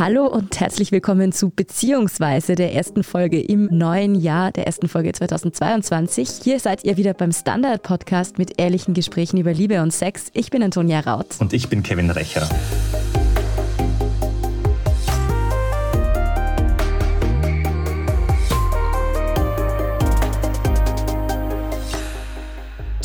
Hallo 0.00 0.24
und 0.24 0.58
herzlich 0.58 0.92
willkommen 0.92 1.30
zu 1.30 1.50
Beziehungsweise 1.50 2.54
der 2.54 2.72
ersten 2.72 3.04
Folge 3.04 3.38
im 3.38 3.66
neuen 3.66 4.14
Jahr, 4.14 4.50
der 4.50 4.64
ersten 4.64 4.88
Folge 4.88 5.12
2022. 5.12 6.40
Hier 6.42 6.58
seid 6.58 6.84
ihr 6.84 6.96
wieder 6.96 7.12
beim 7.12 7.32
Standard-Podcast 7.32 8.38
mit 8.38 8.58
ehrlichen 8.58 8.94
Gesprächen 8.94 9.36
über 9.36 9.52
Liebe 9.52 9.82
und 9.82 9.92
Sex. 9.92 10.28
Ich 10.32 10.48
bin 10.48 10.62
Antonia 10.62 11.00
Raut. 11.00 11.26
Und 11.38 11.52
ich 11.52 11.68
bin 11.68 11.82
Kevin 11.82 12.08
Recher. 12.08 12.48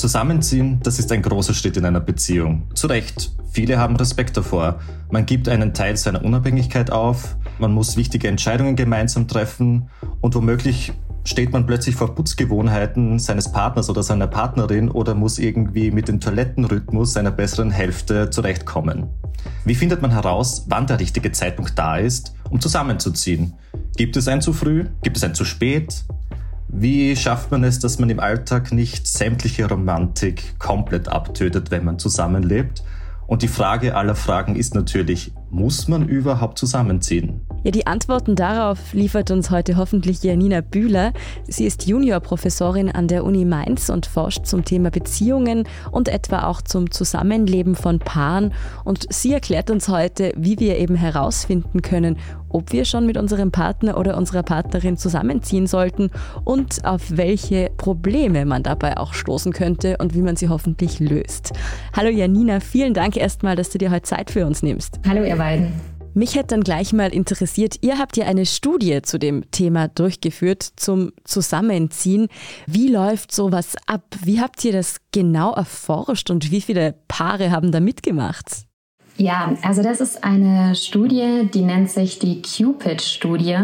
Zusammenziehen, 0.06 0.80
das 0.84 1.00
ist 1.00 1.12
ein 1.12 1.24
großer 1.24 1.56
Schritt 1.56 1.78
in 1.78 1.86
einer 1.86 2.00
Beziehung. 2.00 2.68
Zu 2.76 2.86
Recht, 2.86 3.32
viele 3.52 3.80
haben 3.80 3.96
Respekt 3.96 4.38
davor. 4.38 4.80
Man 5.10 5.26
gibt 5.26 5.50
einen 5.50 5.74
Teil 5.74 5.98
seiner 5.98 6.24
Unabhängigkeit 6.24 6.92
auf, 6.92 7.36
man 7.58 7.74
muss 7.74 7.98
wichtige 7.98 8.28
Entscheidungen 8.28 8.76
gemeinsam 8.76 9.28
treffen 9.28 9.90
und 10.22 10.36
womöglich 10.36 10.94
steht 11.24 11.52
man 11.54 11.66
plötzlich 11.66 11.96
vor 11.96 12.14
Putzgewohnheiten 12.14 13.18
seines 13.18 13.52
Partners 13.52 13.90
oder 13.90 14.04
seiner 14.04 14.28
Partnerin 14.28 14.92
oder 14.92 15.16
muss 15.16 15.40
irgendwie 15.40 15.90
mit 15.90 16.08
dem 16.08 16.20
Toilettenrhythmus 16.20 17.14
seiner 17.14 17.32
besseren 17.32 17.72
Hälfte 17.72 18.30
zurechtkommen. 18.30 19.08
Wie 19.64 19.74
findet 19.74 20.04
man 20.04 20.12
heraus, 20.12 20.68
wann 20.70 20.86
der 20.86 21.00
richtige 21.00 21.32
Zeitpunkt 21.32 21.80
da 21.80 21.98
ist, 21.98 22.36
um 22.52 22.62
zusammenzuziehen? 22.62 23.56
Gibt 23.98 24.18
es 24.18 24.28
ein 24.28 24.42
zu 24.42 24.54
früh? 24.54 24.86
Gibt 25.02 25.18
es 25.18 25.24
ein 25.24 25.34
zu 25.34 25.46
spät? 25.46 26.06
Wie 26.68 27.16
schafft 27.16 27.52
man 27.52 27.64
es, 27.64 27.80
dass 27.80 28.00
man 28.00 28.10
im 28.10 28.20
Alltag 28.20 28.72
nicht 28.72 29.08
sämtliche 29.08 29.70
Romantik 29.70 30.60
komplett 30.60 31.08
abtötet, 31.08 31.72
wenn 31.72 31.86
man 31.86 32.00
zusammenlebt? 32.00 32.84
Und 33.28 33.42
die 33.42 33.48
Frage 33.48 33.96
aller 33.96 34.14
Fragen 34.14 34.56
ist 34.56 34.76
natürlich, 34.76 35.32
muss 35.50 35.88
man 35.88 36.08
überhaupt 36.08 36.60
zusammenziehen? 36.60 37.42
Ja, 37.64 37.72
die 37.72 37.88
Antworten 37.88 38.36
darauf 38.36 38.94
liefert 38.94 39.32
uns 39.32 39.50
heute 39.50 39.78
hoffentlich 39.78 40.22
Janina 40.22 40.62
Bühler. 40.62 41.12
Sie 41.48 41.66
ist 41.66 41.88
Juniorprofessorin 41.88 42.92
an 42.92 43.08
der 43.08 43.24
Uni 43.24 43.46
Mainz 43.46 43.90
und 43.90 44.06
forscht 44.06 44.46
zum 44.46 44.64
Thema 44.64 44.92
Beziehungen 44.92 45.68
und 45.92 46.08
etwa 46.08 46.44
auch 46.44 46.62
zum 46.62 46.92
Zusammenleben 46.92 47.74
von 47.76 47.98
Paaren. 47.98 48.54
Und 48.84 49.08
sie 49.12 49.34
erklärt 49.34 49.72
uns 49.72 49.88
heute, 49.88 50.32
wie 50.36 50.60
wir 50.60 50.78
eben 50.78 50.96
herausfinden 50.96 51.82
können, 51.82 52.18
ob 52.56 52.72
wir 52.72 52.86
schon 52.86 53.06
mit 53.06 53.18
unserem 53.18 53.52
Partner 53.52 53.98
oder 53.98 54.16
unserer 54.16 54.42
Partnerin 54.42 54.96
zusammenziehen 54.96 55.68
sollten 55.68 56.10
und 56.46 56.86
auf 56.86 57.02
welche 57.10 57.70
Probleme 57.76 58.46
man 58.46 58.64
dabei 58.64 58.96
auch 58.98 59.14
stoßen 59.14 59.52
könnte 59.52 59.98
und 59.98 60.14
wie 60.14 60.22
man 60.22 60.38
sie 60.38 60.48
hoffentlich 60.48 61.02
löst. 61.02 61.52
Hallo 61.94 62.10
Janina, 62.10 62.62
vielen 62.62 62.94
Dank 62.94 63.18
erstmal, 63.18 63.58
dass 63.58 63.72
du 63.72 63.78
dir 63.78 63.92
heute 63.92 64.04
Zeit 64.04 64.32
für 64.32 64.46
uns 64.46 64.64
nimmst. 64.64 65.02
Hallo 65.06 65.26
ihr 65.26 65.36
beiden. 65.36 65.74
Mich 66.14 66.36
hätte 66.36 66.56
dann 66.56 66.64
gleich 66.64 66.94
mal 66.94 67.14
interessiert, 67.14 67.76
ihr 67.82 68.00
habt 68.00 68.16
ja 68.16 68.26
eine 68.26 68.46
Studie 68.46 69.02
zu 69.02 69.20
dem 69.20 69.52
Thema 69.52 69.90
durchgeführt, 69.90 70.64
zum 70.78 71.12
Zusammenziehen. 71.26 72.30
Wie 72.68 72.88
läuft 72.88 73.34
sowas 73.34 73.76
ab? 73.86 74.16
Wie 74.24 74.40
habt 74.40 74.64
ihr 74.64 74.72
das 74.72 74.96
genau 75.12 75.52
erforscht 75.52 76.30
und 76.30 76.52
wie 76.52 76.62
viele 76.62 76.96
Paare 77.10 77.52
haben 77.52 77.74
da 77.74 77.82
mitgemacht? 77.82 78.65
Ja, 79.18 79.54
also 79.62 79.82
das 79.82 80.02
ist 80.02 80.24
eine 80.26 80.76
Studie, 80.76 81.50
die 81.54 81.62
nennt 81.62 81.90
sich 81.90 82.20
die 82.20 82.42
Cupid-Studie, 82.42 83.58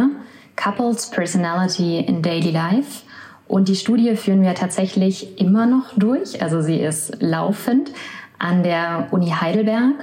Couples 0.56 1.10
Personality 1.10 2.00
in 2.00 2.22
Daily 2.22 2.52
Life. 2.52 3.04
Und 3.50 3.68
die 3.68 3.76
Studie 3.76 4.16
führen 4.16 4.44
wir 4.44 4.56
tatsächlich 4.56 5.40
immer 5.42 5.66
noch 5.66 5.88
durch. 5.98 6.42
Also 6.42 6.62
sie 6.62 6.78
ist 6.78 7.22
laufend 7.22 7.92
an 8.40 8.64
der 8.64 9.10
Uni 9.12 9.30
Heidelberg. 9.30 9.96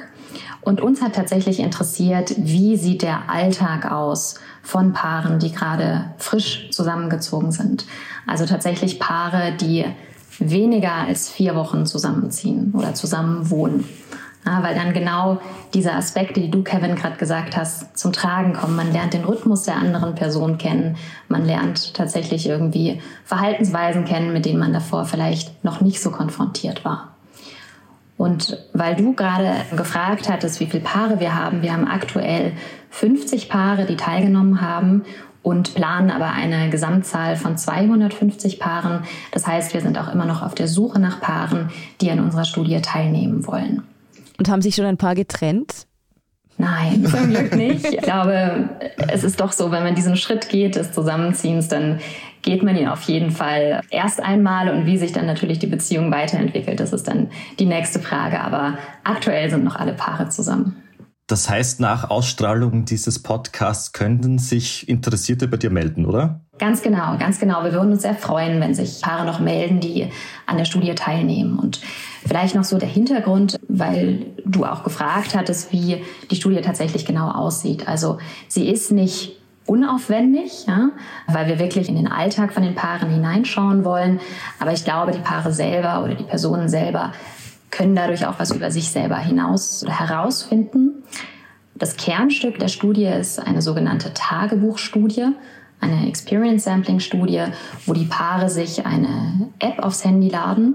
Und 0.60 0.82
uns 0.82 1.00
hat 1.00 1.14
tatsächlich 1.14 1.60
interessiert, 1.60 2.34
wie 2.36 2.76
sieht 2.76 3.00
der 3.00 3.30
Alltag 3.30 3.90
aus 3.90 4.34
von 4.62 4.92
Paaren, 4.92 5.38
die 5.38 5.50
gerade 5.50 6.10
frisch 6.18 6.68
zusammengezogen 6.72 7.52
sind. 7.52 7.86
Also 8.26 8.44
tatsächlich 8.44 9.00
Paare, 9.00 9.52
die 9.58 9.86
weniger 10.38 10.92
als 10.92 11.30
vier 11.30 11.54
Wochen 11.54 11.86
zusammenziehen 11.86 12.74
oder 12.76 12.92
zusammen 12.92 13.48
wohnen. 13.48 13.88
Ja, 13.88 14.27
weil 14.62 14.74
dann 14.74 14.92
genau 14.92 15.38
diese 15.74 15.92
Aspekte, 15.92 16.40
die 16.40 16.50
du, 16.50 16.62
Kevin, 16.62 16.96
gerade 16.96 17.16
gesagt 17.16 17.56
hast, 17.56 17.96
zum 17.96 18.12
Tragen 18.12 18.54
kommen. 18.54 18.76
Man 18.76 18.92
lernt 18.92 19.14
den 19.14 19.24
Rhythmus 19.24 19.64
der 19.64 19.76
anderen 19.76 20.14
Person 20.14 20.58
kennen. 20.58 20.96
Man 21.28 21.44
lernt 21.44 21.94
tatsächlich 21.94 22.48
irgendwie 22.48 23.00
Verhaltensweisen 23.24 24.04
kennen, 24.04 24.32
mit 24.32 24.44
denen 24.44 24.58
man 24.58 24.72
davor 24.72 25.04
vielleicht 25.04 25.64
noch 25.64 25.80
nicht 25.80 26.00
so 26.00 26.10
konfrontiert 26.10 26.84
war. 26.84 27.08
Und 28.16 28.58
weil 28.72 28.96
du 28.96 29.14
gerade 29.14 29.54
gefragt 29.76 30.28
hattest, 30.28 30.58
wie 30.58 30.66
viele 30.66 30.82
Paare 30.82 31.20
wir 31.20 31.36
haben, 31.36 31.62
wir 31.62 31.72
haben 31.72 31.86
aktuell 31.86 32.52
50 32.90 33.48
Paare, 33.48 33.86
die 33.86 33.96
teilgenommen 33.96 34.60
haben 34.60 35.04
und 35.42 35.74
planen 35.74 36.10
aber 36.10 36.32
eine 36.32 36.68
Gesamtzahl 36.68 37.36
von 37.36 37.56
250 37.56 38.58
Paaren. 38.58 39.04
Das 39.30 39.46
heißt, 39.46 39.72
wir 39.72 39.80
sind 39.80 39.98
auch 39.98 40.12
immer 40.12 40.26
noch 40.26 40.42
auf 40.42 40.54
der 40.54 40.66
Suche 40.68 40.98
nach 40.98 41.20
Paaren, 41.20 41.70
die 42.00 42.10
an 42.10 42.20
unserer 42.20 42.44
Studie 42.44 42.80
teilnehmen 42.82 43.46
wollen. 43.46 43.84
Und 44.38 44.48
haben 44.48 44.62
sich 44.62 44.74
schon 44.74 44.84
ein 44.84 44.96
paar 44.96 45.14
getrennt? 45.14 45.86
Nein, 46.58 47.06
zum 47.06 47.30
Glück 47.30 47.54
nicht. 47.54 47.84
Ich 47.84 48.00
glaube, 48.00 48.70
es 49.12 49.22
ist 49.22 49.40
doch 49.40 49.52
so, 49.52 49.70
wenn 49.70 49.84
man 49.84 49.94
diesen 49.94 50.16
Schritt 50.16 50.48
geht 50.48 50.74
des 50.74 50.92
Zusammenziehens, 50.92 51.68
dann 51.68 52.00
geht 52.42 52.62
man 52.62 52.76
ihn 52.76 52.88
auf 52.88 53.02
jeden 53.02 53.30
Fall 53.30 53.80
erst 53.90 54.20
einmal 54.20 54.68
und 54.68 54.86
wie 54.86 54.96
sich 54.96 55.12
dann 55.12 55.26
natürlich 55.26 55.58
die 55.58 55.66
Beziehung 55.66 56.10
weiterentwickelt, 56.10 56.80
das 56.80 56.92
ist 56.92 57.06
dann 57.06 57.30
die 57.58 57.66
nächste 57.66 58.00
Frage. 58.00 58.40
Aber 58.40 58.78
aktuell 59.04 59.50
sind 59.50 59.64
noch 59.64 59.76
alle 59.76 59.92
Paare 59.92 60.28
zusammen. 60.28 60.82
Das 61.28 61.50
heißt, 61.50 61.78
nach 61.78 62.08
Ausstrahlung 62.08 62.86
dieses 62.86 63.22
Podcasts 63.22 63.92
könnten 63.92 64.38
sich 64.38 64.88
Interessierte 64.88 65.46
bei 65.46 65.58
dir 65.58 65.68
melden, 65.68 66.06
oder? 66.06 66.40
Ganz 66.58 66.80
genau, 66.80 67.18
ganz 67.18 67.38
genau. 67.38 67.62
Wir 67.64 67.74
würden 67.74 67.92
uns 67.92 68.00
sehr 68.00 68.14
freuen, 68.14 68.62
wenn 68.62 68.74
sich 68.74 69.02
Paare 69.02 69.26
noch 69.26 69.38
melden, 69.38 69.78
die 69.78 70.08
an 70.46 70.56
der 70.56 70.64
Studie 70.64 70.94
teilnehmen. 70.94 71.58
Und 71.58 71.82
vielleicht 72.26 72.54
noch 72.54 72.64
so 72.64 72.78
der 72.78 72.88
Hintergrund, 72.88 73.60
weil 73.68 74.24
du 74.46 74.64
auch 74.64 74.84
gefragt 74.84 75.36
hattest, 75.36 75.70
wie 75.70 76.02
die 76.30 76.36
Studie 76.36 76.62
tatsächlich 76.62 77.04
genau 77.04 77.30
aussieht. 77.30 77.86
Also 77.86 78.16
sie 78.48 78.66
ist 78.66 78.90
nicht 78.90 79.36
unaufwendig, 79.66 80.66
ja, 80.66 80.92
weil 81.26 81.46
wir 81.46 81.58
wirklich 81.58 81.90
in 81.90 81.96
den 81.96 82.08
Alltag 82.08 82.54
von 82.54 82.62
den 82.62 82.74
Paaren 82.74 83.10
hineinschauen 83.10 83.84
wollen. 83.84 84.18
Aber 84.60 84.72
ich 84.72 84.82
glaube, 84.82 85.12
die 85.12 85.18
Paare 85.18 85.52
selber 85.52 86.02
oder 86.02 86.14
die 86.14 86.24
Personen 86.24 86.70
selber 86.70 87.12
können 87.70 87.94
dadurch 87.94 88.26
auch 88.26 88.38
was 88.38 88.50
über 88.50 88.70
sich 88.70 88.90
selber 88.90 89.16
hinaus 89.16 89.82
oder 89.82 89.98
herausfinden. 89.98 91.02
Das 91.74 91.96
Kernstück 91.96 92.58
der 92.58 92.68
Studie 92.68 93.04
ist 93.04 93.38
eine 93.38 93.62
sogenannte 93.62 94.12
Tagebuchstudie, 94.12 95.28
eine 95.80 96.08
Experience 96.08 96.64
Sampling 96.64 96.98
Studie, 96.98 97.44
wo 97.86 97.92
die 97.92 98.06
Paare 98.06 98.50
sich 98.50 98.84
eine 98.84 99.50
App 99.60 99.78
aufs 99.78 100.04
Handy 100.04 100.28
laden 100.28 100.74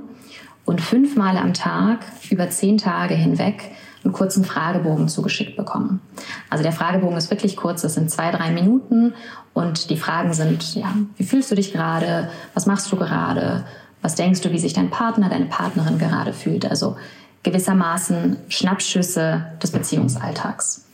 und 0.65 0.79
fünfmal 0.79 1.37
am 1.37 1.53
Tag 1.53 1.99
über 2.29 2.49
zehn 2.49 2.77
Tage 2.77 3.15
hinweg 3.15 3.71
einen 4.03 4.13
kurzen 4.13 4.43
Fragebogen 4.43 5.07
zugeschickt 5.07 5.55
bekommen. 5.55 6.01
Also 6.49 6.63
der 6.63 6.73
Fragebogen 6.73 7.17
ist 7.17 7.29
wirklich 7.29 7.55
kurz, 7.55 7.81
das 7.81 7.93
sind 7.93 8.11
zwei, 8.11 8.31
drei 8.31 8.51
Minuten 8.51 9.13
und 9.53 9.89
die 9.89 9.97
Fragen 9.97 10.33
sind, 10.33 10.75
ja, 10.75 10.93
wie 11.17 11.23
fühlst 11.23 11.51
du 11.51 11.55
dich 11.55 11.73
gerade? 11.73 12.29
Was 12.53 12.65
machst 12.65 12.91
du 12.91 12.97
gerade? 12.97 13.65
Was 14.03 14.15
denkst 14.15 14.41
du, 14.41 14.51
wie 14.51 14.59
sich 14.59 14.73
dein 14.73 14.91
Partner, 14.91 15.29
deine 15.29 15.45
Partnerin 15.45 15.97
gerade 15.97 16.33
fühlt? 16.33 16.69
Also 16.69 16.97
gewissermaßen 17.41 18.37
Schnappschüsse 18.49 19.47
des 19.63 19.71
Beziehungsalltags. 19.71 20.85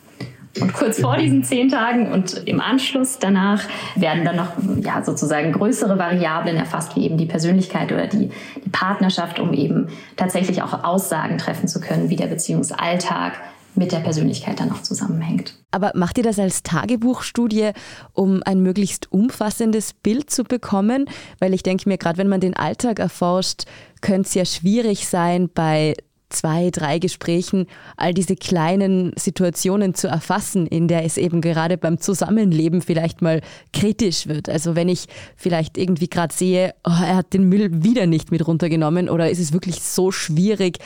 Und 0.61 0.73
kurz 0.73 0.99
vor 0.99 1.17
diesen 1.17 1.43
zehn 1.43 1.69
Tagen 1.69 2.11
und 2.11 2.47
im 2.47 2.59
Anschluss 2.59 3.19
danach 3.19 3.63
werden 3.95 4.25
dann 4.25 4.35
noch 4.35 4.53
ja, 4.81 5.03
sozusagen 5.03 5.51
größere 5.53 5.97
Variablen 5.97 6.57
erfasst, 6.57 6.95
wie 6.95 7.05
eben 7.05 7.17
die 7.17 7.27
Persönlichkeit 7.27 7.91
oder 7.91 8.07
die, 8.07 8.31
die 8.63 8.69
Partnerschaft, 8.69 9.39
um 9.39 9.53
eben 9.53 9.89
tatsächlich 10.17 10.61
auch 10.61 10.83
Aussagen 10.83 11.37
treffen 11.37 11.67
zu 11.67 11.79
können, 11.79 12.09
wie 12.09 12.15
der 12.15 12.27
Beziehungsalltag 12.27 13.33
mit 13.75 13.91
der 13.91 13.99
Persönlichkeit 13.99 14.59
dann 14.59 14.71
auch 14.71 14.81
zusammenhängt. 14.81 15.55
Aber 15.71 15.91
macht 15.95 16.17
ihr 16.17 16.23
das 16.23 16.39
als 16.39 16.63
Tagebuchstudie, 16.63 17.71
um 18.13 18.41
ein 18.43 18.61
möglichst 18.61 19.11
umfassendes 19.11 19.93
Bild 19.93 20.29
zu 20.29 20.43
bekommen? 20.43 21.05
Weil 21.39 21.53
ich 21.53 21.63
denke 21.63 21.87
mir, 21.87 21.97
gerade 21.97 22.17
wenn 22.17 22.27
man 22.27 22.41
den 22.41 22.55
Alltag 22.55 22.99
erforscht, 22.99 23.65
könnte 24.01 24.27
es 24.27 24.33
ja 24.33 24.45
schwierig 24.45 25.07
sein, 25.07 25.49
bei 25.53 25.95
zwei, 26.29 26.69
drei 26.71 26.99
Gesprächen 26.99 27.65
all 27.97 28.13
diese 28.13 28.35
kleinen 28.35 29.13
Situationen 29.17 29.95
zu 29.95 30.07
erfassen, 30.07 30.67
in 30.67 30.87
der 30.87 31.03
es 31.03 31.17
eben 31.17 31.41
gerade 31.41 31.77
beim 31.77 31.99
Zusammenleben 31.99 32.81
vielleicht 32.81 33.21
mal 33.21 33.41
kritisch 33.73 34.27
wird. 34.27 34.47
Also 34.47 34.75
wenn 34.75 34.89
ich 34.89 35.07
vielleicht 35.35 35.77
irgendwie 35.77 36.07
gerade 36.07 36.33
sehe, 36.33 36.75
oh, 36.85 36.91
er 36.91 37.17
hat 37.17 37.33
den 37.33 37.49
Müll 37.49 37.83
wieder 37.83 38.05
nicht 38.05 38.31
mit 38.31 38.47
runtergenommen 38.47 39.09
oder 39.09 39.29
ist 39.29 39.39
es 39.39 39.53
wirklich 39.53 39.81
so 39.81 40.11
schwierig, 40.11 40.77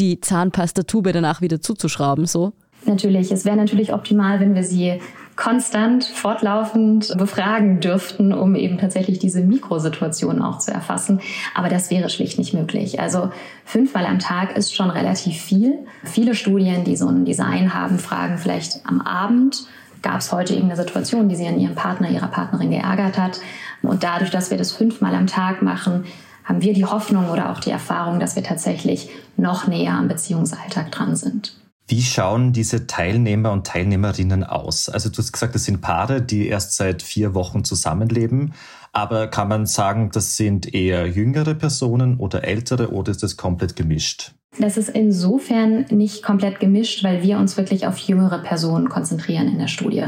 die 0.00 0.20
Zahnpastatube 0.20 1.12
danach 1.12 1.40
wieder 1.40 1.60
zuzuschrauben, 1.60 2.26
so? 2.26 2.52
Natürlich, 2.86 3.30
es 3.30 3.44
wäre 3.44 3.56
natürlich 3.56 3.92
optimal, 3.92 4.40
wenn 4.40 4.54
wir 4.54 4.64
sie 4.64 5.00
konstant, 5.36 6.04
fortlaufend 6.04 7.16
befragen 7.16 7.80
dürften, 7.80 8.32
um 8.32 8.54
eben 8.54 8.78
tatsächlich 8.78 9.18
diese 9.18 9.42
Mikrosituation 9.42 10.42
auch 10.42 10.58
zu 10.58 10.70
erfassen. 10.70 11.20
Aber 11.54 11.68
das 11.68 11.90
wäre 11.90 12.10
schlicht 12.10 12.38
nicht 12.38 12.52
möglich. 12.52 13.00
Also 13.00 13.30
fünfmal 13.64 14.06
am 14.06 14.18
Tag 14.18 14.56
ist 14.56 14.74
schon 14.74 14.90
relativ 14.90 15.36
viel. 15.40 15.78
Viele 16.04 16.34
Studien, 16.34 16.84
die 16.84 16.96
so 16.96 17.06
ein 17.06 17.24
Design 17.24 17.72
haben, 17.72 17.98
fragen 17.98 18.38
vielleicht 18.38 18.80
am 18.86 19.00
Abend 19.00 19.64
gab 20.02 20.20
es 20.20 20.32
heute 20.32 20.54
irgendeine 20.54 20.80
Situation, 20.80 21.28
die 21.28 21.36
sie 21.36 21.46
an 21.46 21.58
ihrem 21.58 21.74
Partner, 21.74 22.08
ihrer 22.10 22.28
Partnerin 22.28 22.70
geärgert 22.70 23.18
hat. 23.18 23.40
Und 23.82 24.02
dadurch, 24.02 24.30
dass 24.30 24.50
wir 24.50 24.58
das 24.58 24.72
fünfmal 24.72 25.14
am 25.14 25.26
Tag 25.26 25.62
machen, 25.62 26.04
haben 26.50 26.62
wir 26.62 26.74
die 26.74 26.84
Hoffnung 26.84 27.30
oder 27.30 27.52
auch 27.52 27.60
die 27.60 27.70
Erfahrung, 27.70 28.18
dass 28.18 28.34
wir 28.34 28.42
tatsächlich 28.42 29.08
noch 29.36 29.68
näher 29.68 29.92
am 29.92 30.08
Beziehungsalltag 30.08 30.90
dran 30.90 31.14
sind. 31.14 31.56
Wie 31.86 32.02
schauen 32.02 32.52
diese 32.52 32.88
Teilnehmer 32.88 33.52
und 33.52 33.68
Teilnehmerinnen 33.68 34.42
aus? 34.42 34.88
Also 34.88 35.10
du 35.10 35.18
hast 35.18 35.30
gesagt, 35.30 35.54
das 35.54 35.64
sind 35.64 35.80
Paare, 35.80 36.20
die 36.20 36.48
erst 36.48 36.74
seit 36.74 37.02
vier 37.02 37.34
Wochen 37.34 37.62
zusammenleben. 37.62 38.52
Aber 38.92 39.28
kann 39.28 39.46
man 39.46 39.66
sagen, 39.66 40.10
das 40.12 40.36
sind 40.36 40.74
eher 40.74 41.06
jüngere 41.06 41.54
Personen 41.54 42.16
oder 42.16 42.42
ältere 42.42 42.92
oder 42.92 43.12
ist 43.12 43.22
das 43.22 43.36
komplett 43.36 43.76
gemischt? 43.76 44.32
Das 44.58 44.76
ist 44.76 44.88
insofern 44.88 45.86
nicht 45.90 46.24
komplett 46.24 46.58
gemischt, 46.58 47.04
weil 47.04 47.22
wir 47.22 47.38
uns 47.38 47.56
wirklich 47.56 47.86
auf 47.86 47.96
jüngere 47.98 48.40
Personen 48.40 48.88
konzentrieren 48.88 49.46
in 49.46 49.58
der 49.58 49.68
Studie. 49.68 50.06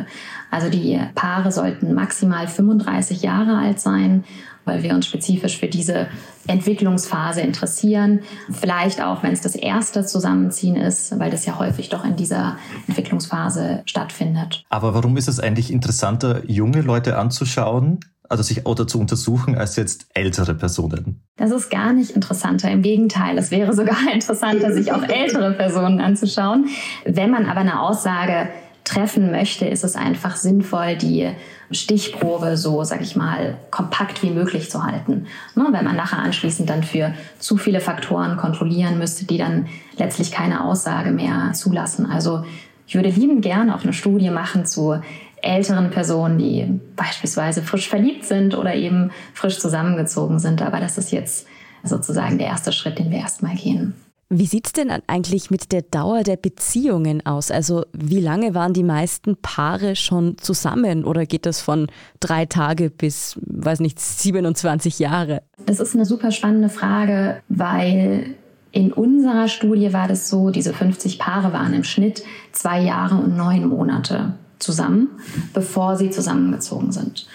Also 0.50 0.68
die 0.68 1.00
Paare 1.14 1.52
sollten 1.52 1.94
maximal 1.94 2.48
35 2.48 3.22
Jahre 3.22 3.56
alt 3.58 3.78
sein 3.78 4.24
weil 4.64 4.82
wir 4.82 4.94
uns 4.94 5.06
spezifisch 5.06 5.58
für 5.58 5.68
diese 5.68 6.08
Entwicklungsphase 6.46 7.40
interessieren. 7.40 8.20
Vielleicht 8.50 9.02
auch, 9.02 9.22
wenn 9.22 9.32
es 9.32 9.40
das 9.40 9.54
erste 9.54 10.04
Zusammenziehen 10.04 10.76
ist, 10.76 11.18
weil 11.18 11.30
das 11.30 11.46
ja 11.46 11.58
häufig 11.58 11.88
doch 11.88 12.04
in 12.04 12.16
dieser 12.16 12.56
Entwicklungsphase 12.88 13.82
stattfindet. 13.86 14.64
Aber 14.68 14.94
warum 14.94 15.16
ist 15.16 15.28
es 15.28 15.40
eigentlich 15.40 15.72
interessanter, 15.72 16.42
junge 16.46 16.80
Leute 16.80 17.18
anzuschauen? 17.18 18.00
Also 18.28 18.42
sich 18.44 18.64
oder 18.64 18.86
zu 18.86 18.98
untersuchen 18.98 19.58
als 19.58 19.76
jetzt 19.76 20.06
ältere 20.14 20.54
Personen? 20.54 21.20
Das 21.36 21.50
ist 21.50 21.70
gar 21.70 21.92
nicht 21.92 22.12
interessanter. 22.12 22.70
Im 22.70 22.80
Gegenteil, 22.80 23.36
es 23.36 23.50
wäre 23.50 23.74
sogar 23.74 23.98
interessanter, 24.12 24.72
sich 24.72 24.90
auch 24.90 25.02
ältere 25.02 25.52
Personen 25.52 26.00
anzuschauen. 26.00 26.66
Wenn 27.04 27.30
man 27.30 27.44
aber 27.44 27.60
eine 27.60 27.82
Aussage 27.82 28.48
treffen 28.84 29.30
möchte, 29.30 29.64
ist 29.64 29.84
es 29.84 29.96
einfach 29.96 30.36
sinnvoll, 30.36 30.96
die 30.96 31.30
Stichprobe 31.70 32.56
so, 32.56 32.84
sag 32.84 33.00
ich 33.00 33.16
mal, 33.16 33.56
kompakt 33.70 34.22
wie 34.22 34.30
möglich 34.30 34.70
zu 34.70 34.84
halten. 34.84 35.26
Ne, 35.54 35.66
wenn 35.70 35.84
man 35.84 35.96
nachher 35.96 36.18
anschließend 36.18 36.68
dann 36.68 36.82
für 36.82 37.14
zu 37.38 37.56
viele 37.56 37.80
Faktoren 37.80 38.36
kontrollieren 38.36 38.98
müsste, 38.98 39.24
die 39.24 39.38
dann 39.38 39.66
letztlich 39.96 40.32
keine 40.32 40.64
Aussage 40.64 41.10
mehr 41.10 41.52
zulassen. 41.52 42.06
Also 42.06 42.44
ich 42.86 42.94
würde 42.94 43.08
lieben 43.08 43.40
gerne 43.40 43.74
auch 43.74 43.84
eine 43.84 43.92
Studie 43.92 44.30
machen 44.30 44.66
zu 44.66 45.00
älteren 45.40 45.90
Personen, 45.90 46.38
die 46.38 46.80
beispielsweise 46.96 47.62
frisch 47.62 47.88
verliebt 47.88 48.24
sind 48.24 48.56
oder 48.56 48.74
eben 48.74 49.10
frisch 49.34 49.58
zusammengezogen 49.58 50.38
sind. 50.38 50.62
Aber 50.62 50.80
das 50.80 50.98
ist 50.98 51.12
jetzt 51.12 51.46
sozusagen 51.82 52.38
der 52.38 52.48
erste 52.48 52.72
Schritt, 52.72 52.98
den 52.98 53.10
wir 53.10 53.18
erstmal 53.18 53.56
gehen. 53.56 53.94
Wie 54.34 54.46
sieht 54.46 54.68
es 54.68 54.72
denn 54.72 54.90
eigentlich 55.08 55.50
mit 55.50 55.72
der 55.72 55.82
Dauer 55.82 56.22
der 56.22 56.36
Beziehungen 56.36 57.26
aus? 57.26 57.50
Also 57.50 57.84
wie 57.92 58.18
lange 58.18 58.54
waren 58.54 58.72
die 58.72 58.82
meisten 58.82 59.36
Paare 59.36 59.94
schon 59.94 60.38
zusammen 60.38 61.04
oder 61.04 61.26
geht 61.26 61.44
das 61.44 61.60
von 61.60 61.88
drei 62.18 62.46
Tage 62.46 62.88
bis, 62.88 63.38
weiß 63.44 63.80
nicht, 63.80 64.00
27 64.00 65.00
Jahre? 65.00 65.42
Das 65.66 65.80
ist 65.80 65.94
eine 65.94 66.06
super 66.06 66.30
spannende 66.30 66.70
Frage, 66.70 67.42
weil 67.50 68.34
in 68.70 68.90
unserer 68.90 69.48
Studie 69.48 69.92
war 69.92 70.08
das 70.08 70.30
so, 70.30 70.48
diese 70.48 70.72
50 70.72 71.18
Paare 71.18 71.52
waren 71.52 71.74
im 71.74 71.84
Schnitt 71.84 72.24
zwei 72.52 72.80
Jahre 72.80 73.16
und 73.16 73.36
neun 73.36 73.68
Monate 73.68 74.32
zusammen, 74.58 75.10
bevor 75.52 75.98
sie 75.98 76.08
zusammengezogen 76.08 76.90
sind. 76.90 77.26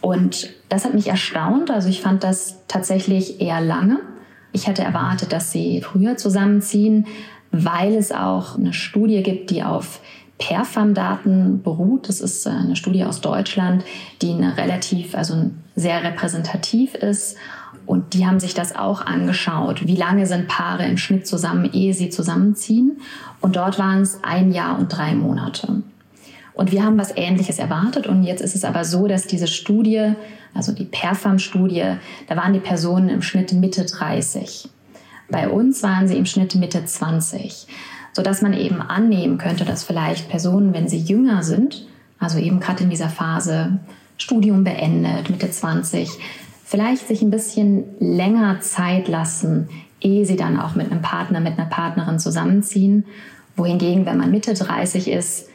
Und 0.00 0.54
das 0.70 0.86
hat 0.86 0.94
mich 0.94 1.08
erstaunt. 1.08 1.70
Also 1.70 1.90
ich 1.90 2.00
fand 2.00 2.24
das 2.24 2.60
tatsächlich 2.66 3.42
eher 3.42 3.60
lange. 3.60 3.98
Ich 4.52 4.66
hätte 4.66 4.82
erwartet, 4.82 5.32
dass 5.32 5.52
sie 5.52 5.82
früher 5.82 6.16
zusammenziehen, 6.16 7.06
weil 7.52 7.94
es 7.94 8.12
auch 8.12 8.56
eine 8.56 8.72
Studie 8.72 9.22
gibt, 9.22 9.50
die 9.50 9.62
auf 9.62 10.00
Perfam-Daten 10.38 11.62
beruht. 11.62 12.08
Das 12.08 12.20
ist 12.20 12.46
äh, 12.46 12.50
eine 12.50 12.76
Studie 12.76 13.04
aus 13.04 13.20
Deutschland, 13.20 13.84
die 14.22 14.32
eine 14.32 14.56
relativ, 14.56 15.14
also 15.14 15.50
sehr 15.74 16.02
repräsentativ 16.04 16.94
ist. 16.94 17.36
Und 17.86 18.14
die 18.14 18.26
haben 18.26 18.40
sich 18.40 18.54
das 18.54 18.74
auch 18.74 19.06
angeschaut. 19.06 19.86
Wie 19.86 19.96
lange 19.96 20.26
sind 20.26 20.48
Paare 20.48 20.86
im 20.86 20.98
Schnitt 20.98 21.26
zusammen, 21.26 21.70
ehe 21.72 21.94
sie 21.94 22.10
zusammenziehen? 22.10 23.00
Und 23.40 23.56
dort 23.56 23.78
waren 23.78 24.02
es 24.02 24.18
ein 24.24 24.50
Jahr 24.52 24.78
und 24.78 24.88
drei 24.88 25.14
Monate. 25.14 25.82
Und 26.56 26.72
wir 26.72 26.82
haben 26.82 26.98
was 26.98 27.14
Ähnliches 27.14 27.58
erwartet. 27.58 28.06
Und 28.06 28.22
jetzt 28.22 28.40
ist 28.40 28.56
es 28.56 28.64
aber 28.64 28.84
so, 28.84 29.06
dass 29.06 29.26
diese 29.26 29.46
Studie, 29.46 30.14
also 30.54 30.72
die 30.72 30.86
Perfam-Studie, 30.86 31.96
da 32.26 32.36
waren 32.36 32.54
die 32.54 32.60
Personen 32.60 33.10
im 33.10 33.20
Schnitt 33.22 33.52
Mitte 33.52 33.84
30. 33.84 34.68
Bei 35.30 35.48
uns 35.48 35.82
waren 35.82 36.08
sie 36.08 36.16
im 36.16 36.24
Schnitt 36.24 36.54
Mitte 36.54 36.84
20. 36.84 37.66
Sodass 38.12 38.40
man 38.40 38.54
eben 38.54 38.80
annehmen 38.80 39.36
könnte, 39.36 39.66
dass 39.66 39.84
vielleicht 39.84 40.30
Personen, 40.30 40.72
wenn 40.72 40.88
sie 40.88 40.98
jünger 40.98 41.42
sind, 41.42 41.86
also 42.18 42.38
eben 42.38 42.58
gerade 42.58 42.84
in 42.84 42.90
dieser 42.90 43.10
Phase 43.10 43.78
Studium 44.16 44.64
beendet, 44.64 45.28
Mitte 45.28 45.50
20, 45.50 46.08
vielleicht 46.64 47.06
sich 47.06 47.20
ein 47.20 47.30
bisschen 47.30 47.84
länger 48.00 48.60
Zeit 48.60 49.08
lassen, 49.08 49.68
ehe 50.00 50.24
sie 50.24 50.36
dann 50.36 50.58
auch 50.58 50.74
mit 50.74 50.90
einem 50.90 51.02
Partner, 51.02 51.40
mit 51.40 51.58
einer 51.58 51.68
Partnerin 51.68 52.18
zusammenziehen. 52.18 53.04
Wohingegen, 53.56 54.06
wenn 54.06 54.16
man 54.16 54.30
Mitte 54.30 54.54
30 54.54 55.08
ist, 55.08 55.50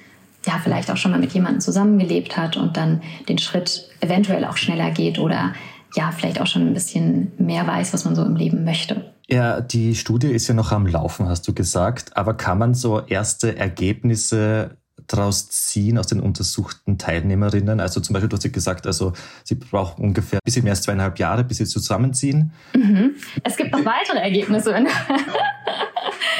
ja, 0.46 0.60
vielleicht 0.64 0.90
auch 0.90 0.98
schon 0.98 1.12
mal 1.12 1.20
mit 1.20 1.34
jemandem 1.34 1.62
zusammengelebt 1.62 2.38
hat 2.38 2.58
und 2.58 2.78
dann 2.78 3.02
den 3.30 3.38
Schritt 3.38 3.90
eventuell 4.00 4.46
auch 4.46 4.58
schneller 4.58 4.92
geht 4.92 5.20
oder 5.20 5.54
ja, 5.96 6.12
vielleicht 6.12 6.40
auch 6.40 6.48
schon 6.48 6.68
ein 6.68 6.74
bisschen 6.74 7.34
mehr 7.38 7.68
weiß, 7.68 7.94
was 7.94 8.06
man 8.06 8.16
so 8.16 8.24
im 8.24 8.36
Leben 8.36 8.64
möchte. 8.64 9.14
Ja, 9.28 9.62
die 9.62 9.96
Studie 9.96 10.28
ist 10.28 10.48
ja 10.48 10.54
noch 10.54 10.72
am 10.72 10.88
Laufen, 10.88 11.28
hast 11.28 11.48
du 11.48 11.54
gesagt. 11.54 12.18
Aber 12.18 12.34
kann 12.34 12.58
man 12.58 12.74
so 12.74 13.02
erste 13.06 13.58
Ergebnisse 13.58 14.78
daraus 15.08 15.50
ziehen 15.50 15.98
aus 15.98 16.08
den 16.08 16.20
untersuchten 16.20 16.98
Teilnehmerinnen? 16.98 17.80
Also 17.80 18.00
zum 18.00 18.14
Beispiel, 18.14 18.30
du 18.30 18.36
hast 18.36 18.44
ja 18.44 18.50
gesagt, 18.50 18.88
also 18.88 19.14
sie 19.44 19.56
brauchen 19.56 20.04
ungefähr 20.04 20.40
ein 20.40 20.46
bisschen 20.46 20.64
mehr 20.64 20.74
als 20.74 20.82
zweieinhalb 20.82 21.20
Jahre, 21.20 21.44
bis 21.44 21.58
sie 21.58 21.66
zusammenziehen. 21.66 22.52
Mhm. 22.74 23.16
Es 23.44 23.56
gibt 23.56 23.72
noch 23.72 23.86
weitere 23.86 24.20
Ergebnisse. 24.20 24.74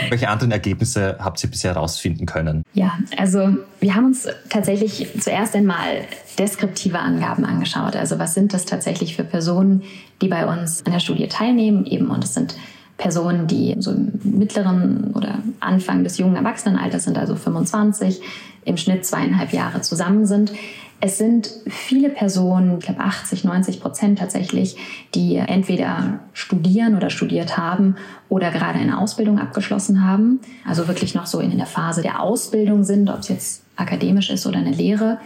Welche 0.10 0.30
anderen 0.30 0.52
Ergebnisse 0.52 1.18
habt 1.20 1.44
ihr 1.44 1.50
bisher 1.50 1.74
herausfinden 1.74 2.26
können? 2.26 2.64
Ja, 2.74 2.98
also 3.18 3.58
wir 3.80 3.96
haben 3.96 4.06
uns 4.06 4.28
tatsächlich 4.50 5.08
zuerst 5.20 5.56
einmal 5.56 6.06
deskriptive 6.38 7.00
Angaben 7.00 7.46
angeschaut. 7.46 7.96
Also 7.96 8.20
was 8.20 8.34
sind 8.34 8.54
das 8.54 8.66
tatsächlich 8.66 9.16
für 9.16 9.24
Personen, 9.24 9.84
die 10.22 10.28
bei 10.28 10.46
uns 10.46 10.86
an 10.86 10.92
der 10.92 11.00
Studie 11.00 11.28
teilnehmen? 11.28 11.86
Eben 11.86 12.10
und 12.10 12.24
es 12.24 12.34
sind 12.34 12.56
Personen, 12.98 13.48
die 13.48 13.76
so 13.80 13.92
im 13.92 14.12
mittleren 14.24 15.12
oder 15.16 15.40
Anfang 15.60 16.04
des 16.04 16.18
jungen 16.18 16.36
Erwachsenenalters 16.36 17.06
sind, 17.06 17.18
also 17.18 17.36
25, 17.36 18.22
im 18.64 18.78
Schnitt 18.78 19.06
zweieinhalb 19.06 19.54
Jahre 19.54 19.82
zusammen 19.82 20.26
sind. 20.26 20.54
Es 21.04 21.18
sind 21.18 21.50
viele 21.68 22.10
Personen, 22.10 22.78
ich 22.78 22.86
glaube 22.86 23.00
80, 23.00 23.44
90 23.44 23.82
Prozent 23.82 24.20
tatsächlich, 24.20 24.78
die 25.16 25.36
entweder 25.36 26.20
studieren 26.32 26.96
oder 26.96 27.10
studiert 27.10 27.58
haben 27.58 27.96
oder 28.30 28.52
gerade 28.52 28.78
eine 28.78 29.00
Ausbildung 29.00 29.40
abgeschlossen 29.40 30.06
haben. 30.06 30.42
Also 30.64 30.88
wirklich 30.88 31.16
noch 31.16 31.26
so 31.26 31.40
in 31.40 31.58
der 31.58 31.66
Phase 31.66 32.04
der 32.04 32.22
Ausbildung 32.22 32.84
sind, 32.84 33.10
ob 33.10 33.20
es 33.20 33.30
jetzt 33.30 33.64
akademisch 33.78 34.30
ist 34.30 34.46
oder 34.46 34.60
eine 34.60 34.72
Lehre. 34.72 35.18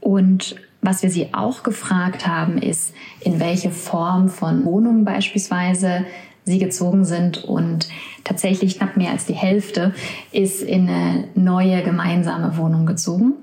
Und 0.00 0.56
was 0.82 1.04
wir 1.04 1.10
sie 1.10 1.32
auch 1.32 1.62
gefragt 1.62 2.26
haben, 2.26 2.58
ist, 2.58 2.92
in 3.20 3.38
welche 3.38 3.70
Form 3.70 4.28
von 4.28 4.64
Wohnung 4.64 5.04
beispielsweise 5.04 6.04
sie 6.44 6.58
gezogen 6.58 7.04
sind. 7.04 7.44
Und 7.44 7.88
tatsächlich 8.24 8.78
knapp 8.78 8.96
mehr 8.96 9.12
als 9.12 9.26
die 9.26 9.34
Hälfte 9.34 9.94
ist 10.32 10.60
in 10.60 10.88
eine 10.88 11.28
neue 11.36 11.84
gemeinsame 11.84 12.56
Wohnung 12.56 12.84
gezogen. 12.84 13.34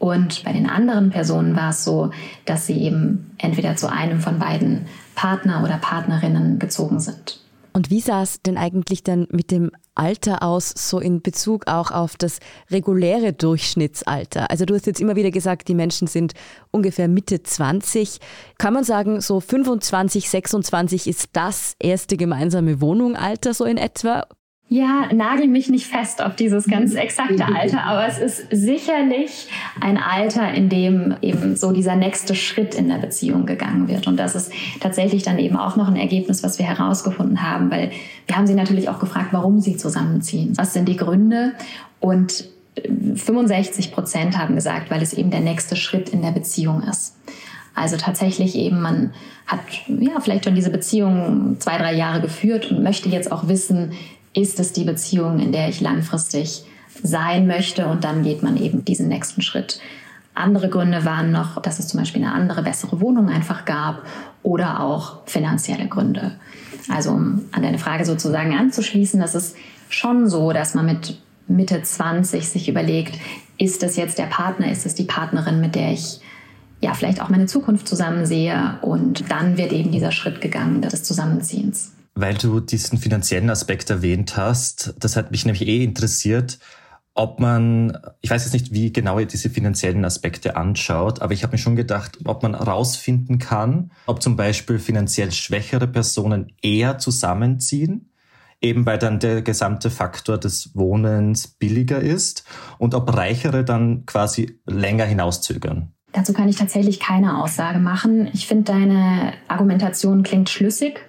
Und 0.00 0.44
bei 0.44 0.54
den 0.54 0.66
anderen 0.66 1.10
Personen 1.10 1.54
war 1.54 1.70
es 1.70 1.84
so, 1.84 2.10
dass 2.46 2.66
sie 2.66 2.82
eben 2.82 3.32
entweder 3.36 3.76
zu 3.76 3.92
einem 3.92 4.20
von 4.20 4.38
beiden 4.38 4.86
Partner 5.14 5.62
oder 5.62 5.76
Partnerinnen 5.76 6.58
gezogen 6.58 7.00
sind. 7.00 7.38
Und 7.74 7.90
wie 7.90 8.00
sah 8.00 8.22
es 8.22 8.40
denn 8.40 8.56
eigentlich 8.56 9.04
dann 9.04 9.28
mit 9.30 9.50
dem 9.50 9.70
Alter 9.94 10.42
aus, 10.42 10.72
so 10.74 11.00
in 11.00 11.20
Bezug 11.20 11.68
auch 11.68 11.90
auf 11.90 12.16
das 12.16 12.38
reguläre 12.70 13.34
Durchschnittsalter? 13.34 14.50
Also 14.50 14.64
du 14.64 14.74
hast 14.74 14.86
jetzt 14.86 15.02
immer 15.02 15.16
wieder 15.16 15.30
gesagt, 15.30 15.68
die 15.68 15.74
Menschen 15.74 16.08
sind 16.08 16.32
ungefähr 16.70 17.06
Mitte 17.06 17.42
20. 17.42 18.20
Kann 18.56 18.72
man 18.72 18.84
sagen, 18.84 19.20
so 19.20 19.38
25, 19.38 20.30
26 20.30 21.08
ist 21.08 21.28
das 21.34 21.74
erste 21.78 22.16
gemeinsame 22.16 22.80
Wohnungalter 22.80 23.52
so 23.52 23.66
in 23.66 23.76
etwa? 23.76 24.24
Ja, 24.72 25.08
nagel 25.12 25.48
mich 25.48 25.68
nicht 25.68 25.88
fest 25.88 26.22
auf 26.22 26.36
dieses 26.36 26.68
ganz 26.68 26.94
exakte 26.94 27.44
Alter, 27.56 27.82
aber 27.82 28.06
es 28.06 28.18
ist 28.20 28.46
sicherlich 28.52 29.48
ein 29.80 29.98
Alter, 29.98 30.54
in 30.54 30.68
dem 30.68 31.16
eben 31.22 31.56
so 31.56 31.72
dieser 31.72 31.96
nächste 31.96 32.36
Schritt 32.36 32.76
in 32.76 32.88
der 32.88 32.98
Beziehung 32.98 33.46
gegangen 33.46 33.88
wird. 33.88 34.06
Und 34.06 34.16
das 34.16 34.36
ist 34.36 34.52
tatsächlich 34.78 35.24
dann 35.24 35.40
eben 35.40 35.56
auch 35.56 35.74
noch 35.74 35.88
ein 35.88 35.96
Ergebnis, 35.96 36.44
was 36.44 36.60
wir 36.60 36.66
herausgefunden 36.66 37.42
haben, 37.42 37.68
weil 37.72 37.90
wir 38.28 38.36
haben 38.36 38.46
sie 38.46 38.54
natürlich 38.54 38.88
auch 38.88 39.00
gefragt, 39.00 39.30
warum 39.32 39.58
sie 39.58 39.76
zusammenziehen. 39.76 40.56
Was 40.56 40.72
sind 40.72 40.88
die 40.88 40.96
Gründe? 40.96 41.54
Und 41.98 42.44
65 43.16 43.90
Prozent 43.90 44.38
haben 44.38 44.54
gesagt, 44.54 44.88
weil 44.92 45.02
es 45.02 45.12
eben 45.12 45.32
der 45.32 45.40
nächste 45.40 45.74
Schritt 45.74 46.10
in 46.10 46.22
der 46.22 46.30
Beziehung 46.30 46.84
ist. 46.84 47.16
Also 47.74 47.96
tatsächlich 47.96 48.54
eben, 48.54 48.80
man 48.80 49.12
hat 49.46 49.60
ja 49.88 50.20
vielleicht 50.20 50.44
schon 50.44 50.54
diese 50.54 50.70
Beziehung 50.70 51.56
zwei, 51.58 51.76
drei 51.76 51.92
Jahre 51.94 52.20
geführt 52.20 52.70
und 52.70 52.84
möchte 52.84 53.08
jetzt 53.08 53.32
auch 53.32 53.48
wissen, 53.48 53.92
ist 54.32 54.60
es 54.60 54.72
die 54.72 54.84
Beziehung, 54.84 55.40
in 55.40 55.52
der 55.52 55.68
ich 55.68 55.80
langfristig 55.80 56.64
sein 57.02 57.46
möchte 57.46 57.86
und 57.86 58.04
dann 58.04 58.22
geht 58.22 58.42
man 58.42 58.56
eben 58.56 58.84
diesen 58.84 59.08
nächsten 59.08 59.42
Schritt. 59.42 59.80
Andere 60.34 60.68
Gründe 60.68 61.04
waren 61.04 61.32
noch, 61.32 61.60
dass 61.60 61.78
es 61.78 61.88
zum 61.88 62.00
Beispiel 62.00 62.22
eine 62.22 62.32
andere, 62.32 62.62
bessere 62.62 63.00
Wohnung 63.00 63.28
einfach 63.28 63.64
gab 63.64 64.02
oder 64.42 64.80
auch 64.80 65.26
finanzielle 65.26 65.88
Gründe. 65.88 66.32
Also 66.88 67.10
um 67.10 67.42
an 67.52 67.62
deine 67.62 67.78
Frage 67.78 68.04
sozusagen 68.04 68.56
anzuschließen, 68.56 69.20
das 69.20 69.34
ist 69.34 69.56
schon 69.88 70.28
so, 70.28 70.52
dass 70.52 70.74
man 70.74 70.86
mit 70.86 71.18
Mitte 71.48 71.82
20 71.82 72.48
sich 72.48 72.68
überlegt, 72.68 73.18
ist 73.58 73.82
es 73.82 73.96
jetzt 73.96 74.18
der 74.18 74.26
Partner, 74.26 74.70
ist 74.70 74.86
es 74.86 74.94
die 74.94 75.04
Partnerin, 75.04 75.60
mit 75.60 75.74
der 75.74 75.92
ich 75.92 76.20
ja 76.80 76.94
vielleicht 76.94 77.20
auch 77.20 77.28
meine 77.28 77.46
Zukunft 77.46 77.88
zusammen 77.88 78.24
sehe 78.24 78.78
und 78.82 79.30
dann 79.30 79.58
wird 79.58 79.72
eben 79.72 79.90
dieser 79.90 80.12
Schritt 80.12 80.40
gegangen 80.40 80.80
des 80.80 81.02
Zusammenziehens. 81.02 81.92
Weil 82.14 82.34
du 82.34 82.60
diesen 82.60 82.98
finanziellen 82.98 83.50
Aspekt 83.50 83.90
erwähnt 83.90 84.36
hast, 84.36 84.94
das 84.98 85.16
hat 85.16 85.30
mich 85.30 85.44
nämlich 85.44 85.66
eh 85.66 85.84
interessiert, 85.84 86.58
ob 87.14 87.40
man, 87.40 87.98
ich 88.20 88.30
weiß 88.30 88.44
jetzt 88.44 88.52
nicht, 88.52 88.72
wie 88.72 88.92
genau 88.92 89.18
ihr 89.18 89.26
diese 89.26 89.50
finanziellen 89.50 90.04
Aspekte 90.04 90.56
anschaut, 90.56 91.20
aber 91.22 91.32
ich 91.32 91.42
habe 91.42 91.52
mir 91.52 91.58
schon 91.58 91.76
gedacht, 91.76 92.18
ob 92.24 92.42
man 92.42 92.56
herausfinden 92.56 93.38
kann, 93.38 93.90
ob 94.06 94.22
zum 94.22 94.36
Beispiel 94.36 94.78
finanziell 94.78 95.32
schwächere 95.32 95.86
Personen 95.86 96.52
eher 96.62 96.98
zusammenziehen, 96.98 98.10
eben 98.60 98.86
weil 98.86 98.98
dann 98.98 99.18
der 99.18 99.42
gesamte 99.42 99.90
Faktor 99.90 100.38
des 100.38 100.74
Wohnens 100.74 101.48
billiger 101.48 102.00
ist 102.00 102.44
und 102.78 102.94
ob 102.94 103.14
reichere 103.14 103.64
dann 103.64 104.06
quasi 104.06 104.58
länger 104.66 105.04
hinauszögern. 105.04 105.92
Dazu 106.12 106.32
kann 106.32 106.48
ich 106.48 106.56
tatsächlich 106.56 106.98
keine 107.00 107.42
Aussage 107.42 107.78
machen. 107.78 108.28
Ich 108.32 108.46
finde, 108.46 108.72
deine 108.72 109.32
Argumentation 109.46 110.22
klingt 110.22 110.48
schlüssig, 110.48 111.00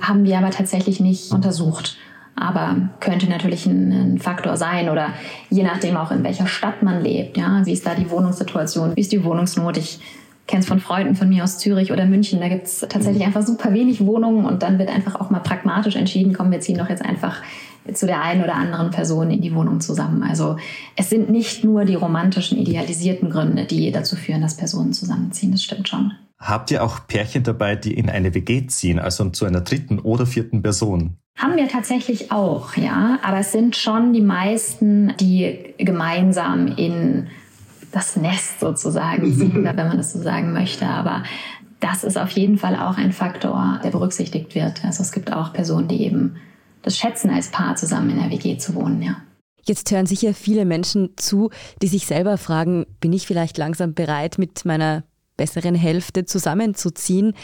haben 0.00 0.24
wir 0.24 0.38
aber 0.38 0.50
tatsächlich 0.50 1.00
nicht 1.00 1.32
untersucht 1.32 1.96
aber 2.34 2.88
könnte 3.00 3.28
natürlich 3.28 3.66
ein, 3.66 3.92
ein, 3.92 4.18
Faktor 4.18 4.56
sein 4.56 4.88
oder 4.88 5.10
je 5.50 5.62
nachdem 5.62 5.96
auch 5.96 6.10
in 6.10 6.24
welcher 6.24 6.46
Stadt 6.46 6.82
man 6.82 7.02
lebt. 7.02 7.36
Ja, 7.36 7.64
wie 7.64 7.72
ist 7.72 7.86
da 7.86 7.94
die 7.94 8.10
Wohnungssituation? 8.10 8.96
Wie 8.96 9.00
ist 9.00 9.12
die 9.12 9.22
Wohnungsnot? 9.22 9.76
Ich 9.76 10.00
kenne 10.52 10.60
es 10.60 10.68
von 10.68 10.80
Freunden 10.80 11.14
von 11.14 11.30
mir 11.30 11.44
aus 11.44 11.56
Zürich 11.56 11.92
oder 11.92 12.04
München. 12.04 12.38
Da 12.38 12.48
gibt 12.48 12.66
es 12.66 12.80
tatsächlich 12.80 13.24
einfach 13.24 13.40
super 13.40 13.72
wenig 13.72 14.04
Wohnungen 14.04 14.44
und 14.44 14.62
dann 14.62 14.78
wird 14.78 14.90
einfach 14.90 15.18
auch 15.18 15.30
mal 15.30 15.40
pragmatisch 15.40 15.96
entschieden, 15.96 16.34
komm, 16.34 16.50
wir 16.50 16.60
ziehen 16.60 16.76
doch 16.76 16.90
jetzt 16.90 17.02
einfach 17.02 17.40
zu 17.94 18.04
der 18.04 18.20
einen 18.20 18.44
oder 18.44 18.54
anderen 18.54 18.90
Person 18.90 19.30
in 19.30 19.40
die 19.40 19.54
Wohnung 19.54 19.80
zusammen. 19.80 20.22
Also 20.22 20.56
es 20.94 21.08
sind 21.08 21.30
nicht 21.30 21.64
nur 21.64 21.86
die 21.86 21.94
romantischen, 21.94 22.58
idealisierten 22.58 23.30
Gründe, 23.30 23.64
die 23.64 23.90
dazu 23.92 24.14
führen, 24.14 24.42
dass 24.42 24.58
Personen 24.58 24.92
zusammenziehen. 24.92 25.52
Das 25.52 25.64
stimmt 25.64 25.88
schon. 25.88 26.12
Habt 26.38 26.70
ihr 26.70 26.84
auch 26.84 27.06
Pärchen 27.06 27.44
dabei, 27.44 27.74
die 27.74 27.94
in 27.94 28.10
eine 28.10 28.34
WG 28.34 28.66
ziehen, 28.66 28.98
also 28.98 29.30
zu 29.30 29.46
einer 29.46 29.62
dritten 29.62 30.00
oder 30.00 30.26
vierten 30.26 30.60
Person? 30.60 31.16
Haben 31.38 31.56
wir 31.56 31.66
tatsächlich 31.66 32.30
auch, 32.30 32.76
ja. 32.76 33.18
Aber 33.22 33.38
es 33.38 33.52
sind 33.52 33.74
schon 33.74 34.12
die 34.12 34.20
meisten, 34.20 35.14
die 35.18 35.74
gemeinsam 35.78 36.66
in 36.76 37.28
das 37.92 38.16
Nest 38.16 38.60
sozusagen 38.60 39.32
ziehen, 39.34 39.64
wenn 39.64 39.76
man 39.76 39.96
das 39.96 40.12
so 40.12 40.20
sagen 40.20 40.52
möchte. 40.52 40.86
Aber 40.86 41.22
das 41.80 42.04
ist 42.04 42.18
auf 42.18 42.30
jeden 42.30 42.58
Fall 42.58 42.76
auch 42.76 42.96
ein 42.96 43.12
Faktor, 43.12 43.80
der 43.82 43.90
berücksichtigt 43.90 44.54
wird. 44.54 44.84
Also 44.84 45.02
es 45.02 45.12
gibt 45.12 45.32
auch 45.32 45.52
Personen, 45.52 45.88
die 45.88 46.02
eben 46.02 46.36
das 46.82 46.96
schätzen, 46.96 47.30
als 47.30 47.50
Paar 47.50 47.76
zusammen 47.76 48.10
in 48.10 48.18
der 48.18 48.30
WG 48.30 48.56
zu 48.58 48.74
wohnen, 48.74 49.02
ja. 49.02 49.16
Jetzt 49.64 49.92
hören 49.92 50.06
sicher 50.06 50.34
viele 50.34 50.64
Menschen 50.64 51.10
zu, 51.16 51.50
die 51.80 51.86
sich 51.86 52.06
selber 52.06 52.36
fragen, 52.36 52.84
bin 53.00 53.12
ich 53.12 53.28
vielleicht 53.28 53.58
langsam 53.58 53.94
bereit, 53.94 54.36
mit 54.36 54.64
meiner 54.64 55.04
besseren 55.36 55.76
Hälfte 55.76 56.24
zusammenzuziehen? 56.24 57.34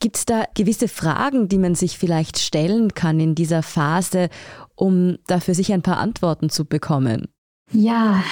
Gibt 0.00 0.16
es 0.16 0.26
da 0.26 0.44
gewisse 0.54 0.88
Fragen, 0.88 1.48
die 1.48 1.58
man 1.58 1.74
sich 1.74 1.96
vielleicht 1.98 2.38
stellen 2.38 2.92
kann 2.92 3.18
in 3.18 3.34
dieser 3.34 3.62
Phase, 3.62 4.28
um 4.74 5.16
dafür 5.26 5.54
sich 5.54 5.72
ein 5.72 5.80
paar 5.80 5.98
Antworten 5.98 6.50
zu 6.50 6.66
bekommen? 6.66 7.28
Ja, 7.72 8.22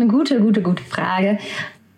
eine 0.00 0.10
gute, 0.10 0.40
gute, 0.40 0.62
gute 0.62 0.82
Frage. 0.82 1.38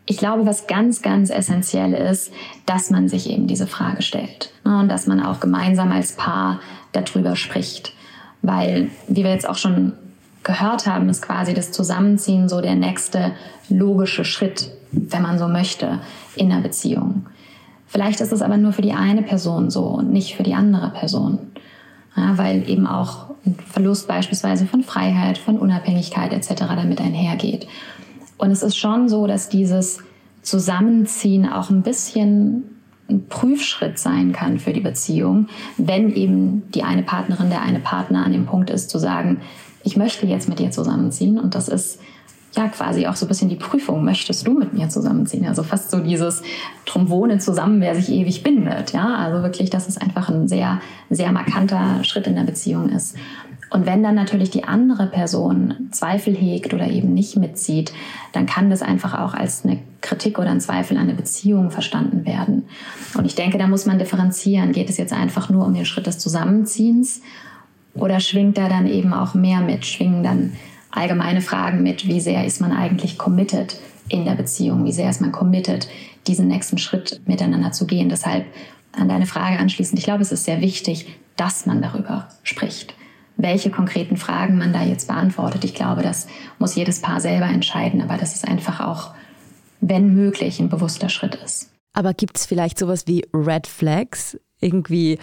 Ich 0.07 0.17
glaube, 0.17 0.47
was 0.47 0.67
ganz, 0.67 1.03
ganz 1.03 1.31
essentiell 1.31 1.93
ist, 1.95 2.33
dass 2.67 2.91
man 2.91 3.09
sich 3.09 3.31
eben 3.31 3.47
diese 3.47 3.67
Frage 3.67 4.03
stellt 4.03 4.53
ne, 4.65 4.81
und 4.81 4.89
dass 4.89 5.07
man 5.07 5.23
auch 5.23 5.41
gemeinsam 5.41 5.93
als 5.93 6.13
Paar 6.13 6.61
darüber 6.93 7.37
spricht. 7.37 7.95
Weil, 8.43 8.91
wie 9.07 9.23
wir 9.23 9.31
jetzt 9.31 9.49
auch 9.49 9.57
schon 9.57 9.93
gehört 10.43 10.87
haben, 10.87 11.09
ist 11.09 11.23
quasi 11.23 11.55
das 11.55 11.71
Zusammenziehen 11.71 12.49
so 12.49 12.61
der 12.61 12.75
nächste 12.75 13.33
logische 13.69 14.25
Schritt, 14.25 14.71
wenn 14.91 15.23
man 15.23 15.39
so 15.39 15.47
möchte, 15.47 16.01
in 16.35 16.51
einer 16.51 16.61
Beziehung. 16.61 17.27
Vielleicht 17.87 18.21
ist 18.21 18.33
es 18.33 18.43
aber 18.43 18.57
nur 18.57 18.73
für 18.73 18.83
die 18.83 18.95
eine 18.95 19.23
Person 19.23 19.71
so 19.71 19.85
und 19.85 20.11
nicht 20.11 20.35
für 20.35 20.43
die 20.43 20.55
andere 20.55 20.91
Person. 20.91 21.39
Ja, 22.17 22.37
weil 22.37 22.69
eben 22.69 22.87
auch 22.87 23.31
ein 23.47 23.55
Verlust 23.55 24.07
beispielsweise 24.07 24.67
von 24.67 24.83
Freiheit, 24.83 25.39
von 25.39 25.59
Unabhängigkeit 25.59 26.33
etc. 26.33 26.65
damit 26.69 27.01
einhergeht. 27.01 27.67
Und 28.37 28.51
es 28.51 28.63
ist 28.63 28.77
schon 28.77 29.09
so, 29.09 29.27
dass 29.27 29.49
dieses 29.49 30.01
Zusammenziehen 30.43 31.49
auch 31.49 31.71
ein 31.71 31.83
bisschen 31.83 32.65
ein 33.09 33.27
Prüfschritt 33.29 33.99
sein 33.99 34.33
kann 34.33 34.59
für 34.59 34.73
die 34.73 34.81
Beziehung, 34.81 35.49
wenn 35.77 36.15
eben 36.15 36.71
die 36.73 36.83
eine 36.83 37.03
Partnerin, 37.03 37.51
der 37.51 37.63
eine 37.63 37.81
Partner 37.81 38.25
an 38.25 38.33
dem 38.33 38.47
Punkt 38.47 38.71
ist, 38.71 38.91
zu 38.91 38.99
sagen, 38.99 39.41
ich 39.85 39.97
möchte 39.97 40.27
jetzt 40.27 40.49
mit 40.49 40.59
dir 40.59 40.71
zusammenziehen 40.71 41.39
und 41.39 41.55
das 41.55 41.69
ist 41.69 42.01
ja 42.55 42.69
quasi 42.69 43.07
auch 43.07 43.17
so 43.17 43.27
ein 43.27 43.29
bisschen 43.29 43.49
die 43.49 43.57
Prüfung, 43.57 44.05
möchtest 44.05 44.47
du 44.47 44.53
mit 44.53 44.75
mir 44.75 44.89
zusammenziehen? 44.89 45.47
Also 45.47 45.63
fast 45.63 45.91
so 45.91 46.01
dieses 46.01 46.43
drum 46.85 47.09
wohne 47.09 47.39
zusammen, 47.39 47.81
wer 47.81 47.95
sich 47.95 48.11
ewig 48.11 48.43
bindet. 48.43 48.93
Ja, 48.93 49.17
also 49.17 49.43
wirklich, 49.43 49.71
dass 49.71 49.89
es 49.89 49.97
einfach 49.97 50.29
ein 50.29 50.49
sehr, 50.49 50.81
sehr 51.11 51.33
markanter 51.33 52.05
Schritt 52.05 52.27
in 52.27 52.37
der 52.37 52.43
Beziehung 52.43 52.91
ist. 52.91 53.17
Und 53.71 53.87
wenn 53.87 54.03
dann 54.03 54.15
natürlich 54.15 54.51
die 54.51 54.65
andere 54.65 55.07
Person 55.07 55.89
Zweifel 55.93 56.35
hegt 56.35 56.75
oder 56.75 56.89
eben 56.89 57.15
nicht 57.15 57.39
mitzieht, 57.39 57.95
dann 58.33 58.45
kann 58.45 58.69
das 58.69 58.83
einfach 58.83 59.19
auch 59.19 59.33
als 59.33 59.65
eine 59.65 59.79
Kritik 60.03 60.39
oder 60.39 60.51
ein 60.51 60.61
Zweifel 60.61 60.99
an 60.99 61.05
eine 61.05 61.15
Beziehung 61.15 61.71
verstanden 61.71 62.27
werden. 62.27 62.65
Und 63.17 63.25
ich 63.25 63.35
denke, 63.35 63.57
da 63.57 63.67
muss 63.67 63.87
man 63.87 63.99
differenzieren. 63.99 64.73
Geht 64.73 64.91
es 64.91 64.99
jetzt 64.99 65.15
einfach 65.15 65.49
nur 65.49 65.65
um 65.65 65.73
den 65.73 65.87
Schritt 65.87 66.07
des 66.07 66.19
Zusammenziehens 66.19 67.23
oder 67.95 68.21
schwingt 68.21 68.59
da 68.59 68.69
dann 68.69 68.87
eben 68.87 69.15
auch 69.15 69.33
mehr 69.33 69.61
mit? 69.61 69.87
Schwingen 69.87 70.23
dann 70.23 70.53
allgemeine 70.93 71.41
Fragen 71.41 71.83
mit, 71.83 72.07
wie 72.07 72.21
sehr 72.21 72.45
ist 72.45 72.61
man 72.61 72.73
eigentlich 72.73 73.19
committed 73.19 73.79
in 74.09 74.25
der 74.25 74.35
Beziehung, 74.35 74.85
wie 74.85 74.93
sehr 74.93 75.11
ist 75.11 75.21
man 75.21 75.33
committed, 75.33 75.89
diesen 76.27 76.49
nächsten 76.49 76.79
Schritt 76.79 77.21
miteinander 77.27 77.73
zu 77.73 77.87
gehen. 77.87 78.09
Deshalb 78.09 78.47
an 78.93 79.09
deine 79.09 79.27
Frage 79.27 79.59
anschließend, 79.59 79.99
ich 79.99 80.05
glaube, 80.05 80.23
es 80.23 80.33
ist 80.33 80.45
sehr 80.45 80.61
wichtig, 80.61 81.07
dass 81.37 81.67
man 81.67 81.83
darüber 81.83 82.29
spricht. 82.43 82.95
Welche 83.37 83.71
konkreten 83.71 84.17
Fragen 84.17 84.59
man 84.59 84.73
da 84.73 84.83
jetzt 84.83 85.09
beantwortet, 85.09 85.65
ich 85.65 85.75
glaube, 85.75 86.03
das 86.03 86.27
muss 86.59 86.75
jedes 86.75 87.01
Paar 87.01 87.21
selber 87.21 87.47
entscheiden, 87.47 88.03
aber 88.03 88.19
dass 88.19 88.35
es 88.35 88.45
einfach 88.45 88.81
auch, 88.81 89.15
wenn 89.81 90.15
möglich, 90.15 90.61
ein 90.61 90.69
bewusster 90.69 91.09
Schritt 91.09 91.35
ist. 91.37 91.71
Aber 91.95 92.15
gibt 92.15 92.37
es 92.37 92.47
vielleicht 92.47 92.79
sowas 92.79 93.07
wie 93.07 93.25
Red 93.33 93.67
Flags? 93.67 94.39
Irgendwie, 94.61 95.19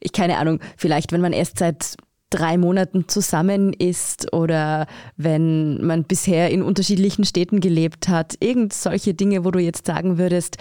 ich 0.00 0.12
keine 0.12 0.38
Ahnung, 0.38 0.60
vielleicht 0.76 1.12
wenn 1.12 1.20
man 1.20 1.32
erst 1.32 1.58
seit 1.58 1.96
drei 2.32 2.58
Monaten 2.58 3.08
zusammen 3.08 3.72
ist 3.72 4.32
oder 4.32 4.86
wenn 5.16 5.84
man 5.84 6.04
bisher 6.04 6.50
in 6.50 6.62
unterschiedlichen 6.62 7.24
Städten 7.24 7.60
gelebt 7.60 8.08
hat. 8.08 8.34
Irgend 8.40 8.72
solche 8.72 9.14
Dinge, 9.14 9.44
wo 9.44 9.50
du 9.50 9.58
jetzt 9.58 9.86
sagen 9.86 10.18
würdest, 10.18 10.56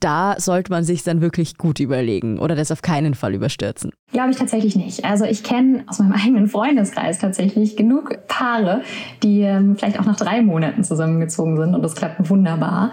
da 0.00 0.34
sollte 0.38 0.70
man 0.70 0.84
sich 0.84 1.02
dann 1.04 1.20
wirklich 1.22 1.56
gut 1.56 1.80
überlegen 1.80 2.38
oder 2.38 2.54
das 2.54 2.70
auf 2.70 2.82
keinen 2.82 3.14
Fall 3.14 3.34
überstürzen. 3.34 3.92
Glaube 4.12 4.30
ich 4.30 4.36
tatsächlich 4.36 4.76
nicht. 4.76 5.04
Also 5.04 5.24
ich 5.24 5.42
kenne 5.42 5.84
aus 5.86 5.98
meinem 5.98 6.12
eigenen 6.24 6.48
Freundeskreis 6.48 7.18
tatsächlich 7.18 7.76
genug 7.76 8.26
Paare, 8.28 8.82
die 9.22 9.40
ähm, 9.40 9.76
vielleicht 9.76 9.98
auch 9.98 10.04
nach 10.04 10.16
drei 10.16 10.42
Monaten 10.42 10.84
zusammengezogen 10.84 11.56
sind 11.56 11.74
und 11.74 11.82
das 11.82 11.94
klappt 11.94 12.28
wunderbar. 12.28 12.92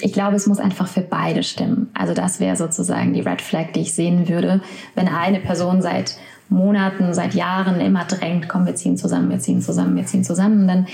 Ich 0.00 0.12
glaube, 0.12 0.36
es 0.36 0.46
muss 0.46 0.58
einfach 0.58 0.86
für 0.86 1.00
beide 1.00 1.42
stimmen. 1.42 1.90
Also 1.92 2.14
das 2.14 2.40
wäre 2.40 2.56
sozusagen 2.56 3.12
die 3.12 3.20
Red 3.20 3.42
Flag, 3.42 3.72
die 3.74 3.80
ich 3.80 3.92
sehen 3.92 4.28
würde, 4.28 4.62
wenn 4.94 5.08
eine 5.08 5.40
Person 5.40 5.82
seit 5.82 6.16
Monaten, 6.48 7.14
seit 7.14 7.34
Jahren 7.34 7.80
immer 7.80 8.04
drängt, 8.04 8.48
komm, 8.48 8.66
wir 8.66 8.74
ziehen 8.74 8.96
zusammen, 8.96 9.30
wir 9.30 9.38
ziehen 9.38 9.60
zusammen, 9.60 9.96
wir 9.96 10.06
ziehen 10.06 10.24
zusammen, 10.24 10.66
dann 10.66 10.86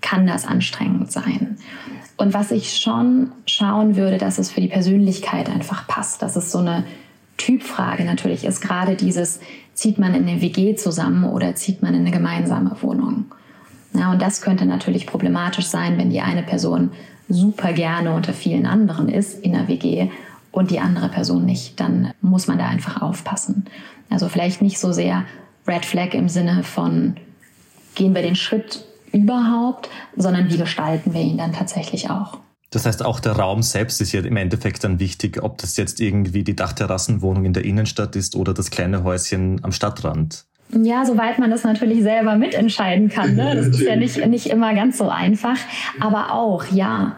kann 0.00 0.26
das 0.26 0.46
anstrengend 0.46 1.10
sein. 1.10 1.56
Und 2.16 2.34
was 2.34 2.50
ich 2.50 2.76
schon 2.76 3.32
schauen 3.46 3.96
würde, 3.96 4.18
dass 4.18 4.38
es 4.38 4.50
für 4.50 4.60
die 4.60 4.68
Persönlichkeit 4.68 5.48
einfach 5.48 5.88
passt, 5.88 6.22
dass 6.22 6.36
es 6.36 6.52
so 6.52 6.58
eine 6.58 6.84
Typfrage 7.36 8.04
natürlich 8.04 8.44
ist, 8.44 8.60
gerade 8.60 8.94
dieses, 8.94 9.40
zieht 9.72 9.98
man 9.98 10.14
in 10.14 10.28
eine 10.28 10.40
WG 10.40 10.76
zusammen 10.76 11.24
oder 11.24 11.54
zieht 11.56 11.82
man 11.82 11.94
in 11.94 12.00
eine 12.02 12.12
gemeinsame 12.12 12.76
Wohnung? 12.80 13.26
Ja, 13.94 14.12
und 14.12 14.22
das 14.22 14.42
könnte 14.42 14.66
natürlich 14.66 15.06
problematisch 15.06 15.66
sein, 15.66 15.98
wenn 15.98 16.10
die 16.10 16.20
eine 16.20 16.42
Person 16.42 16.90
super 17.28 17.72
gerne 17.72 18.12
unter 18.12 18.32
vielen 18.32 18.66
anderen 18.66 19.08
ist 19.08 19.42
in 19.42 19.52
der 19.52 19.68
WG 19.68 20.10
und 20.52 20.70
die 20.70 20.80
andere 20.80 21.08
Person 21.08 21.44
nicht. 21.44 21.80
Dann 21.80 22.12
muss 22.20 22.46
man 22.46 22.58
da 22.58 22.66
einfach 22.66 23.02
aufpassen. 23.02 23.64
Also 24.10 24.28
vielleicht 24.28 24.62
nicht 24.62 24.78
so 24.78 24.92
sehr 24.92 25.24
Red 25.66 25.84
Flag 25.84 26.14
im 26.14 26.28
Sinne 26.28 26.62
von, 26.62 27.16
gehen 27.94 28.14
wir 28.14 28.22
den 28.22 28.36
Schritt 28.36 28.84
überhaupt, 29.12 29.88
sondern 30.16 30.50
wie 30.50 30.58
gestalten 30.58 31.14
wir 31.14 31.20
ihn 31.20 31.38
dann 31.38 31.52
tatsächlich 31.52 32.10
auch. 32.10 32.38
Das 32.70 32.86
heißt, 32.86 33.04
auch 33.04 33.20
der 33.20 33.32
Raum 33.32 33.62
selbst 33.62 34.00
ist 34.00 34.12
ja 34.12 34.20
im 34.20 34.36
Endeffekt 34.36 34.82
dann 34.82 34.98
wichtig, 34.98 35.40
ob 35.42 35.58
das 35.58 35.76
jetzt 35.76 36.00
irgendwie 36.00 36.42
die 36.42 36.56
Dachterrassenwohnung 36.56 37.44
in 37.44 37.52
der 37.52 37.64
Innenstadt 37.64 38.16
ist 38.16 38.34
oder 38.34 38.52
das 38.52 38.70
kleine 38.72 39.04
Häuschen 39.04 39.62
am 39.62 39.70
Stadtrand. 39.70 40.44
Ja, 40.70 41.04
soweit 41.04 41.38
man 41.38 41.50
das 41.50 41.62
natürlich 41.62 42.02
selber 42.02 42.34
mitentscheiden 42.34 43.08
kann. 43.10 43.36
Ne? 43.36 43.54
Das 43.54 43.68
ist 43.68 43.80
ja 43.80 43.94
nicht, 43.94 44.26
nicht 44.26 44.46
immer 44.46 44.74
ganz 44.74 44.98
so 44.98 45.08
einfach. 45.08 45.56
Aber 46.00 46.32
auch, 46.32 46.64
ja, 46.72 47.16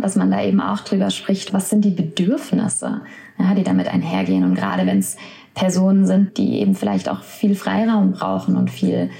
dass 0.00 0.16
man 0.16 0.30
da 0.30 0.42
eben 0.42 0.60
auch 0.60 0.80
drüber 0.80 1.10
spricht, 1.10 1.52
was 1.52 1.68
sind 1.68 1.84
die 1.84 1.90
Bedürfnisse, 1.90 3.02
ja, 3.38 3.54
die 3.54 3.64
damit 3.64 3.88
einhergehen. 3.88 4.44
Und 4.44 4.54
gerade 4.54 4.86
wenn 4.86 5.00
es 5.00 5.18
Personen 5.54 6.06
sind, 6.06 6.36
die 6.36 6.60
eben 6.60 6.74
vielleicht 6.74 7.08
auch 7.08 7.22
viel 7.22 7.54
Freiraum 7.54 8.12
brauchen 8.12 8.56
und 8.56 8.70
viel 8.70 9.10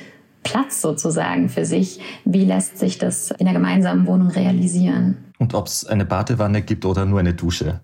Platz 0.42 0.80
sozusagen 0.80 1.48
für 1.48 1.64
sich, 1.64 2.00
wie 2.24 2.44
lässt 2.44 2.78
sich 2.78 2.98
das 2.98 3.30
in 3.30 3.46
der 3.46 3.54
gemeinsamen 3.54 4.06
Wohnung 4.06 4.28
realisieren? 4.28 5.16
Und 5.38 5.54
ob 5.54 5.66
es 5.66 5.84
eine 5.86 6.04
Badewanne 6.04 6.62
gibt 6.62 6.84
oder 6.84 7.04
nur 7.06 7.18
eine 7.18 7.34
Dusche. 7.34 7.80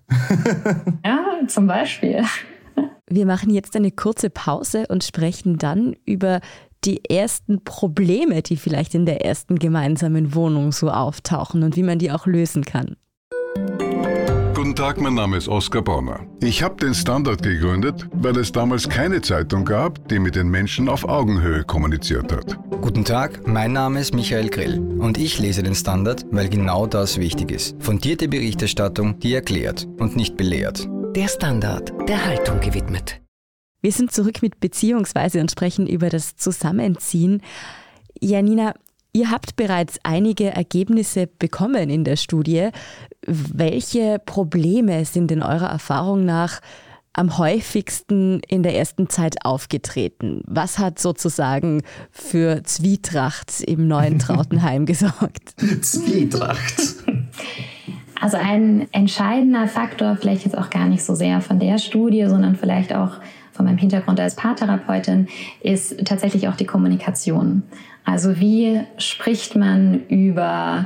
ja, 1.05 1.19
zum 1.47 1.67
Beispiel. 1.67 2.23
Wir 3.09 3.25
machen 3.25 3.49
jetzt 3.49 3.75
eine 3.75 3.91
kurze 3.91 4.29
Pause 4.29 4.85
und 4.87 5.03
sprechen 5.03 5.57
dann 5.57 5.95
über 6.05 6.39
die 6.85 7.03
ersten 7.05 7.63
Probleme, 7.63 8.41
die 8.41 8.57
vielleicht 8.57 8.95
in 8.95 9.05
der 9.05 9.25
ersten 9.25 9.59
gemeinsamen 9.59 10.33
Wohnung 10.33 10.71
so 10.71 10.89
auftauchen 10.89 11.63
und 11.63 11.75
wie 11.75 11.83
man 11.83 11.99
die 11.99 12.11
auch 12.11 12.25
lösen 12.25 12.63
kann. 12.63 12.95
Guten 14.81 14.95
Tag, 14.95 15.01
mein 15.03 15.13
Name 15.13 15.37
ist 15.37 15.47
Oskar 15.47 15.83
Bonner. 15.83 16.25
Ich 16.41 16.63
habe 16.63 16.75
den 16.75 16.95
Standard 16.95 17.43
gegründet, 17.43 18.07
weil 18.13 18.35
es 18.37 18.51
damals 18.51 18.89
keine 18.89 19.21
Zeitung 19.21 19.63
gab, 19.63 20.07
die 20.07 20.17
mit 20.17 20.35
den 20.35 20.49
Menschen 20.49 20.89
auf 20.89 21.03
Augenhöhe 21.03 21.63
kommuniziert 21.63 22.31
hat. 22.31 22.57
Guten 22.81 23.05
Tag, 23.05 23.47
mein 23.47 23.73
Name 23.73 23.99
ist 23.99 24.15
Michael 24.15 24.49
Grill 24.49 24.79
und 24.79 25.19
ich 25.19 25.37
lese 25.37 25.61
den 25.61 25.75
Standard, 25.75 26.25
weil 26.31 26.49
genau 26.49 26.87
das 26.87 27.19
wichtig 27.19 27.51
ist. 27.51 27.75
Fundierte 27.79 28.27
Berichterstattung, 28.27 29.19
die 29.19 29.35
erklärt 29.35 29.87
und 29.99 30.15
nicht 30.15 30.35
belehrt. 30.35 30.89
Der 31.15 31.27
Standard, 31.27 31.93
der 32.09 32.25
Haltung 32.25 32.59
gewidmet. 32.59 33.21
Wir 33.83 33.91
sind 33.91 34.11
zurück 34.11 34.41
mit 34.41 34.59
Beziehungsweise 34.61 35.41
und 35.41 35.51
sprechen 35.51 35.85
über 35.85 36.09
das 36.09 36.37
Zusammenziehen. 36.37 37.43
Janina, 38.19 38.73
ihr 39.13 39.29
habt 39.29 39.55
bereits 39.55 39.99
einige 40.01 40.45
Ergebnisse 40.45 41.27
bekommen 41.27 41.91
in 41.91 42.03
der 42.03 42.15
Studie. 42.15 42.71
Welche 43.25 44.19
Probleme 44.25 45.05
sind 45.05 45.31
in 45.31 45.43
eurer 45.43 45.69
Erfahrung 45.69 46.25
nach 46.25 46.59
am 47.13 47.37
häufigsten 47.37 48.39
in 48.47 48.63
der 48.63 48.75
ersten 48.75 49.09
Zeit 49.09 49.45
aufgetreten? 49.45 50.43
Was 50.47 50.79
hat 50.79 50.97
sozusagen 50.97 51.83
für 52.09 52.63
Zwietracht 52.63 53.61
im 53.61 53.87
neuen 53.87 54.19
Trautenheim 54.19 54.85
gesorgt? 54.85 55.55
Zwietracht. 55.81 56.75
Also 58.19 58.37
ein 58.37 58.87
entscheidender 58.91 59.67
Faktor, 59.67 60.15
vielleicht 60.15 60.45
jetzt 60.45 60.57
auch 60.57 60.69
gar 60.69 60.87
nicht 60.87 61.03
so 61.03 61.15
sehr 61.15 61.41
von 61.41 61.59
der 61.59 61.79
Studie, 61.79 62.27
sondern 62.27 62.55
vielleicht 62.55 62.93
auch 62.93 63.13
von 63.51 63.65
meinem 63.65 63.77
Hintergrund 63.77 64.19
als 64.19 64.35
Paartherapeutin, 64.35 65.27
ist 65.61 66.05
tatsächlich 66.05 66.47
auch 66.47 66.55
die 66.55 66.65
Kommunikation. 66.65 67.63
Also 68.05 68.39
wie 68.39 68.81
spricht 68.97 69.55
man 69.55 70.05
über 70.07 70.85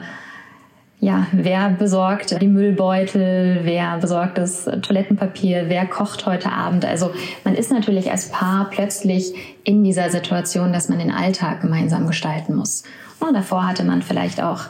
ja, 0.99 1.27
wer 1.31 1.69
besorgt 1.69 2.41
die 2.41 2.47
Müllbeutel, 2.47 3.59
wer 3.63 3.97
besorgt 3.97 4.37
das 4.37 4.65
Toilettenpapier, 4.81 5.65
wer 5.67 5.85
kocht 5.85 6.25
heute 6.25 6.51
Abend. 6.51 6.85
Also 6.85 7.11
man 7.43 7.53
ist 7.53 7.71
natürlich 7.71 8.11
als 8.11 8.29
Paar 8.29 8.69
plötzlich 8.69 9.33
in 9.63 9.83
dieser 9.83 10.09
Situation, 10.09 10.73
dass 10.73 10.89
man 10.89 10.99
den 10.99 11.11
Alltag 11.11 11.61
gemeinsam 11.61 12.07
gestalten 12.07 12.55
muss. 12.55 12.83
Und 13.19 13.33
davor 13.33 13.67
hatte 13.67 13.83
man 13.83 14.01
vielleicht 14.01 14.41
auch 14.41 14.61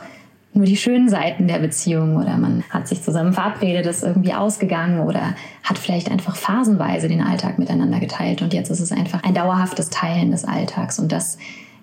nur 0.55 0.65
die 0.65 0.77
schönen 0.77 1.09
Seiten 1.09 1.47
der 1.47 1.59
Beziehung 1.59 2.15
oder 2.15 2.37
man 2.37 2.63
hat 2.69 2.87
sich 2.87 3.03
zusammen 3.03 3.33
verabredet, 3.33 3.85
ist 3.85 4.03
irgendwie 4.03 4.33
ausgegangen 4.33 5.01
oder 5.01 5.35
hat 5.63 5.77
vielleicht 5.77 6.09
einfach 6.09 6.35
phasenweise 6.35 7.09
den 7.09 7.21
Alltag 7.21 7.59
miteinander 7.59 7.99
geteilt 7.99 8.41
und 8.41 8.53
jetzt 8.53 8.69
ist 8.71 8.79
es 8.79 8.93
einfach 8.93 9.21
ein 9.23 9.33
dauerhaftes 9.33 9.89
Teilen 9.89 10.31
des 10.31 10.45
Alltags 10.45 10.97
und 10.97 11.11
das 11.11 11.37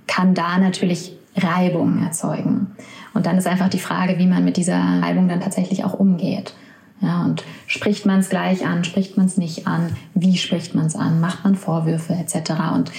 kann 0.07 0.35
da 0.35 0.57
natürlich 0.59 1.17
Reibung 1.37 2.03
erzeugen. 2.03 2.75
Und 3.15 3.27
dann 3.27 3.39
ist 3.39 3.47
einfach 3.47 3.69
die 3.69 3.79
Frage, 3.79 4.19
wie 4.19 4.27
man 4.27 4.45
mit 4.45 4.57
dieser 4.57 4.79
Reibung 4.79 5.29
dann 5.29 5.41
tatsächlich 5.41 5.85
auch 5.85 5.95
umgeht. 5.95 6.55
Ja, 7.01 7.25
und 7.25 7.43
spricht 7.67 8.07
man 8.07 8.21
es 8.21 8.29
gleich 8.29 8.65
an, 8.65 8.85
spricht 8.85 9.17
man 9.17 9.27
es 9.27 9.37
nicht 9.37 9.67
an, 9.67 9.97
wie 10.15 10.37
spricht 10.37 10.75
man 10.75 10.87
es 10.87 10.95
an, 10.95 11.21
macht 11.21 11.43
man 11.43 11.57
Vorwürfe 11.57 12.13
etc. 12.13 12.53
Und 12.75 12.93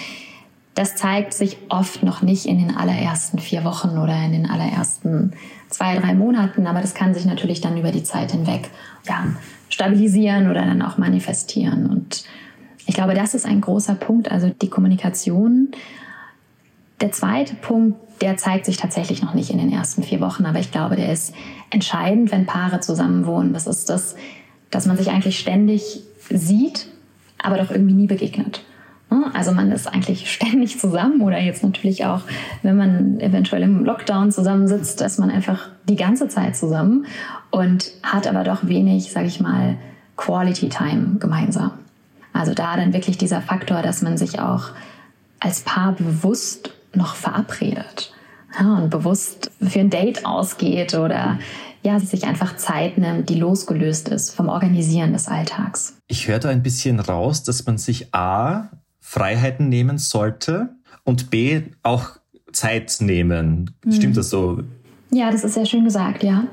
das 0.75 0.95
zeigt 0.95 1.33
sich 1.33 1.57
oft 1.69 2.03
noch 2.03 2.21
nicht 2.21 2.45
in 2.45 2.57
den 2.57 2.75
allerersten 2.75 3.39
vier 3.39 3.63
Wochen 3.63 3.97
oder 3.97 4.15
in 4.25 4.33
den 4.33 4.49
allerersten 4.49 5.33
zwei, 5.69 5.97
drei 5.97 6.13
Monaten, 6.13 6.67
aber 6.67 6.81
das 6.81 6.93
kann 6.93 7.13
sich 7.13 7.25
natürlich 7.25 7.61
dann 7.61 7.77
über 7.77 7.91
die 7.91 8.03
Zeit 8.03 8.31
hinweg 8.31 8.69
ja, 9.07 9.27
stabilisieren 9.69 10.49
oder 10.49 10.65
dann 10.65 10.81
auch 10.81 10.97
manifestieren. 10.97 11.89
Und 11.89 12.25
ich 12.85 12.95
glaube, 12.95 13.13
das 13.13 13.33
ist 13.33 13.45
ein 13.45 13.61
großer 13.61 13.95
Punkt, 13.95 14.31
also 14.31 14.49
die 14.49 14.69
Kommunikation. 14.69 15.69
Der 17.01 17.11
zweite 17.11 17.55
Punkt, 17.55 17.97
der 18.21 18.37
zeigt 18.37 18.65
sich 18.65 18.77
tatsächlich 18.77 19.21
noch 19.21 19.33
nicht 19.33 19.49
in 19.49 19.57
den 19.57 19.71
ersten 19.71 20.03
vier 20.03 20.21
Wochen, 20.21 20.45
aber 20.45 20.59
ich 20.59 20.71
glaube, 20.71 20.95
der 20.95 21.11
ist 21.11 21.33
entscheidend, 21.69 22.31
wenn 22.31 22.45
Paare 22.45 22.79
zusammenwohnen. 22.79 23.53
Das 23.53 23.67
ist 23.67 23.89
das, 23.89 24.15
dass 24.71 24.85
man 24.85 24.97
sich 24.97 25.09
eigentlich 25.09 25.39
ständig 25.39 26.01
sieht, 26.29 26.87
aber 27.37 27.57
doch 27.57 27.71
irgendwie 27.71 27.93
nie 27.93 28.07
begegnet. 28.07 28.63
Ne? 29.09 29.25
Also 29.33 29.51
man 29.51 29.71
ist 29.71 29.87
eigentlich 29.87 30.31
ständig 30.33 30.79
zusammen 30.79 31.21
oder 31.21 31.39
jetzt 31.39 31.63
natürlich 31.63 32.05
auch, 32.05 32.21
wenn 32.61 32.77
man 32.77 33.19
eventuell 33.19 33.63
im 33.63 33.85
Lockdown 33.85 34.31
zusammensitzt, 34.31 35.01
ist 35.01 35.19
man 35.19 35.29
einfach 35.29 35.69
die 35.87 35.95
ganze 35.95 36.27
Zeit 36.27 36.55
zusammen 36.55 37.05
und 37.51 37.91
hat 38.01 38.27
aber 38.27 38.43
doch 38.43 38.67
wenig, 38.67 39.11
sage 39.11 39.27
ich 39.27 39.39
mal, 39.39 39.77
Quality 40.15 40.69
Time 40.69 41.17
gemeinsam. 41.19 41.71
Also 42.33 42.53
da 42.53 42.75
dann 42.75 42.93
wirklich 42.93 43.17
dieser 43.17 43.41
Faktor, 43.41 43.81
dass 43.81 44.01
man 44.01 44.17
sich 44.17 44.39
auch 44.39 44.69
als 45.39 45.61
Paar 45.61 45.93
bewusst 45.93 46.72
noch 46.95 47.15
verabredet 47.15 48.13
ja, 48.59 48.77
und 48.77 48.89
bewusst 48.89 49.51
für 49.61 49.79
ein 49.79 49.89
Date 49.89 50.25
ausgeht 50.25 50.93
oder 50.93 51.39
ja, 51.81 51.99
sich 51.99 52.23
einfach 52.25 52.55
Zeit 52.55 52.97
nimmt, 52.97 53.29
die 53.29 53.35
losgelöst 53.35 54.07
ist 54.09 54.31
vom 54.33 54.47
Organisieren 54.47 55.13
des 55.13 55.27
Alltags. 55.27 55.97
Ich 56.07 56.27
höre 56.27 56.39
da 56.39 56.49
ein 56.49 56.63
bisschen 56.63 56.99
raus, 56.99 57.43
dass 57.43 57.65
man 57.65 57.77
sich 57.77 58.13
A 58.13 58.69
Freiheiten 58.99 59.67
nehmen 59.67 59.97
sollte 59.97 60.69
und 61.03 61.29
B 61.29 61.63
auch 61.81 62.17
Zeit 62.53 62.97
nehmen. 62.99 63.75
Mhm. 63.83 63.91
Stimmt 63.91 64.17
das 64.17 64.29
so? 64.29 64.63
Ja, 65.11 65.29
das 65.29 65.43
ist 65.43 65.55
sehr 65.55 65.65
schön 65.65 65.83
gesagt, 65.83 66.23
ja. 66.23 66.45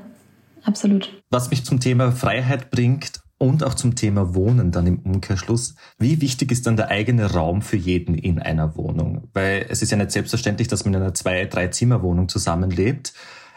Absolut. 0.63 1.09
Was 1.31 1.49
mich 1.49 1.63
zum 1.63 1.79
Thema 1.79 2.11
Freiheit 2.11 2.69
bringt 2.69 3.21
und 3.41 3.63
auch 3.63 3.73
zum 3.73 3.95
Thema 3.95 4.35
Wohnen 4.35 4.71
dann 4.71 4.85
im 4.85 4.99
Umkehrschluss. 4.99 5.73
Wie 5.97 6.21
wichtig 6.21 6.51
ist 6.51 6.67
dann 6.67 6.77
der 6.77 6.89
eigene 6.89 7.33
Raum 7.33 7.63
für 7.63 7.75
jeden 7.75 8.13
in 8.13 8.37
einer 8.37 8.75
Wohnung? 8.75 9.29
Weil 9.33 9.65
es 9.67 9.81
ist 9.81 9.89
ja 9.89 9.97
nicht 9.97 10.11
selbstverständlich, 10.11 10.67
dass 10.67 10.85
man 10.85 10.93
in 10.93 11.01
einer 11.01 11.15
zwei-, 11.15 11.45
drei 11.45 11.67
Zimmer-Wohnung 11.67 12.29
zusammenlebt. 12.29 13.13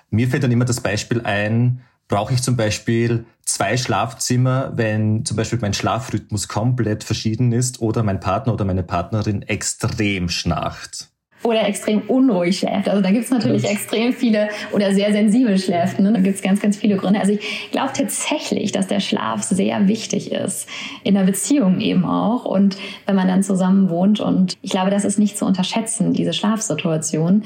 Mir 0.08 0.28
fällt 0.28 0.42
dann 0.42 0.52
immer 0.52 0.64
das 0.64 0.80
Beispiel 0.80 1.20
ein, 1.20 1.82
brauche 2.08 2.32
ich 2.32 2.42
zum 2.42 2.56
Beispiel 2.56 3.26
zwei 3.44 3.76
Schlafzimmer, 3.76 4.72
wenn 4.74 5.26
zum 5.26 5.36
Beispiel 5.36 5.58
mein 5.60 5.74
Schlafrhythmus 5.74 6.48
komplett 6.48 7.04
verschieden 7.04 7.52
ist 7.52 7.82
oder 7.82 8.02
mein 8.02 8.20
Partner 8.20 8.54
oder 8.54 8.64
meine 8.64 8.84
Partnerin 8.84 9.42
extrem 9.42 10.30
schnarcht 10.30 11.13
oder 11.44 11.68
extrem 11.68 12.00
unruhig 12.08 12.58
schläft. 12.58 12.88
Also 12.88 13.02
da 13.02 13.10
gibt 13.10 13.26
es 13.26 13.30
natürlich 13.30 13.64
extrem 13.64 14.12
viele 14.12 14.48
oder 14.72 14.92
sehr 14.94 15.12
sensibel 15.12 15.58
schläft. 15.58 16.00
Ne? 16.00 16.12
Da 16.12 16.20
gibt 16.20 16.36
es 16.36 16.42
ganz, 16.42 16.60
ganz 16.60 16.76
viele 16.76 16.96
Gründe. 16.96 17.20
Also 17.20 17.32
ich 17.32 17.70
glaube 17.70 17.90
tatsächlich, 17.94 18.72
dass 18.72 18.86
der 18.86 19.00
Schlaf 19.00 19.42
sehr 19.42 19.86
wichtig 19.86 20.32
ist. 20.32 20.66
In 21.02 21.14
der 21.14 21.24
Beziehung 21.24 21.80
eben 21.80 22.04
auch. 22.06 22.46
Und 22.46 22.76
wenn 23.06 23.14
man 23.14 23.28
dann 23.28 23.42
zusammen 23.42 23.90
wohnt. 23.90 24.20
Und 24.20 24.54
ich 24.62 24.70
glaube, 24.70 24.90
das 24.90 25.04
ist 25.04 25.18
nicht 25.18 25.36
zu 25.36 25.44
unterschätzen, 25.44 26.14
diese 26.14 26.32
Schlafsituation. 26.32 27.44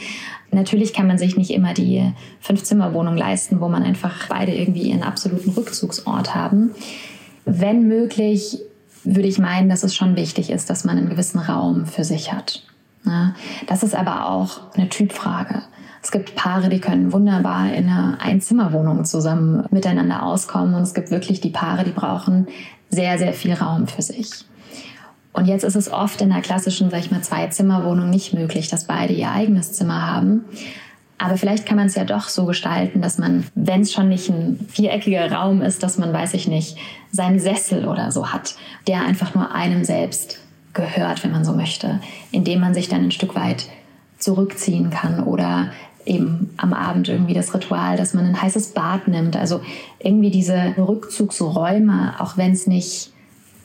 Natürlich 0.53 0.93
kann 0.93 1.09
man 1.09 1.19
sich 1.19 1.37
nicht 1.37 1.51
immer 1.51 1.75
die 1.75 2.13
Fünf-Zimmer-Wohnung 2.41 3.17
leisten, 3.17 3.61
wo 3.61 3.69
man 3.69 3.83
einfach 3.83 4.29
beide 4.29 4.55
irgendwie 4.55 4.91
ihren 4.91 5.03
absoluten 5.03 5.51
Rückzugsort 5.51 6.35
haben. 6.35 6.71
Wenn 7.45 7.89
möglich, 7.89 8.59
würde 9.03 9.29
ich 9.29 9.39
meinen, 9.39 9.69
dass 9.69 9.83
es 9.83 9.97
schon 9.97 10.17
wichtig 10.17 10.51
ist, 10.51 10.71
dass 10.71 10.85
man 10.85 10.99
einen 10.99 11.09
gewissen 11.09 11.39
Raum 11.39 11.87
für 11.87 12.05
sich 12.05 12.33
hat. 12.33 12.63
Ja, 13.05 13.35
das 13.67 13.83
ist 13.83 13.95
aber 13.95 14.29
auch 14.29 14.75
eine 14.75 14.89
Typfrage. 14.89 15.63
Es 16.03 16.11
gibt 16.11 16.35
Paare, 16.35 16.69
die 16.69 16.81
können 16.81 17.13
wunderbar 17.13 17.73
in 17.73 17.89
einer 17.89 18.19
Einzimmerwohnung 18.21 19.05
zusammen 19.05 19.67
miteinander 19.71 20.23
auskommen 20.23 20.75
und 20.75 20.83
es 20.83 20.95
gibt 20.95 21.11
wirklich 21.11 21.41
die 21.41 21.51
Paare, 21.51 21.85
die 21.85 21.91
brauchen 21.91 22.47
sehr, 22.91 23.19
sehr 23.19 23.33
viel 23.33 23.55
Raum 23.55 23.87
für 23.87 24.03
sich. 24.03 24.45
Und 25.33 25.47
jetzt 25.47 25.65
ist 25.65 25.77
es 25.77 25.93
oft 25.93 26.21
in 26.21 26.33
einer 26.33 26.41
klassischen, 26.41 26.91
sag 26.91 27.01
ich 27.01 27.11
mal, 27.11 27.23
Zwei-Zimmer-Wohnung 27.23 28.11
nicht 28.11 28.35
möglich, 28.35 28.69
dass 28.69 28.87
beide 28.87 29.13
ihr 29.13 29.31
eigenes 29.31 29.73
Zimmer 29.73 30.07
haben. 30.07 30.45
Aber 31.19 31.37
vielleicht 31.37 31.67
kann 31.67 31.77
man 31.77 31.89
es 31.89 31.97
ja 31.97 32.05
doch 32.05 32.29
so 32.29 32.47
gestalten, 32.47 33.03
dass 33.03 33.19
man, 33.19 33.45
wenn 33.55 33.83
es 33.83 33.93
schon 33.93 34.09
nicht 34.09 34.29
ein 34.31 34.67
viereckiger 34.69 35.31
Raum 35.31 35.63
ist, 35.63 35.83
dass 35.83 35.99
man, 35.99 36.13
weiß 36.13 36.35
ich 36.35 36.49
nicht, 36.49 36.77
seinen 37.11 37.41
Sessel 37.41 37.87
oder 37.87 38.13
so 38.13 38.33
hat, 38.33 38.55
der 38.87 39.03
einfach 39.03 39.35
nur 39.35 39.53
einem 39.53 39.85
selbst 39.85 40.41
gehört, 40.79 41.23
wenn 41.25 41.33
man 41.33 41.45
so 41.45 41.53
möchte, 41.53 42.01
indem 42.31 42.61
man 42.61 42.73
sich 42.73 42.89
dann 42.89 43.05
ein 43.05 43.11
Stück 43.11 43.35
weit 43.35 43.67
zurückziehen 44.19 44.89
kann 44.91 45.23
oder 45.23 45.73
eben 46.07 46.55
am 46.57 46.73
Abend 46.73 47.09
irgendwie 47.09 47.35
das 47.35 47.53
Ritual, 47.55 47.97
dass 47.97 48.15
man 48.15 48.25
ein 48.25 48.41
heißes 48.41 48.69
Bad 48.69 49.09
nimmt. 49.09 49.37
Also 49.37 49.61
irgendwie 49.99 50.31
diese 50.31 50.75
Rückzugsräume, 50.79 52.15
auch 52.19 52.39
wenn 52.39 52.53
es 52.53 52.67
nicht 52.67 53.13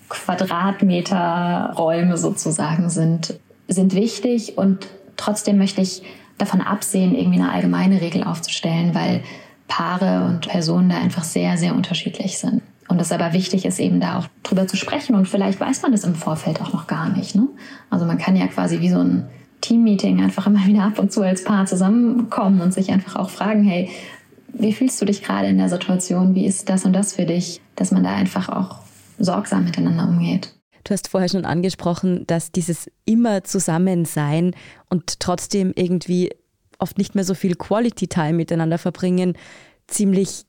Quadratmeterräume 0.09 2.17
sozusagen 2.17 2.89
sind, 2.89 3.39
sind 3.67 3.95
wichtig 3.95 4.57
und 4.57 4.87
trotzdem 5.15 5.57
möchte 5.57 5.81
ich 5.81 6.03
davon 6.37 6.61
absehen, 6.61 7.15
irgendwie 7.15 7.39
eine 7.39 7.51
allgemeine 7.51 8.01
Regel 8.01 8.23
aufzustellen, 8.23 8.93
weil 8.93 9.23
Paare 9.67 10.25
und 10.25 10.47
Personen 10.47 10.89
da 10.89 10.97
einfach 10.97 11.23
sehr, 11.23 11.57
sehr 11.57 11.73
unterschiedlich 11.73 12.37
sind. 12.37 12.61
Und 12.87 12.99
es 12.99 13.11
aber 13.11 13.33
wichtig 13.33 13.65
ist, 13.65 13.79
eben 13.79 13.99
da 13.99 14.19
auch 14.19 14.27
drüber 14.43 14.67
zu 14.67 14.77
sprechen. 14.77 15.15
Und 15.15 15.27
vielleicht 15.27 15.59
weiß 15.59 15.81
man 15.81 15.91
das 15.91 16.03
im 16.03 16.15
Vorfeld 16.15 16.61
auch 16.61 16.73
noch 16.73 16.87
gar 16.87 17.09
nicht. 17.09 17.35
Ne? 17.35 17.47
Also 17.89 18.05
man 18.05 18.17
kann 18.17 18.35
ja 18.35 18.47
quasi 18.47 18.81
wie 18.81 18.89
so 18.89 18.99
ein 18.99 19.27
Teammeeting 19.61 20.21
einfach 20.21 20.47
immer 20.47 20.65
wieder 20.67 20.83
ab 20.83 20.99
und 20.99 21.11
zu 21.11 21.21
als 21.21 21.43
Paar 21.43 21.65
zusammenkommen 21.65 22.61
und 22.61 22.73
sich 22.73 22.91
einfach 22.91 23.15
auch 23.15 23.29
fragen, 23.29 23.63
hey, 23.63 23.89
wie 24.49 24.73
fühlst 24.73 25.01
du 25.01 25.05
dich 25.05 25.23
gerade 25.23 25.47
in 25.47 25.57
der 25.57 25.69
Situation? 25.69 26.35
Wie 26.35 26.45
ist 26.45 26.69
das 26.69 26.85
und 26.85 26.93
das 26.93 27.13
für 27.15 27.25
dich? 27.25 27.61
Dass 27.75 27.91
man 27.91 28.03
da 28.03 28.13
einfach 28.13 28.49
auch 28.49 28.79
sorgsam 29.17 29.63
miteinander 29.63 30.07
umgeht. 30.07 30.53
Du 30.83 30.93
hast 30.93 31.07
vorher 31.07 31.29
schon 31.29 31.45
angesprochen, 31.45 32.25
dass 32.27 32.51
dieses 32.51 32.91
immer 33.05 33.43
Zusammensein 33.43 34.53
und 34.89 35.19
trotzdem 35.21 35.71
irgendwie 35.75 36.31
oft 36.77 36.97
nicht 36.97 37.15
mehr 37.15 37.23
so 37.23 37.33
viel 37.33 37.55
Quality 37.55 38.07
Time 38.07 38.33
miteinander 38.33 38.77
verbringen, 38.77 39.37
ziemlich 39.87 40.43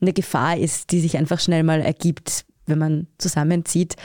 eine 0.00 0.12
Gefahr 0.12 0.56
ist, 0.56 0.92
die 0.92 1.00
sich 1.00 1.16
einfach 1.16 1.40
schnell 1.40 1.62
mal 1.62 1.80
ergibt, 1.80 2.44
wenn 2.66 2.78
man 2.78 3.06
zusammenzieht. 3.18 3.96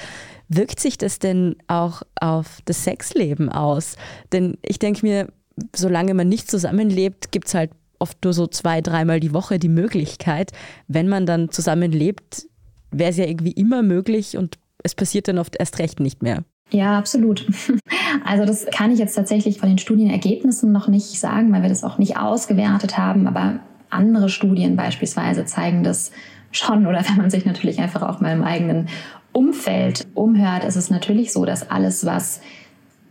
Wirkt 0.48 0.80
sich 0.80 0.98
das 0.98 1.20
denn 1.20 1.56
auch 1.68 2.04
auf 2.20 2.60
das 2.66 2.84
Sexleben 2.84 3.50
aus? 3.50 3.96
Denn 4.32 4.58
ich 4.62 4.80
denke 4.80 5.06
mir, 5.06 5.28
solange 5.76 6.14
man 6.14 6.28
nicht 6.28 6.50
zusammenlebt, 6.50 7.32
gibt 7.32 7.48
es 7.48 7.54
halt 7.54 7.72
oft 8.00 8.24
nur 8.24 8.34
so 8.34 8.48
zwei, 8.48 8.82
dreimal 8.82 9.20
die 9.20 9.34
Woche 9.34 9.58
die 9.58 9.70
Möglichkeit. 9.70 10.52
Wenn 10.88 11.08
man 11.08 11.26
dann 11.26 11.50
zusammenlebt, 11.50 12.48
wäre 12.92 13.10
es 13.10 13.18
ja 13.18 13.26
irgendwie 13.26 13.52
immer 13.52 13.82
möglich 13.82 14.38
und 14.38 14.58
es 14.84 14.96
passiert 14.96 15.28
dann 15.28 15.40
oft 15.40 15.56
erst 15.58 15.80
recht 15.80 16.00
nicht 16.00 16.22
mehr. 16.22 16.44
Ja, 16.72 16.98
absolut. 16.98 17.46
Also 18.24 18.46
das 18.46 18.66
kann 18.68 18.92
ich 18.92 18.98
jetzt 18.98 19.14
tatsächlich 19.14 19.60
von 19.60 19.68
den 19.68 19.78
Studienergebnissen 19.78 20.72
noch 20.72 20.88
nicht 20.88 21.20
sagen, 21.20 21.52
weil 21.52 21.62
wir 21.62 21.70
das 21.70 21.84
auch 21.84 21.98
nicht 21.98 22.18
ausgewertet 22.18 22.98
haben. 22.98 23.28
Aber 23.28 23.60
andere 23.90 24.30
Studien 24.30 24.76
beispielsweise 24.76 25.46
zeigen 25.46 25.84
das 25.84 26.12
schon. 26.52 26.88
Oder 26.88 27.04
wenn 27.08 27.18
man 27.18 27.30
sich 27.30 27.46
natürlich 27.46 27.80
einfach 27.80 28.02
auch 28.02 28.20
mal 28.22 28.34
im 28.34 28.44
eigenen 28.44 28.88
Umfeld 29.32 30.08
umhört, 30.14 30.64
ist 30.64 30.76
es 30.76 30.90
natürlich 30.90 31.34
so, 31.34 31.46
dass 31.46 31.70
alles, 31.70 32.06
was 32.06 32.42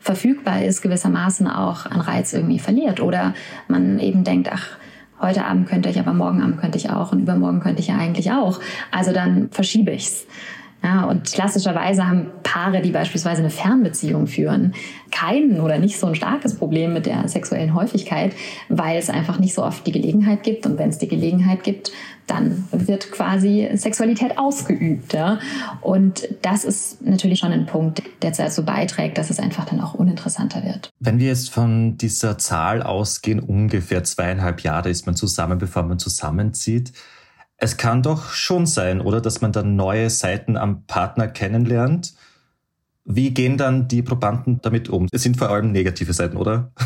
verfügbar 0.00 0.62
ist, 0.62 0.82
gewissermaßen 0.82 1.46
auch 1.46 1.86
an 1.86 2.00
Reiz 2.00 2.32
irgendwie 2.32 2.58
verliert. 2.58 3.00
Oder 3.00 3.34
man 3.68 3.98
eben 3.98 4.24
denkt, 4.24 4.50
ach, 4.52 4.76
heute 5.20 5.44
Abend 5.44 5.68
könnte 5.68 5.88
ich, 5.88 5.98
aber 5.98 6.12
morgen 6.12 6.42
Abend 6.42 6.60
könnte 6.60 6.78
ich 6.78 6.90
auch 6.90 7.12
und 7.12 7.20
übermorgen 7.20 7.60
könnte 7.60 7.80
ich 7.80 7.88
ja 7.88 7.96
eigentlich 7.96 8.30
auch. 8.32 8.60
Also 8.90 9.12
dann 9.12 9.48
verschiebe 9.50 9.92
ich's. 9.92 10.26
Ja, 10.84 11.04
und 11.06 11.32
klassischerweise 11.32 12.06
haben 12.06 12.26
Paare, 12.42 12.82
die 12.82 12.90
beispielsweise 12.90 13.40
eine 13.40 13.48
Fernbeziehung 13.48 14.26
führen, 14.26 14.74
kein 15.10 15.58
oder 15.58 15.78
nicht 15.78 15.98
so 15.98 16.06
ein 16.06 16.14
starkes 16.14 16.56
Problem 16.56 16.92
mit 16.92 17.06
der 17.06 17.26
sexuellen 17.26 17.74
Häufigkeit, 17.74 18.34
weil 18.68 18.98
es 18.98 19.08
einfach 19.08 19.38
nicht 19.38 19.54
so 19.54 19.64
oft 19.64 19.86
die 19.86 19.92
Gelegenheit 19.92 20.42
gibt. 20.42 20.66
Und 20.66 20.78
wenn 20.78 20.90
es 20.90 20.98
die 20.98 21.08
Gelegenheit 21.08 21.64
gibt, 21.64 21.90
dann 22.26 22.64
wird 22.70 23.10
quasi 23.12 23.66
Sexualität 23.74 24.36
ausgeübt. 24.36 25.14
Ja? 25.14 25.38
Und 25.80 26.28
das 26.42 26.64
ist 26.64 27.00
natürlich 27.00 27.38
schon 27.38 27.52
ein 27.52 27.64
Punkt, 27.64 28.02
der 28.20 28.32
dazu 28.32 28.62
beiträgt, 28.62 29.16
dass 29.16 29.30
es 29.30 29.38
einfach 29.38 29.64
dann 29.64 29.80
auch 29.80 29.94
uninteressanter 29.94 30.64
wird. 30.64 30.90
Wenn 31.00 31.18
wir 31.18 31.28
jetzt 31.28 31.48
von 31.48 31.96
dieser 31.96 32.36
Zahl 32.36 32.82
ausgehen, 32.82 33.40
ungefähr 33.40 34.04
zweieinhalb 34.04 34.60
Jahre 34.60 34.90
ist 34.90 35.06
man 35.06 35.16
zusammen, 35.16 35.56
bevor 35.56 35.82
man 35.84 35.98
zusammenzieht. 35.98 36.92
Es 37.56 37.76
kann 37.76 38.02
doch 38.02 38.30
schon 38.30 38.66
sein, 38.66 39.00
oder, 39.00 39.20
dass 39.20 39.40
man 39.40 39.52
dann 39.52 39.76
neue 39.76 40.10
Seiten 40.10 40.56
am 40.56 40.84
Partner 40.86 41.28
kennenlernt. 41.28 42.14
Wie 43.04 43.32
gehen 43.32 43.58
dann 43.58 43.86
die 43.86 44.02
Probanden 44.02 44.60
damit 44.62 44.88
um? 44.88 45.08
Es 45.12 45.22
sind 45.22 45.36
vor 45.36 45.50
allem 45.50 45.72
negative 45.72 46.12
Seiten, 46.12 46.36
oder? 46.36 46.72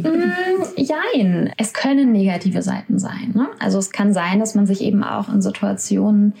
Mm, 0.00 0.62
jein. 0.76 1.52
Es 1.58 1.74
können 1.74 2.10
negative 2.10 2.62
Seiten 2.62 2.98
sein. 2.98 3.32
Ne? 3.34 3.48
Also 3.58 3.78
es 3.78 3.90
kann 3.90 4.14
sein, 4.14 4.40
dass 4.40 4.54
man 4.54 4.66
sich 4.66 4.80
eben 4.80 5.04
auch 5.04 5.28
in 5.28 5.42
Situationen 5.42 6.32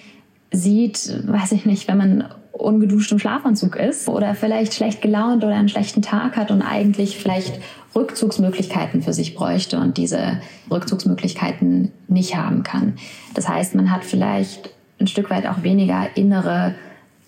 sieht, 0.50 1.22
weiß 1.26 1.52
ich 1.52 1.66
nicht, 1.66 1.86
wenn 1.88 1.98
man 1.98 2.24
ungeduscht 2.52 3.12
im 3.12 3.18
Schlafanzug 3.18 3.76
ist 3.76 4.08
oder 4.08 4.34
vielleicht 4.34 4.74
schlecht 4.74 5.02
gelaunt 5.02 5.44
oder 5.44 5.54
einen 5.54 5.68
schlechten 5.68 6.02
Tag 6.02 6.36
hat 6.36 6.50
und 6.50 6.62
eigentlich 6.62 7.16
vielleicht 7.16 7.60
Rückzugsmöglichkeiten 7.94 9.02
für 9.02 9.12
sich 9.12 9.34
bräuchte 9.34 9.78
und 9.78 9.96
diese 9.96 10.40
Rückzugsmöglichkeiten 10.70 11.90
nicht 12.08 12.36
haben 12.36 12.62
kann. 12.62 12.94
Das 13.34 13.48
heißt, 13.48 13.74
man 13.74 13.90
hat 13.90 14.04
vielleicht 14.04 14.70
ein 15.00 15.06
Stück 15.06 15.30
weit 15.30 15.46
auch 15.46 15.62
weniger 15.62 16.08
innere 16.14 16.74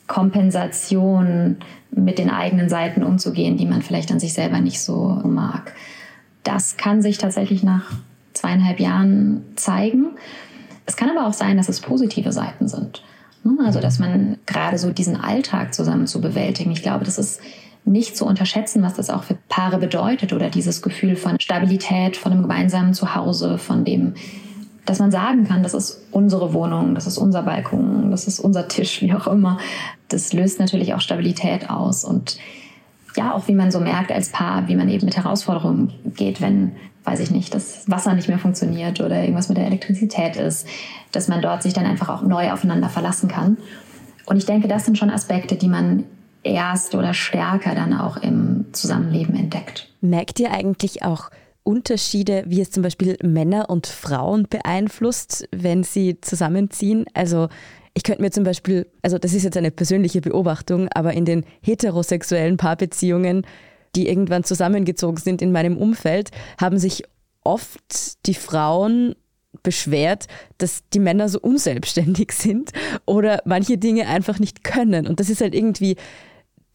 Kompensation 0.07 1.57
mit 1.91 2.19
den 2.19 2.31
eigenen 2.31 2.69
Seiten 2.69 3.03
umzugehen, 3.03 3.57
die 3.57 3.67
man 3.67 3.83
vielleicht 3.83 4.13
an 4.13 4.21
sich 4.21 4.35
selber 4.35 4.61
nicht 4.61 4.81
so 4.81 5.21
mag. 5.25 5.75
Das 6.43 6.77
kann 6.77 7.03
sich 7.03 7.19
tatsächlich 7.19 7.63
nach 7.63 7.93
zweieinhalb 8.35 8.81
Jahren 8.81 9.45
zeigen. 9.57 10.11
Es 10.87 10.97
kann 10.97 11.11
aber 11.11 11.27
auch 11.27 11.33
sein, 11.33 11.57
dass 11.57 11.69
es 11.69 11.81
positive 11.81 12.33
Seiten 12.33 12.69
sind. 12.69 13.03
Also, 13.65 13.81
dass 13.81 13.99
man 13.99 14.39
gerade 14.47 14.79
so 14.79 14.91
diesen 14.91 15.17
Alltag 15.17 15.73
zusammen 15.73 16.07
zu 16.07 16.21
bewältigen. 16.21 16.73
Ich 16.73 16.83
glaube, 16.83 17.05
das 17.05 17.19
ist 17.19 17.41
nicht 17.85 18.17
zu 18.17 18.27
unterschätzen, 18.27 18.83
was 18.83 18.95
das 18.95 19.11
auch 19.11 19.25
für 19.25 19.37
Paare 19.49 19.79
bedeutet 19.79 20.33
oder 20.33 20.51
dieses 20.51 20.83
Gefühl 20.83 21.17
von 21.17 21.39
Stabilität, 21.41 22.17
von 22.17 22.33
einem 22.33 22.43
gemeinsamen 22.43 22.95
Zuhause, 22.95 23.59
von 23.59 23.85
dem, 23.85 24.15
dass 24.85 24.99
man 24.99 25.11
sagen 25.11 25.47
kann, 25.47 25.63
das 25.63 25.75
ist 25.75 26.03
unsere 26.13 26.53
Wohnung, 26.55 26.95
das 26.95 27.07
ist 27.07 27.19
unser 27.19 27.43
Balkon, 27.43 28.11
das 28.11 28.27
ist 28.27 28.41
unser 28.41 28.69
Tisch, 28.69 29.03
wie 29.03 29.13
auch 29.15 29.27
immer. 29.27 29.59
Das 30.09 30.33
löst 30.33 30.61
natürlich 30.61 30.95
auch 30.95 31.01
Stabilität 31.01 31.71
aus 31.71 32.05
und 32.05 32.37
ja, 33.17 33.35
auch 33.35 33.49
wie 33.49 33.55
man 33.55 33.71
so 33.71 33.81
merkt 33.81 34.11
als 34.11 34.31
Paar, 34.31 34.69
wie 34.69 34.77
man 34.77 34.89
eben 34.89 35.05
mit 35.05 35.17
Herausforderungen 35.17 35.93
geht, 36.17 36.41
wenn, 36.41 36.73
weiß 37.05 37.21
ich 37.21 37.31
nicht, 37.31 37.55
das 37.55 37.89
Wasser 37.91 38.15
nicht 38.15 38.29
mehr 38.29 38.39
funktioniert 38.39 39.01
oder 39.01 39.21
irgendwas 39.21 39.49
mit 39.49 39.59
der 39.59 39.67
Elektrizität 39.67 40.37
ist, 40.37 40.67
dass 41.13 41.29
man 41.29 41.43
dort 41.43 41.63
sich 41.63 41.73
dann 41.73 41.87
einfach 41.87 42.09
auch 42.09 42.23
neu 42.23 42.53
aufeinander 42.53 42.89
verlassen 42.89 43.29
kann. 43.29 43.59
Und 44.27 44.37
ich 44.37 44.47
denke, 44.47 44.69
das 44.69 44.85
sind 44.85 44.99
schon 44.99 45.11
Aspekte, 45.11 45.57
die 45.57 45.69
man 45.69 46.05
erst 46.43 46.95
oder 46.95 47.15
stärker 47.15 47.75
dann 47.75 47.93
auch 47.93 48.17
im 48.17 48.67
Zusammenleben 48.73 49.35
entdeckt. 49.35 49.89
Merkt 50.01 50.41
ihr 50.41 50.51
eigentlich 50.51 51.03
auch 51.03 51.31
Unterschiede, 51.65 52.45
wie 52.47 52.61
es 52.61 52.71
zum 52.71 52.83
Beispiel 52.83 53.17
Männer 53.23 53.71
und 53.71 53.87
Frauen 53.87 54.47
beeinflusst, 54.49 55.49
wenn 55.53 55.85
sie 55.85 56.21
zusammenziehen? 56.21 57.05
Also 57.15 57.49
ich 57.95 58.03
könnte 58.05 58.23
mir 58.23 58.31
zum 58.31 58.45
Beispiel, 58.45 58.87
also 59.03 59.19
das 59.19 59.35
ist 59.35 59.45
jetzt 59.45 59.57
eine 59.57 59.71
persönliche 59.71 60.21
Beobachtung, 60.21 60.89
aber 60.89 61.13
in 61.13 61.25
den 61.25 61.45
heterosexuellen 61.61 62.57
Paarbeziehungen, 62.57 63.47
die 63.95 64.09
irgendwann 64.09 64.45
zusammengezogen 64.45 65.19
sind 65.19 65.43
in 65.43 65.53
meinem 65.53 65.77
Umfeld, 65.77 66.31
haben 66.59 66.79
sich 66.79 67.05
oft 67.45 68.27
die 68.27 68.35
Frauen 68.35 69.15
beschwert, 69.63 70.27
dass 70.59 70.83
die 70.95 71.01
Männer 71.01 71.29
so 71.29 71.39
unselbstständig 71.41 72.33
sind 72.33 72.73
oder 73.05 73.43
manche 73.45 73.77
Dinge 73.77 74.07
einfach 74.09 74.39
nicht 74.39 74.65
können. 74.65 75.07
Und 75.07 75.21
das 75.21 75.29
ist 75.29 75.43
halt 75.43 75.55
irgendwie 75.55 75.97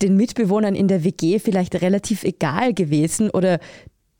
den 0.03 0.15
Mitbewohnern 0.15 0.75
in 0.75 0.87
der 0.87 1.03
WG 1.03 1.39
vielleicht 1.39 1.81
relativ 1.81 2.23
egal 2.23 2.73
gewesen 2.75 3.31
oder 3.31 3.59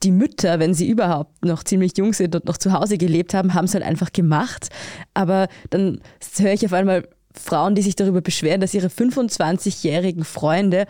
die 0.08 0.12
Mütter, 0.14 0.58
wenn 0.60 0.74
sie 0.74 0.88
überhaupt 0.88 1.44
noch 1.44 1.66
ziemlich 1.66 1.98
jung 1.98 2.14
sind 2.14 2.34
und 2.34 2.46
noch 2.46 2.58
zu 2.58 2.72
Hause 2.72 2.98
gelebt 2.98 3.34
haben, 3.34 3.54
haben 3.54 3.66
es 3.66 3.74
halt 3.74 3.84
einfach 3.84 4.14
gemacht. 4.14 4.70
Aber 5.14 5.50
dann 5.70 6.00
höre 6.38 6.54
ich 6.54 6.66
auf 6.66 6.72
einmal 6.72 7.10
Frauen, 7.34 7.76
die 7.76 7.82
sich 7.82 7.98
darüber 7.98 8.22
beschweren, 8.22 8.62
dass 8.62 8.74
ihre 8.74 8.88
25-jährigen 8.88 10.24
Freunde 10.24 10.86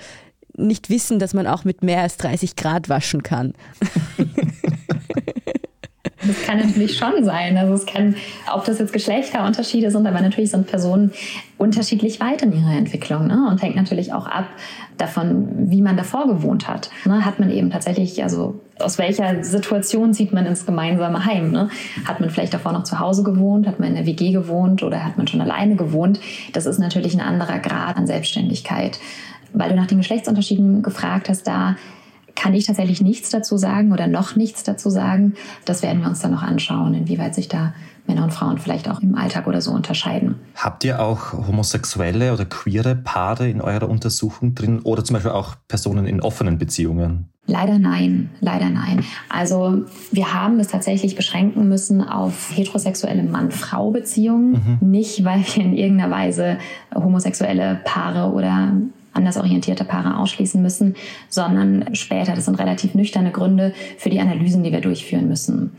nicht 0.56 0.92
wissen, 0.92 1.18
dass 1.18 1.34
man 1.34 1.48
auch 1.48 1.64
mit 1.64 1.84
mehr 1.84 2.02
als 2.02 2.18
30 2.18 2.56
Grad 2.56 2.90
waschen 2.90 3.24
kann. 3.24 3.54
Das 6.28 6.42
kann 6.44 6.60
natürlich 6.60 6.98
schon 6.98 7.24
sein. 7.24 7.58
Also 7.58 7.74
es 7.74 7.86
kann, 7.86 8.16
ob 8.54 8.66
das 8.66 8.80
jetzt 8.80 8.94
Geschlechterunterschiede 8.94 9.92
sind, 9.92 10.06
aber 10.06 10.22
natürlich 10.22 10.52
sind 10.52 10.68
Personen 10.68 11.12
unterschiedlich 11.58 12.20
weit 12.20 12.44
in 12.44 12.54
ihrer 12.54 12.74
Entwicklung 12.78 13.28
ne? 13.28 13.48
und 13.50 13.62
hängt 13.62 13.76
natürlich 13.76 14.14
auch 14.14 14.28
ab 14.28 14.46
davon, 14.98 15.72
wie 15.72 15.82
man 15.82 15.98
davor 15.98 16.28
gewohnt 16.28 16.68
hat. 16.68 16.90
Ne? 17.06 17.24
Hat 17.26 17.40
man 17.40 17.50
eben 17.50 17.70
tatsächlich, 17.70 18.22
also 18.24 18.60
aus 18.80 18.98
welcher 18.98 19.44
Situation 19.44 20.14
zieht 20.14 20.34
man 20.34 20.46
ins 20.46 20.66
gemeinsame 20.66 21.26
Heim? 21.26 21.52
Ne? 21.52 21.70
Hat 22.06 22.20
man 22.20 22.30
vielleicht 22.30 22.54
davor 22.54 22.74
noch 22.74 22.84
zu 22.84 23.00
Hause 23.00 23.24
gewohnt? 23.24 23.68
Hat 23.68 23.80
man 23.80 23.90
in 23.90 23.96
der 23.96 24.06
WG 24.06 24.32
gewohnt 24.32 24.84
oder 24.84 25.04
hat 25.04 25.18
man 25.18 25.28
schon 25.28 25.42
alleine 25.42 25.76
gewohnt? 25.76 26.20
Das 26.54 26.66
ist 26.66 26.80
natürlich 26.80 27.14
ein 27.14 27.22
anderer 27.22 27.60
Grad 27.60 27.98
an 27.98 28.08
Selbstständigkeit. 28.08 29.00
Weil 29.54 29.70
du 29.70 29.76
nach 29.76 29.88
den 29.88 30.00
Geschlechtsunterschieden 30.00 30.84
gefragt 30.84 31.30
hast, 31.30 31.48
da 31.48 31.78
kann 32.38 32.54
ich 32.54 32.66
tatsächlich 32.66 33.02
nichts 33.02 33.30
dazu 33.30 33.58
sagen 33.58 33.92
oder 33.92 34.08
noch 34.08 34.36
nichts 34.36 34.64
dazu 34.64 34.90
sagen. 34.90 35.34
Das 35.66 35.82
werden 35.82 36.02
wir 36.02 36.08
uns 36.08 36.20
dann 36.20 36.32
noch 36.32 36.44
anschauen, 36.44 36.94
inwieweit 36.94 37.36
sich 37.36 37.50
da 37.50 37.74
Männer 38.06 38.24
und 38.24 38.32
Frauen 38.32 38.58
vielleicht 38.58 38.90
auch 38.90 39.02
im 39.02 39.16
Alltag 39.16 39.48
oder 39.48 39.60
so 39.60 39.72
unterscheiden. 39.72 40.36
Habt 40.56 40.84
ihr 40.84 41.02
auch 41.02 41.34
homosexuelle 41.34 42.32
oder 42.32 42.46
queere 42.46 42.96
Paare 42.96 43.50
in 43.50 43.60
eurer 43.60 43.90
Untersuchung 43.90 44.56
drin 44.56 44.80
oder 44.80 45.04
zum 45.04 45.16
Beispiel 45.16 45.32
auch 45.32 45.56
Personen 45.68 46.06
in 46.06 46.22
offenen 46.22 46.58
Beziehungen? 46.58 47.28
Leider 47.48 47.80
nein, 47.80 48.30
leider 48.40 48.70
nein. 48.70 49.04
Also 49.30 49.86
wir 50.12 50.34
haben 50.34 50.60
es 50.60 50.68
tatsächlich 50.68 51.16
beschränken 51.16 51.68
müssen 51.70 52.02
auf 52.02 52.52
heterosexuelle 52.54 53.24
Mann-Frau-Beziehungen. 53.24 54.78
Mhm. 54.82 54.92
Nicht, 54.92 55.24
weil 55.24 55.40
wir 55.40 55.64
in 55.64 55.76
irgendeiner 55.76 56.12
Weise 56.14 56.58
homosexuelle 56.94 57.80
Paare 57.84 58.32
oder 58.32 58.74
anders 59.18 59.38
orientierte 59.38 59.84
Paare 59.84 60.18
ausschließen 60.18 60.62
müssen, 60.62 60.96
sondern 61.28 61.96
später. 61.96 62.36
Das 62.36 62.46
sind 62.46 62.60
relativ 62.60 62.94
nüchterne 62.94 63.32
Gründe 63.32 63.74
für 63.98 64.10
die 64.10 64.20
Analysen, 64.20 64.64
die 64.64 64.72
wir 64.72 64.82
durchführen 64.82 65.28
müssen. 65.28 65.72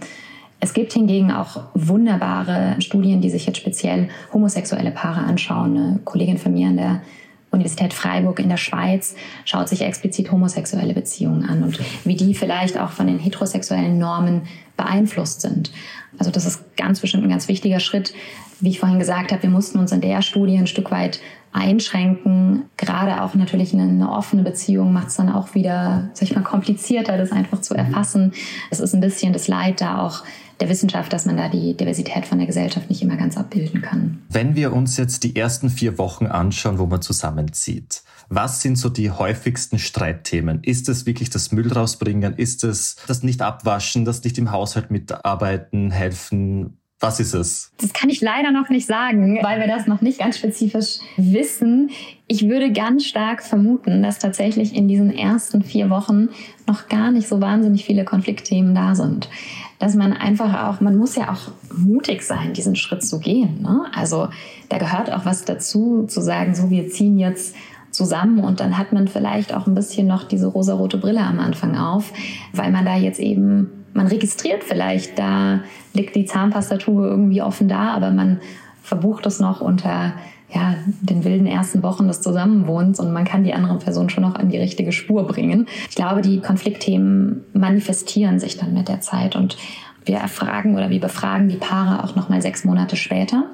Es 0.61 0.75
gibt 0.75 0.93
hingegen 0.93 1.31
auch 1.31 1.63
wunderbare 1.75 2.77
Studien, 2.81 3.21
die 3.21 3.31
sich 3.31 3.47
jetzt 3.47 3.59
speziell 3.59 4.09
homosexuelle 4.33 4.91
Paare 4.91 5.21
anschauen. 5.21 5.77
Eine 5.77 6.01
Kollegin 6.05 6.39
von 6.39 6.53
mir 6.53 6.69
an 6.69 6.77
der 6.77 7.03
Universität 7.51 7.95
Freiburg 7.95 8.41
in 8.41 8.49
der 8.49 8.57
Schweiz 8.57 9.15
schaut 9.45 9.69
sich 9.69 9.83
explizit 9.83 10.31
homosexuelle 10.31 10.93
Beziehungen 10.93 11.49
an 11.49 11.63
und 11.63 11.79
wie 12.05 12.17
die 12.17 12.35
vielleicht 12.35 12.79
auch 12.79 12.91
von 12.91 13.07
den 13.07 13.19
heterosexuellen 13.19 13.99
Normen 13.99 14.43
beeinflusst 14.77 15.41
sind. 15.41 15.73
Also 16.19 16.31
das 16.31 16.45
ist 16.45 16.77
ganz 16.77 17.01
bestimmt 17.01 17.25
ein 17.25 17.31
ganz 17.31 17.49
wichtiger 17.49 17.81
Schritt. 17.81 18.13
Wie 18.61 18.71
ich 18.71 18.81
vorhin 18.81 18.99
gesagt 18.99 19.33
habe, 19.33 19.43
wir 19.43 19.51
mussten 19.51 19.79
uns 19.79 19.93
in 19.93 20.01
der 20.01 20.23
Studie 20.23 20.57
ein 20.57 20.67
Stück 20.67 20.91
weit 20.91 21.21
einschränken. 21.53 22.65
Gerade 22.77 23.23
auch 23.23 23.35
natürlich 23.35 23.73
eine, 23.73 23.85
eine 23.85 24.11
offene 24.11 24.43
Beziehung 24.43 24.93
macht 24.93 25.09
es 25.09 25.17
dann 25.17 25.31
auch 25.31 25.55
wieder, 25.55 26.11
sag 26.13 26.29
ich 26.29 26.35
mal, 26.35 26.43
komplizierter, 26.43 27.17
das 27.17 27.33
einfach 27.33 27.61
zu 27.61 27.75
erfassen. 27.75 28.33
Es 28.71 28.81
ist 28.81 28.95
ein 28.95 29.01
bisschen 29.01 29.33
das 29.33 29.49
Leid 29.49 29.81
da 29.81 30.03
auch 30.03 30.25
der 30.61 30.69
Wissenschaft, 30.69 31.13
dass 31.13 31.25
man 31.25 31.37
da 31.37 31.49
die 31.49 31.77
Diversität 31.77 32.27
von 32.27 32.39
der 32.39 32.47
Gesellschaft 32.47 32.91
nicht 32.91 33.01
immer 33.03 33.17
ganz 33.17 33.37
abbilden 33.37 33.81
kann. 33.81 34.23
Wenn 34.29 34.57
wir 34.57 34.73
uns 34.73 34.97
jetzt 34.97 35.23
die 35.23 35.37
ersten 35.37 35.71
vier 35.71 35.99
Wochen 35.99 36.27
anschauen, 36.27 36.79
wo 36.79 36.87
man 36.87 37.01
zusammenzieht, 37.01 38.03
was 38.29 38.61
sind 38.61 38.77
so 38.77 38.89
die 38.89 39.11
häufigsten 39.11 39.79
Streitthemen? 39.79 40.63
Ist 40.63 40.89
es 40.89 41.07
wirklich 41.07 41.31
das 41.31 41.53
Müll 41.53 41.73
rausbringen? 41.73 42.35
Ist 42.35 42.65
es 42.65 42.97
das 43.07 43.23
nicht 43.23 43.41
abwaschen, 43.41 44.05
das 44.05 44.23
nicht 44.25 44.37
im 44.37 44.51
Haushalt 44.51 44.91
mitarbeiten, 44.91 45.91
helfen? 45.91 46.79
Was 47.01 47.21
ist 47.21 47.33
es? 47.33 47.71
Das 47.81 47.93
kann 47.93 48.11
ich 48.11 48.21
leider 48.21 48.51
noch 48.51 48.71
nicht 48.71 48.87
sagen, 48.87 49.39
weil 49.43 49.61
wir 49.61 49.69
das 49.69 49.87
noch 49.87 50.01
nicht 50.01 50.19
ganz 50.19 50.37
spezifisch 50.37 50.99
wissen. 51.17 51.91
Ich 52.27 52.49
würde 52.49 52.73
ganz 52.73 53.05
stark 53.05 53.45
vermuten, 53.45 54.03
dass 54.03 54.19
tatsächlich 54.19 54.75
in 54.75 54.89
diesen 54.89 55.13
ersten 55.17 55.63
vier 55.63 55.91
Wochen 55.91 56.29
noch 56.67 56.89
gar 56.89 57.13
nicht 57.13 57.29
so 57.29 57.41
wahnsinnig 57.41 57.85
viele 57.85 58.05
Konfliktthemen 58.05 58.75
da 58.75 58.97
sind. 58.97 59.29
Dass 59.79 59.95
man 59.95 60.13
einfach 60.13 60.69
auch, 60.69 60.81
man 60.81 60.97
muss 60.97 61.15
ja 61.15 61.33
auch 61.33 61.53
mutig 61.73 62.23
sein, 62.23 62.53
diesen 62.53 62.75
Schritt 62.75 63.05
zu 63.05 63.21
gehen. 63.21 63.63
Ne? 63.63 63.83
Also 63.95 64.29
da 64.69 64.79
gehört 64.79 65.13
auch 65.13 65.25
was 65.25 65.45
dazu, 65.45 66.05
zu 66.09 66.21
sagen, 66.21 66.57
so 66.57 66.69
wir 66.69 66.89
ziehen 66.89 67.17
jetzt 67.17 67.55
zusammen 67.93 68.41
und 68.41 68.59
dann 68.59 68.77
hat 68.77 68.93
man 68.93 69.07
vielleicht 69.07 69.55
auch 69.55 69.69
ein 69.69 69.75
bisschen 69.75 70.09
noch 70.09 70.25
diese 70.25 70.49
rosarote 70.49 70.99
Brille 70.99 71.21
am 71.21 71.39
Anfang 71.39 71.77
auf, 71.77 72.13
weil 72.53 72.73
man 72.73 72.85
da 72.85 72.97
jetzt 72.97 73.21
eben 73.21 73.78
man 73.95 74.07
registriert 74.07 74.65
vielleicht, 74.65 75.19
da 75.19 75.61
liegt 75.95 76.15
die 76.15 76.25
Zahnpastatube 76.25 77.07
irgendwie 77.07 77.43
offen 77.43 77.69
da, 77.69 77.95
aber 77.95 78.11
man 78.11 78.41
verbucht 78.83 79.27
es 79.27 79.41
noch 79.41 79.61
unter 79.61 80.15
ja, 80.53 80.77
den 81.03 81.25
wilden 81.25 81.47
ersten 81.47 81.83
Wochen 81.83 82.09
des 82.09 82.23
Zusammenwohnens 82.23 83.01
und 83.01 83.13
man 83.13 83.25
kann 83.25 83.45
die 83.45 83.53
andere 83.53 83.79
Person 83.79 84.09
schon 84.09 84.25
noch 84.25 84.35
an 84.35 84.49
die 84.49 84.57
richtige 84.57 84.93
Spur 84.93 85.27
bringen. 85.27 85.67
Ich 85.91 85.97
glaube, 85.97 86.23
die 86.23 86.41
Konfliktthemen 86.41 87.45
manifestieren 87.53 88.39
sich 88.39 88.57
dann 88.57 88.73
mit 88.73 88.89
der 88.89 89.01
Zeit 89.01 89.37
und 89.37 89.59
wir 90.07 90.17
erfragen 90.17 90.75
oder 90.75 90.89
wir 90.89 91.01
befragen 91.01 91.49
die 91.49 91.57
Paare 91.57 92.03
auch 92.03 92.17
noch 92.17 92.31
mal 92.31 92.41
sechs 92.41 92.65
Monate 92.65 92.97
später. 92.97 93.45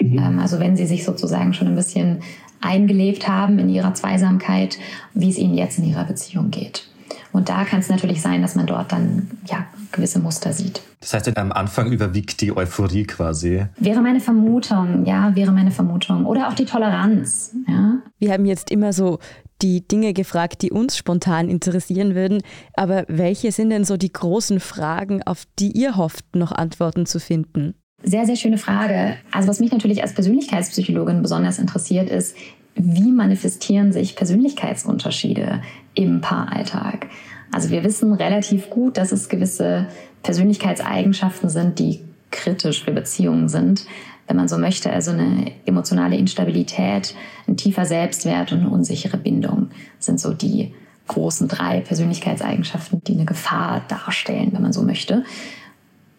Mhm. 0.00 0.18
Ähm, 0.18 0.38
also 0.38 0.58
wenn 0.58 0.74
sie 0.74 0.86
sich 0.86 1.04
sozusagen 1.04 1.52
schon 1.52 1.68
ein 1.68 1.76
bisschen 1.76 2.20
eingelebt 2.62 3.28
haben 3.28 3.58
in 3.58 3.68
ihrer 3.68 3.92
Zweisamkeit, 3.92 4.78
wie 5.12 5.28
es 5.28 5.36
ihnen 5.36 5.54
jetzt 5.54 5.78
in 5.78 5.84
ihrer 5.84 6.04
Beziehung 6.04 6.50
geht. 6.50 6.88
Und 7.32 7.48
da 7.48 7.64
kann 7.64 7.80
es 7.80 7.88
natürlich 7.88 8.20
sein, 8.20 8.42
dass 8.42 8.54
man 8.54 8.66
dort 8.66 8.92
dann 8.92 9.30
ja, 9.46 9.66
gewisse 9.90 10.20
Muster 10.20 10.52
sieht. 10.52 10.82
Das 11.00 11.14
heißt, 11.14 11.36
am 11.36 11.50
Anfang 11.52 11.90
überwiegt 11.90 12.40
die 12.40 12.54
Euphorie 12.54 13.04
quasi. 13.04 13.66
Wäre 13.78 14.02
meine 14.02 14.20
Vermutung, 14.20 15.04
ja, 15.06 15.34
wäre 15.34 15.50
meine 15.50 15.70
Vermutung. 15.70 16.26
Oder 16.26 16.48
auch 16.48 16.54
die 16.54 16.66
Toleranz, 16.66 17.54
ja. 17.66 17.98
Wir 18.18 18.32
haben 18.32 18.44
jetzt 18.44 18.70
immer 18.70 18.92
so 18.92 19.18
die 19.62 19.86
Dinge 19.86 20.12
gefragt, 20.12 20.62
die 20.62 20.70
uns 20.70 20.96
spontan 20.96 21.48
interessieren 21.48 22.14
würden. 22.14 22.42
Aber 22.74 23.04
welche 23.08 23.52
sind 23.52 23.70
denn 23.70 23.84
so 23.84 23.96
die 23.96 24.12
großen 24.12 24.60
Fragen, 24.60 25.22
auf 25.22 25.44
die 25.58 25.72
ihr 25.72 25.96
hofft, 25.96 26.36
noch 26.36 26.52
Antworten 26.52 27.06
zu 27.06 27.20
finden? 27.20 27.74
Sehr, 28.04 28.26
sehr 28.26 28.36
schöne 28.36 28.58
Frage. 28.58 29.16
Also 29.30 29.48
was 29.48 29.60
mich 29.60 29.70
natürlich 29.70 30.02
als 30.02 30.14
Persönlichkeitspsychologin 30.14 31.22
besonders 31.22 31.58
interessiert, 31.58 32.10
ist, 32.10 32.36
wie 32.74 33.12
manifestieren 33.12 33.92
sich 33.92 34.16
Persönlichkeitsunterschiede 34.16 35.62
im 35.94 36.20
Paaralltag? 36.20 37.06
Also 37.52 37.70
wir 37.70 37.84
wissen 37.84 38.14
relativ 38.14 38.70
gut, 38.70 38.96
dass 38.96 39.12
es 39.12 39.28
gewisse 39.28 39.86
Persönlichkeitseigenschaften 40.22 41.50
sind, 41.50 41.78
die 41.78 42.00
kritisch 42.30 42.84
für 42.84 42.92
Beziehungen 42.92 43.48
sind, 43.48 43.84
wenn 44.26 44.36
man 44.36 44.48
so 44.48 44.56
möchte. 44.56 44.90
Also 44.90 45.10
eine 45.10 45.52
emotionale 45.66 46.16
Instabilität, 46.16 47.14
ein 47.46 47.56
tiefer 47.56 47.84
Selbstwert 47.84 48.52
und 48.52 48.60
eine 48.60 48.70
unsichere 48.70 49.18
Bindung 49.18 49.68
sind 49.98 50.18
so 50.18 50.32
die 50.32 50.74
großen 51.08 51.48
drei 51.48 51.80
Persönlichkeitseigenschaften, 51.80 53.02
die 53.06 53.14
eine 53.14 53.26
Gefahr 53.26 53.82
darstellen, 53.88 54.50
wenn 54.52 54.62
man 54.62 54.72
so 54.72 54.82
möchte. 54.82 55.24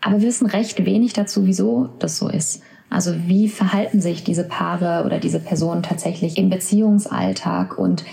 Aber 0.01 0.21
wir 0.21 0.27
wissen 0.27 0.47
recht 0.47 0.85
wenig 0.85 1.13
dazu, 1.13 1.45
wieso 1.45 1.89
das 1.99 2.17
so 2.17 2.29
ist. 2.29 2.61
Also 2.89 3.15
wie 3.25 3.49
verhalten 3.49 4.01
sich 4.01 4.23
diese 4.23 4.43
Paare 4.43 5.05
oder 5.05 5.17
diese 5.17 5.39
Personen 5.39 5.81
tatsächlich 5.81 6.37
im 6.37 6.49
Beziehungsalltag 6.49 7.79
und 7.79 8.03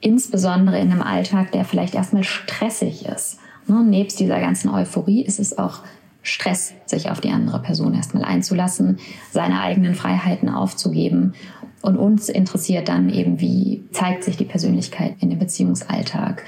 insbesondere 0.00 0.78
in 0.78 0.90
einem 0.90 1.02
Alltag, 1.02 1.52
der 1.52 1.64
vielleicht 1.64 1.94
erstmal 1.94 2.24
stressig 2.24 3.06
ist. 3.06 3.38
Ne? 3.66 3.82
Nebst 3.84 4.20
dieser 4.20 4.40
ganzen 4.40 4.68
Euphorie 4.70 5.22
ist 5.22 5.40
es 5.40 5.58
auch 5.58 5.80
Stress, 6.22 6.74
sich 6.86 7.10
auf 7.10 7.20
die 7.20 7.30
andere 7.30 7.60
Person 7.60 7.94
erstmal 7.94 8.24
einzulassen, 8.24 8.98
seine 9.30 9.60
eigenen 9.60 9.94
Freiheiten 9.94 10.48
aufzugeben. 10.48 11.34
Und 11.82 11.96
uns 11.96 12.28
interessiert 12.28 12.88
dann 12.88 13.10
eben, 13.10 13.40
wie 13.40 13.84
zeigt 13.92 14.24
sich 14.24 14.36
die 14.36 14.44
Persönlichkeit 14.44 15.14
in 15.20 15.30
dem 15.30 15.38
Beziehungsalltag. 15.38 16.44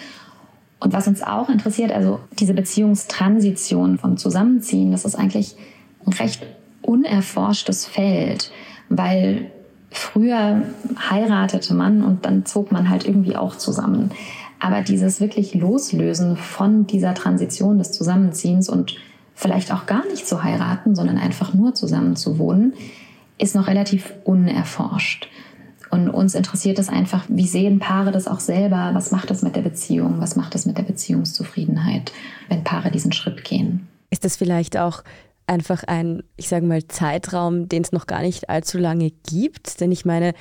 Und 0.81 0.93
was 0.93 1.07
uns 1.07 1.23
auch 1.23 1.49
interessiert, 1.49 1.93
also 1.93 2.21
diese 2.39 2.55
Beziehungstransition 2.55 3.99
vom 3.99 4.17
Zusammenziehen, 4.17 4.91
das 4.91 5.05
ist 5.05 5.15
eigentlich 5.15 5.57
ein 6.07 6.13
recht 6.13 6.45
unerforschtes 6.83 7.87
Feld, 7.87 8.51
weil 8.89 9.51
früher 9.91 10.63
heiratete 11.11 11.75
man 11.75 12.03
und 12.03 12.25
dann 12.25 12.47
zog 12.47 12.73
man 12.73 12.91
halt 12.91 13.07
irgendwie 13.07 13.37
auch 13.37 13.57
zusammen. 13.57 14.11
Aber 14.61 14.83
dieses 14.83 15.21
wirklich 15.21 15.55
Loslösen 15.55 16.37
von 16.37 16.87
dieser 16.87 17.15
Transition 17.15 17.79
des 17.79 17.93
Zusammenziehens 17.93 18.69
und 18.69 18.97
vielleicht 19.35 19.73
auch 19.73 19.87
gar 19.87 20.05
nicht 20.07 20.27
zu 20.27 20.43
heiraten, 20.43 20.95
sondern 20.97 21.17
einfach 21.17 21.55
nur 21.55 21.75
zusammen 21.75 22.17
zu 22.17 22.39
wohnen, 22.39 22.75
ist 23.39 23.55
noch 23.55 23.69
relativ 23.69 24.13
unerforscht. 24.25 25.29
Und 25.91 26.11
uns 26.11 26.35
interessiert 26.35 26.79
es 26.79 26.89
einfach, 26.89 27.25
wie 27.29 27.47
sehen 27.47 27.79
Paare 27.79 28.11
das 28.11 28.27
auch 28.27 28.41
selber? 28.41 28.91
Was 28.93 29.11
macht 29.11 29.31
das 29.31 29.43
mit 29.43 29.57
der 29.57 29.63
Beziehung? 29.63 30.21
Was 30.21 30.37
macht 30.37 30.55
das 30.55 30.67
mit 30.67 30.77
der 30.77 30.83
Beziehungszufriedenheit, 30.83 32.13
wenn 32.49 32.65
Paare 32.65 32.91
diesen 32.91 33.13
Schritt 33.13 33.45
gehen? 33.45 33.87
Ist 34.11 34.25
das 34.25 34.37
vielleicht 34.37 34.77
auch 34.77 35.03
einfach 35.49 35.85
ein, 35.85 36.23
ich 36.37 36.49
sage 36.49 36.67
mal, 36.67 36.87
Zeitraum, 36.89 37.69
den 37.69 37.83
es 37.83 37.93
noch 37.93 38.07
gar 38.07 38.23
nicht 38.23 38.49
allzu 38.51 38.79
lange 38.79 39.11
gibt. 39.29 39.81
Denn 39.81 39.93
ich 39.93 40.05
meine, 40.05 40.35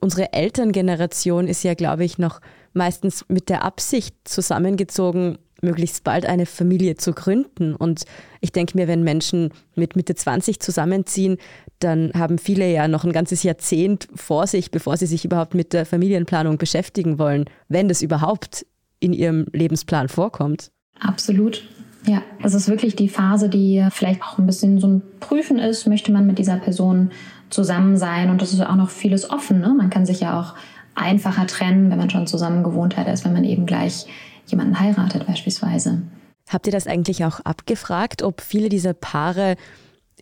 unsere 0.00 0.32
Elterngeneration 0.32 1.46
ist 1.46 1.62
ja, 1.62 1.74
glaube 1.74 2.04
ich, 2.04 2.18
noch 2.18 2.40
meistens 2.72 3.24
mit 3.28 3.48
der 3.48 3.64
Absicht 3.64 4.16
zusammengezogen, 4.24 5.38
möglichst 5.62 6.02
bald 6.02 6.26
eine 6.26 6.44
Familie 6.44 6.96
zu 6.96 7.12
gründen. 7.12 7.74
Und 7.74 8.02
ich 8.40 8.52
denke 8.52 8.76
mir, 8.76 8.88
wenn 8.88 9.04
Menschen 9.04 9.50
mit 9.76 9.94
Mitte 9.94 10.14
20 10.14 10.60
zusammenziehen, 10.60 11.38
dann 11.78 12.12
haben 12.14 12.38
viele 12.38 12.70
ja 12.70 12.88
noch 12.88 13.04
ein 13.04 13.12
ganzes 13.12 13.42
Jahrzehnt 13.44 14.08
vor 14.14 14.46
sich, 14.46 14.70
bevor 14.70 14.96
sie 14.96 15.06
sich 15.06 15.24
überhaupt 15.24 15.54
mit 15.54 15.72
der 15.72 15.86
Familienplanung 15.86 16.58
beschäftigen 16.58 17.18
wollen, 17.18 17.44
wenn 17.68 17.88
das 17.88 18.02
überhaupt 18.02 18.66
in 18.98 19.12
ihrem 19.12 19.46
Lebensplan 19.52 20.08
vorkommt. 20.08 20.70
Absolut. 20.98 21.64
Ja, 22.04 22.22
es 22.42 22.54
ist 22.54 22.68
wirklich 22.68 22.96
die 22.96 23.08
Phase, 23.08 23.48
die 23.48 23.86
vielleicht 23.90 24.22
auch 24.22 24.38
ein 24.38 24.46
bisschen 24.46 24.80
so 24.80 24.88
ein 24.88 25.02
Prüfen 25.20 25.58
ist, 25.58 25.86
möchte 25.86 26.10
man 26.12 26.26
mit 26.26 26.38
dieser 26.38 26.56
Person 26.56 27.10
zusammen 27.50 27.96
sein 27.96 28.30
und 28.30 28.42
das 28.42 28.52
ist 28.52 28.60
auch 28.60 28.74
noch 28.74 28.90
vieles 28.90 29.30
offen. 29.30 29.60
Ne? 29.60 29.74
Man 29.76 29.90
kann 29.90 30.06
sich 30.06 30.20
ja 30.20 30.40
auch 30.40 30.54
einfacher 30.94 31.46
trennen, 31.46 31.90
wenn 31.90 31.98
man 31.98 32.10
schon 32.10 32.26
zusammen 32.26 32.64
gewohnt 32.64 32.96
hat, 32.96 33.06
als 33.06 33.24
wenn 33.24 33.32
man 33.32 33.44
eben 33.44 33.66
gleich 33.66 34.06
jemanden 34.46 34.80
heiratet 34.80 35.26
beispielsweise. 35.26 36.02
Habt 36.48 36.66
ihr 36.66 36.72
das 36.72 36.86
eigentlich 36.86 37.24
auch 37.24 37.40
abgefragt, 37.40 38.22
ob 38.22 38.40
viele 38.40 38.68
dieser 38.68 38.94
Paare 38.94 39.56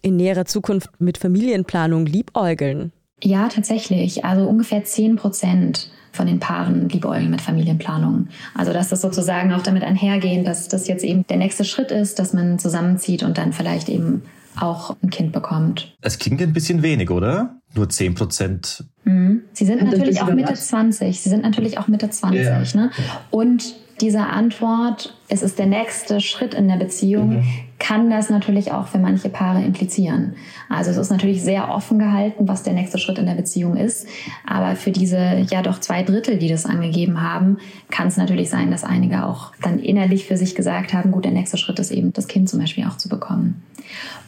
in 0.03 0.17
näherer 0.17 0.45
Zukunft 0.45 0.91
mit 1.01 1.19
Familienplanung 1.19 2.07
liebäugeln? 2.07 2.93
Ja, 3.23 3.49
tatsächlich. 3.49 4.25
Also 4.25 4.47
ungefähr 4.47 4.85
10 4.85 5.17
Prozent 5.17 5.91
von 6.13 6.27
den 6.27 6.41
Paaren 6.41 6.89
liebäugeln 6.89 7.31
mit 7.31 7.41
Familienplanung. 7.41 8.29
Also 8.55 8.73
dass 8.73 8.89
das 8.89 9.01
sozusagen 9.01 9.53
auch 9.53 9.63
damit 9.63 9.83
einhergehen, 9.83 10.45
dass 10.45 10.69
das 10.69 10.89
jetzt 10.89 11.05
eben 11.05 11.27
der 11.27 11.37
nächste 11.37 11.65
Schritt 11.65 11.91
ist, 11.91 12.19
dass 12.19 12.33
man 12.33 12.59
zusammenzieht 12.59 13.23
und 13.23 13.39
dann 13.39 13.53
vielleicht 13.53 13.89
eben 13.89 14.23
auch 14.59 14.97
ein 15.03 15.11
Kind 15.11 15.33
bekommt. 15.33 15.97
Es 16.01 16.19
klingt 16.19 16.43
ein 16.43 16.53
bisschen 16.53 16.83
wenig, 16.83 17.11
oder? 17.11 17.57
Nur 17.75 17.89
10 17.89 18.15
Prozent. 18.15 18.85
Mhm. 19.05 19.43
Sie 19.53 19.65
sind 19.65 19.83
natürlich 19.83 20.21
auch 20.21 20.33
Mitte 20.33 20.55
20. 20.55 21.21
Sie 21.21 21.29
sind 21.29 21.43
natürlich 21.43 21.79
auch 21.79 21.87
Mitte 21.87 22.11
20. 22.11 22.45
Ja. 22.45 22.63
Ne? 22.75 22.91
Und 23.31 23.77
diese 24.01 24.21
Antwort, 24.21 25.15
es 25.29 25.43
ist 25.43 25.59
der 25.59 25.67
nächste 25.67 26.21
Schritt 26.21 26.55
in 26.55 26.69
der 26.69 26.77
Beziehung, 26.77 27.37
mhm. 27.37 27.45
kann 27.79 28.11
das 28.11 28.31
natürlich 28.31 28.73
auch 28.73 28.87
für 28.87 28.99
manche 28.99 29.29
Paare 29.29 29.63
implizieren. 29.63 30.35
Also 30.69 30.91
es 30.91 30.97
ist 30.97 31.11
natürlich 31.11 31.43
sehr 31.43 31.71
offen 31.71 31.99
gehalten, 31.99 32.49
was 32.49 32.63
der 32.63 32.73
nächste 32.73 32.99
Schritt 32.99 33.19
in 33.19 33.27
der 33.27 33.35
Beziehung 33.35 33.77
ist. 33.77 34.07
Aber 34.47 34.77
für 34.77 34.91
diese 34.91 35.45
ja 35.51 35.63
doch 35.63 35.81
zwei 35.81 36.03
Drittel, 36.03 36.39
die 36.39 36.49
das 36.49 36.67
angegeben 36.67 37.23
haben, 37.23 37.59
kann 37.91 38.09
es 38.09 38.17
natürlich 38.17 38.51
sein, 38.51 38.71
dass 38.71 38.85
einige 38.85 39.25
auch 39.25 39.53
dann 39.63 39.79
innerlich 39.79 40.27
für 40.27 40.37
sich 40.37 40.55
gesagt 40.55 40.93
haben, 40.93 41.11
gut, 41.11 41.25
der 41.25 41.33
nächste 41.33 41.59
Schritt 41.59 41.79
ist 41.79 41.91
eben, 41.91 42.13
das 42.13 42.29
Kind 42.29 42.49
zum 42.49 42.61
Beispiel 42.61 42.85
auch 42.87 42.97
zu 42.97 43.09
bekommen. 43.09 43.63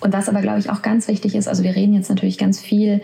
Und 0.00 0.12
was 0.12 0.28
aber, 0.28 0.40
glaube 0.40 0.58
ich, 0.58 0.70
auch 0.70 0.82
ganz 0.82 1.08
wichtig 1.08 1.34
ist, 1.34 1.48
also 1.48 1.62
wir 1.62 1.76
reden 1.76 1.94
jetzt 1.94 2.10
natürlich 2.10 2.38
ganz 2.38 2.60
viel 2.60 3.00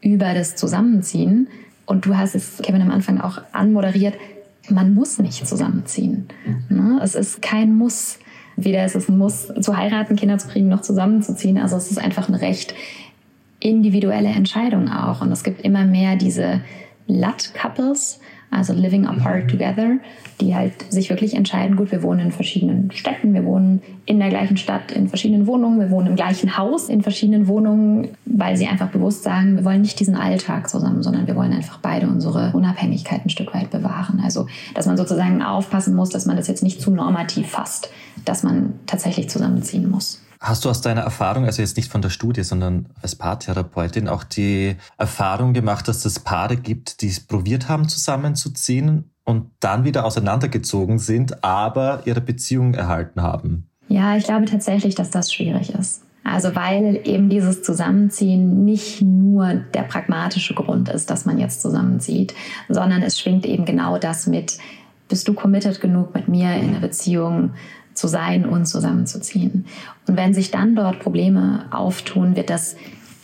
über 0.00 0.34
das 0.34 0.56
Zusammenziehen. 0.56 1.48
Und 1.86 2.06
du 2.06 2.16
hast 2.16 2.34
es, 2.34 2.58
Kevin, 2.62 2.82
am 2.82 2.90
Anfang 2.90 3.20
auch 3.20 3.40
anmoderiert, 3.52 4.14
man 4.68 4.94
muss 4.94 5.18
nicht 5.18 5.46
zusammenziehen. 5.46 6.28
Ne? 6.68 7.00
Es 7.02 7.14
ist 7.14 7.42
kein 7.42 7.74
Muss. 7.74 8.18
Weder 8.56 8.84
ist 8.84 8.94
es 8.94 9.08
ein 9.08 9.18
Muss, 9.18 9.48
zu 9.60 9.76
heiraten, 9.76 10.16
Kinder 10.16 10.38
zu 10.38 10.48
kriegen, 10.48 10.68
noch 10.68 10.82
zusammenzuziehen. 10.82 11.58
Also 11.58 11.76
es 11.76 11.90
ist 11.90 11.98
einfach 11.98 12.28
eine 12.28 12.40
recht 12.40 12.74
individuelle 13.60 14.28
Entscheidung 14.28 14.88
auch. 14.88 15.20
Und 15.20 15.32
es 15.32 15.42
gibt 15.44 15.62
immer 15.62 15.84
mehr 15.84 16.16
diese 16.16 16.60
Lut-Couples, 17.06 18.20
also 18.52 18.74
Living 18.74 19.06
Apart 19.06 19.50
Together, 19.50 19.96
die 20.40 20.54
halt 20.54 20.74
sich 20.92 21.08
wirklich 21.08 21.34
entscheiden, 21.34 21.74
gut, 21.74 21.90
wir 21.90 22.02
wohnen 22.02 22.20
in 22.20 22.32
verschiedenen 22.32 22.90
Städten, 22.92 23.32
wir 23.32 23.44
wohnen 23.44 23.82
in 24.04 24.18
der 24.18 24.28
gleichen 24.28 24.56
Stadt 24.58 24.92
in 24.92 25.08
verschiedenen 25.08 25.46
Wohnungen, 25.46 25.80
wir 25.80 25.90
wohnen 25.90 26.08
im 26.08 26.16
gleichen 26.16 26.56
Haus 26.58 26.88
in 26.88 27.02
verschiedenen 27.02 27.46
Wohnungen, 27.48 28.08
weil 28.26 28.56
sie 28.56 28.66
einfach 28.66 28.88
bewusst 28.88 29.22
sagen, 29.22 29.56
wir 29.56 29.64
wollen 29.64 29.80
nicht 29.80 29.98
diesen 30.00 30.16
Alltag 30.16 30.68
zusammen, 30.68 31.02
sondern 31.02 31.26
wir 31.26 31.34
wollen 31.34 31.52
einfach 31.52 31.78
beide 31.78 32.06
unsere 32.06 32.52
Unabhängigkeit 32.52 33.24
ein 33.24 33.30
Stück 33.30 33.54
weit 33.54 33.70
bewahren. 33.70 34.20
Also, 34.22 34.46
dass 34.74 34.86
man 34.86 34.96
sozusagen 34.96 35.42
aufpassen 35.42 35.94
muss, 35.94 36.10
dass 36.10 36.26
man 36.26 36.36
das 36.36 36.46
jetzt 36.46 36.62
nicht 36.62 36.80
zu 36.80 36.90
normativ 36.90 37.48
fasst, 37.48 37.90
dass 38.24 38.42
man 38.42 38.74
tatsächlich 38.86 39.30
zusammenziehen 39.30 39.90
muss. 39.90 40.20
Hast 40.42 40.64
du 40.64 40.70
aus 40.70 40.80
deiner 40.80 41.02
Erfahrung, 41.02 41.44
also 41.44 41.62
jetzt 41.62 41.76
nicht 41.76 41.88
von 41.88 42.02
der 42.02 42.10
Studie, 42.10 42.42
sondern 42.42 42.88
als 43.00 43.14
Paartherapeutin, 43.14 44.08
auch 44.08 44.24
die 44.24 44.74
Erfahrung 44.98 45.52
gemacht, 45.52 45.86
dass 45.86 46.04
es 46.04 46.18
Paare 46.18 46.56
gibt, 46.56 47.00
die 47.00 47.06
es 47.06 47.20
probiert 47.20 47.68
haben, 47.68 47.88
zusammenzuziehen 47.88 49.04
und 49.22 49.52
dann 49.60 49.84
wieder 49.84 50.04
auseinandergezogen 50.04 50.98
sind, 50.98 51.44
aber 51.44 52.02
ihre 52.06 52.20
Beziehung 52.20 52.74
erhalten 52.74 53.22
haben? 53.22 53.68
Ja, 53.86 54.16
ich 54.16 54.24
glaube 54.24 54.46
tatsächlich, 54.46 54.96
dass 54.96 55.10
das 55.10 55.32
schwierig 55.32 55.70
ist. 55.74 56.02
Also 56.24 56.56
weil 56.56 57.00
eben 57.04 57.28
dieses 57.28 57.62
Zusammenziehen 57.62 58.64
nicht 58.64 59.00
nur 59.00 59.54
der 59.54 59.82
pragmatische 59.82 60.54
Grund 60.54 60.88
ist, 60.88 61.08
dass 61.08 61.24
man 61.24 61.38
jetzt 61.38 61.62
zusammenzieht, 61.62 62.34
sondern 62.68 63.02
es 63.02 63.20
schwingt 63.20 63.46
eben 63.46 63.64
genau 63.64 63.96
das 63.96 64.26
mit, 64.26 64.58
bist 65.08 65.28
du 65.28 65.34
committed 65.34 65.80
genug 65.80 66.16
mit 66.16 66.26
mir 66.26 66.56
in 66.56 66.72
der 66.72 66.80
Beziehung 66.80 67.50
zu 67.94 68.08
sein 68.08 68.46
und 68.46 68.66
zusammenzuziehen. 68.66 69.66
Und 70.06 70.16
wenn 70.16 70.34
sich 70.34 70.50
dann 70.50 70.74
dort 70.74 71.00
Probleme 71.00 71.66
auftun, 71.70 72.36
wird 72.36 72.50
das 72.50 72.76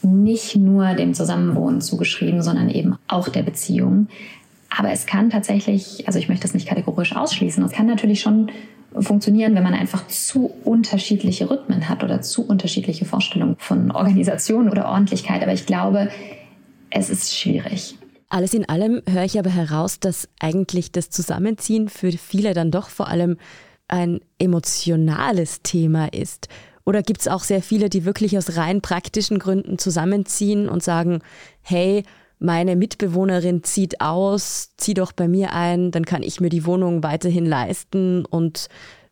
nicht 0.03 0.57
nur 0.57 0.95
dem 0.95 1.15
Zusammenwohnen 1.15 1.81
zugeschrieben, 1.81 2.43
sondern 2.43 2.71
eben 2.71 2.97
auch 3.09 3.29
der 3.29 3.43
Beziehung. 3.43 4.09
Aber 4.77 4.91
es 4.91 5.07
kann 5.07 5.31
tatsächlich, 5.31 6.07
also 6.07 6.19
ich 6.19 6.29
möchte 6.29 6.43
das 6.43 6.55
nicht 6.55 6.69
kategorisch 6.69 7.17
ausschließen, 7.17 7.65
es 7.65 7.73
kann 7.73 7.87
natürlich 7.87 8.21
schon 8.21 8.51
funktionieren, 8.99 9.55
wenn 9.55 9.63
man 9.63 9.75
einfach 9.75 10.07
zu 10.07 10.51
unterschiedliche 10.65 11.51
Rhythmen 11.51 11.89
hat 11.89 12.05
oder 12.05 12.21
zu 12.23 12.47
unterschiedliche 12.47 13.05
Vorstellungen 13.05 13.57
von 13.59 13.91
Organisation 13.91 14.71
oder 14.71 14.89
Ordentlichkeit. 14.89 15.43
Aber 15.43 15.53
ich 15.53 15.67
glaube, 15.67 16.11
es 16.91 17.11
ist 17.11 17.37
schwierig. 17.37 17.97
Alles 18.31 18.55
in 18.55 18.69
allem 18.69 19.03
höre 19.09 19.25
ich 19.25 19.39
aber 19.39 19.51
heraus, 19.51 20.01
dass 20.01 20.29
eigentlich 20.39 20.93
das 20.93 21.11
Zusammenziehen 21.11 21.89
für 21.89 22.13
viele 22.13 22.55
dann 22.55 22.71
doch 22.71 22.89
vor 22.91 23.09
allem 23.09 23.39
ein 23.89 24.21
emotionales 24.39 25.63
Thema 25.63 26.13
ist. 26.13 26.49
Oder 26.85 27.03
gibt 27.03 27.21
es 27.21 27.29
auch 27.29 27.43
sehr 27.43 27.63
viele, 27.63 27.91
die 27.91 28.05
wirklich 28.05 28.39
aus 28.39 28.57
rein 28.57 28.81
praktischen 28.81 29.39
Gründen 29.39 29.79
zusammenziehen 29.79 30.69
und 30.69 30.83
sagen, 30.83 31.21
hey, 31.61 32.05
meine 32.39 32.77
Mitbewohnerin 32.77 33.65
zieht 33.65 34.01
aus, 34.01 34.75
zieh 34.77 34.95
doch 34.95 35.13
bei 35.13 35.29
mir 35.29 35.53
ein, 35.53 35.91
dann 35.91 36.05
kann 36.05 36.23
ich 36.23 36.41
mir 36.41 36.49
die 36.49 36.65
Wohnung 36.65 37.03
weiterhin 37.03 37.45
leisten 37.45 38.25
und 38.25 38.69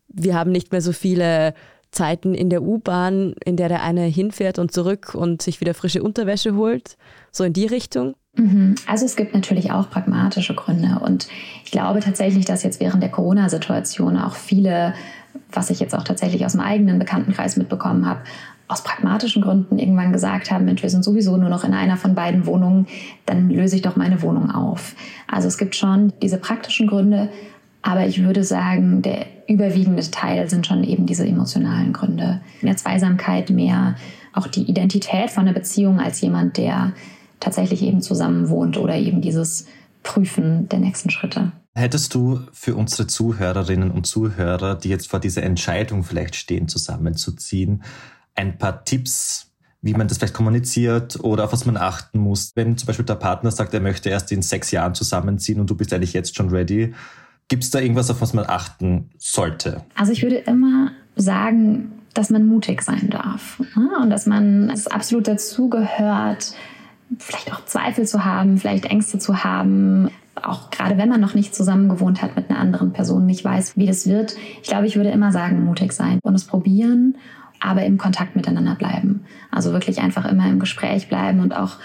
wir 0.08 0.34
haben 0.34 0.52
nicht 0.52 0.72
mehr 0.72 0.80
so 0.80 0.92
viele 0.92 1.54
Zeiten 1.90 2.34
in 2.34 2.50
der 2.50 2.62
U-Bahn, 2.62 3.34
in 3.44 3.56
der 3.56 3.68
der 3.68 3.82
eine 3.82 4.04
hinfährt 4.04 4.58
und 4.58 4.72
zurück 4.72 5.14
und 5.14 5.42
sich 5.42 5.60
wieder 5.60 5.74
frische 5.74 6.02
Unterwäsche 6.02 6.54
holt, 6.54 6.96
so 7.32 7.44
in 7.44 7.52
die 7.52 7.66
Richtung? 7.66 8.14
Mhm. 8.36 8.74
Also 8.86 9.04
es 9.04 9.16
gibt 9.16 9.34
natürlich 9.34 9.72
auch 9.72 9.90
pragmatische 9.90 10.54
Gründe 10.54 11.00
und 11.00 11.26
ich 11.64 11.70
glaube 11.70 12.00
tatsächlich, 12.00 12.44
dass 12.44 12.62
jetzt 12.62 12.80
während 12.80 13.02
der 13.02 13.10
Corona-Situation 13.10 14.16
auch 14.18 14.34
viele, 14.34 14.94
was 15.50 15.70
ich 15.70 15.80
jetzt 15.80 15.94
auch 15.94 16.04
tatsächlich 16.04 16.44
aus 16.44 16.52
dem 16.52 16.60
eigenen 16.60 16.98
Bekanntenkreis 16.98 17.56
mitbekommen 17.56 18.06
habe, 18.06 18.20
aus 18.68 18.82
pragmatischen 18.82 19.42
Gründen 19.42 19.78
irgendwann 19.78 20.12
gesagt 20.12 20.50
haben, 20.50 20.64
Mensch, 20.64 20.82
wir 20.82 20.90
sind 20.90 21.04
sowieso 21.04 21.36
nur 21.36 21.48
noch 21.48 21.64
in 21.64 21.72
einer 21.72 21.96
von 21.96 22.14
beiden 22.14 22.46
Wohnungen, 22.46 22.86
dann 23.24 23.48
löse 23.48 23.76
ich 23.76 23.82
doch 23.82 23.96
meine 23.96 24.22
Wohnung 24.22 24.50
auf. 24.50 24.96
Also 25.28 25.48
es 25.48 25.56
gibt 25.56 25.76
schon 25.76 26.12
diese 26.20 26.38
praktischen 26.38 26.88
Gründe, 26.88 27.30
aber 27.82 28.06
ich 28.06 28.24
würde 28.24 28.42
sagen, 28.42 29.02
der 29.02 29.26
überwiegende 29.46 30.02
Teil 30.10 30.50
sind 30.50 30.66
schon 30.66 30.82
eben 30.82 31.06
diese 31.06 31.24
emotionalen 31.24 31.92
Gründe. 31.92 32.40
Mehr 32.60 32.76
Zweisamkeit, 32.76 33.50
mehr 33.50 33.94
auch 34.32 34.48
die 34.48 34.64
Identität 34.64 35.30
von 35.30 35.44
einer 35.44 35.54
Beziehung 35.54 36.00
als 36.00 36.20
jemand, 36.20 36.56
der 36.56 36.92
tatsächlich 37.40 37.82
eben 37.82 38.00
zusammen 38.00 38.48
wohnt 38.48 38.76
oder 38.78 38.96
eben 38.96 39.20
dieses 39.20 39.66
Prüfen 40.02 40.68
der 40.68 40.78
nächsten 40.78 41.10
Schritte. 41.10 41.52
Hättest 41.74 42.14
du 42.14 42.40
für 42.52 42.74
unsere 42.74 43.06
Zuhörerinnen 43.06 43.90
und 43.90 44.06
Zuhörer, 44.06 44.76
die 44.76 44.88
jetzt 44.88 45.08
vor 45.08 45.20
dieser 45.20 45.42
Entscheidung 45.42 46.04
vielleicht 46.04 46.36
stehen, 46.36 46.68
zusammenzuziehen, 46.68 47.82
ein 48.34 48.56
paar 48.56 48.84
Tipps, 48.84 49.52
wie 49.82 49.92
man 49.92 50.08
das 50.08 50.18
vielleicht 50.18 50.34
kommuniziert 50.34 51.22
oder 51.22 51.44
auf 51.44 51.52
was 51.52 51.66
man 51.66 51.76
achten 51.76 52.18
muss? 52.18 52.52
Wenn 52.54 52.78
zum 52.78 52.86
Beispiel 52.86 53.04
der 53.04 53.16
Partner 53.16 53.50
sagt, 53.50 53.74
er 53.74 53.80
möchte 53.80 54.08
erst 54.08 54.32
in 54.32 54.42
sechs 54.42 54.70
Jahren 54.70 54.94
zusammenziehen 54.94 55.60
und 55.60 55.68
du 55.68 55.74
bist 55.74 55.92
eigentlich 55.92 56.12
jetzt 56.12 56.34
schon 56.34 56.48
ready, 56.48 56.94
gibt 57.48 57.62
es 57.62 57.70
da 57.70 57.78
irgendwas, 57.78 58.10
auf 58.10 58.20
was 58.20 58.32
man 58.32 58.46
achten 58.46 59.10
sollte? 59.18 59.84
Also 59.94 60.12
ich 60.12 60.22
würde 60.22 60.36
immer 60.36 60.92
sagen, 61.14 61.92
dass 62.14 62.30
man 62.30 62.46
mutig 62.46 62.82
sein 62.82 63.10
darf 63.10 63.60
ne? 63.76 63.90
und 64.00 64.10
dass 64.10 64.26
man 64.26 64.70
es 64.70 64.86
absolut 64.86 65.28
dazugehört, 65.28 66.54
vielleicht 67.18 67.52
auch 67.52 67.64
Zweifel 67.64 68.06
zu 68.06 68.24
haben, 68.24 68.58
vielleicht 68.58 68.86
Ängste 68.86 69.18
zu 69.18 69.44
haben, 69.44 70.10
auch 70.34 70.70
gerade 70.70 70.98
wenn 70.98 71.08
man 71.08 71.20
noch 71.20 71.34
nicht 71.34 71.54
zusammen 71.54 71.88
gewohnt 71.88 72.22
hat 72.22 72.36
mit 72.36 72.50
einer 72.50 72.58
anderen 72.58 72.92
Person, 72.92 73.26
nicht 73.26 73.44
weiß, 73.44 73.76
wie 73.76 73.86
das 73.86 74.06
wird. 74.06 74.36
Ich 74.62 74.68
glaube, 74.68 74.86
ich 74.86 74.96
würde 74.96 75.10
immer 75.10 75.32
sagen, 75.32 75.64
mutig 75.64 75.92
sein 75.92 76.18
und 76.22 76.34
es 76.34 76.44
probieren, 76.44 77.16
aber 77.60 77.84
im 77.84 77.96
Kontakt 77.96 78.36
miteinander 78.36 78.74
bleiben. 78.74 79.24
Also 79.50 79.72
wirklich 79.72 80.00
einfach 80.00 80.26
immer 80.26 80.46
im 80.48 80.58
Gespräch 80.58 81.08
bleiben 81.08 81.40
und 81.40 81.56
auch 81.56 81.76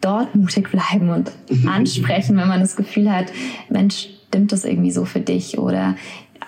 dort 0.00 0.34
mutig 0.34 0.70
bleiben 0.70 1.10
und 1.10 1.30
ansprechen, 1.66 2.36
wenn 2.36 2.48
man 2.48 2.60
das 2.60 2.76
Gefühl 2.76 3.10
hat, 3.10 3.26
Mensch, 3.68 4.08
stimmt 4.28 4.52
das 4.52 4.64
irgendwie 4.64 4.90
so 4.90 5.04
für 5.04 5.20
dich 5.20 5.58
oder 5.58 5.94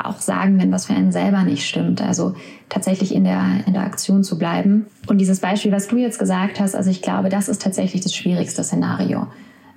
auch 0.02 0.20
sagen, 0.20 0.60
wenn 0.60 0.72
was 0.72 0.86
für 0.86 0.94
einen 0.94 1.12
selber 1.12 1.42
nicht 1.42 1.66
stimmt. 1.66 2.00
Also 2.00 2.34
tatsächlich 2.68 3.14
in 3.14 3.24
der, 3.24 3.44
in 3.66 3.74
der 3.74 3.82
Aktion 3.82 4.24
zu 4.24 4.38
bleiben. 4.38 4.86
Und 5.06 5.18
dieses 5.18 5.40
Beispiel, 5.40 5.72
was 5.72 5.88
du 5.88 5.96
jetzt 5.96 6.18
gesagt 6.18 6.60
hast, 6.60 6.74
also 6.74 6.90
ich 6.90 7.02
glaube, 7.02 7.28
das 7.28 7.48
ist 7.48 7.62
tatsächlich 7.62 8.02
das 8.02 8.14
schwierigste 8.14 8.64
Szenario. 8.64 9.26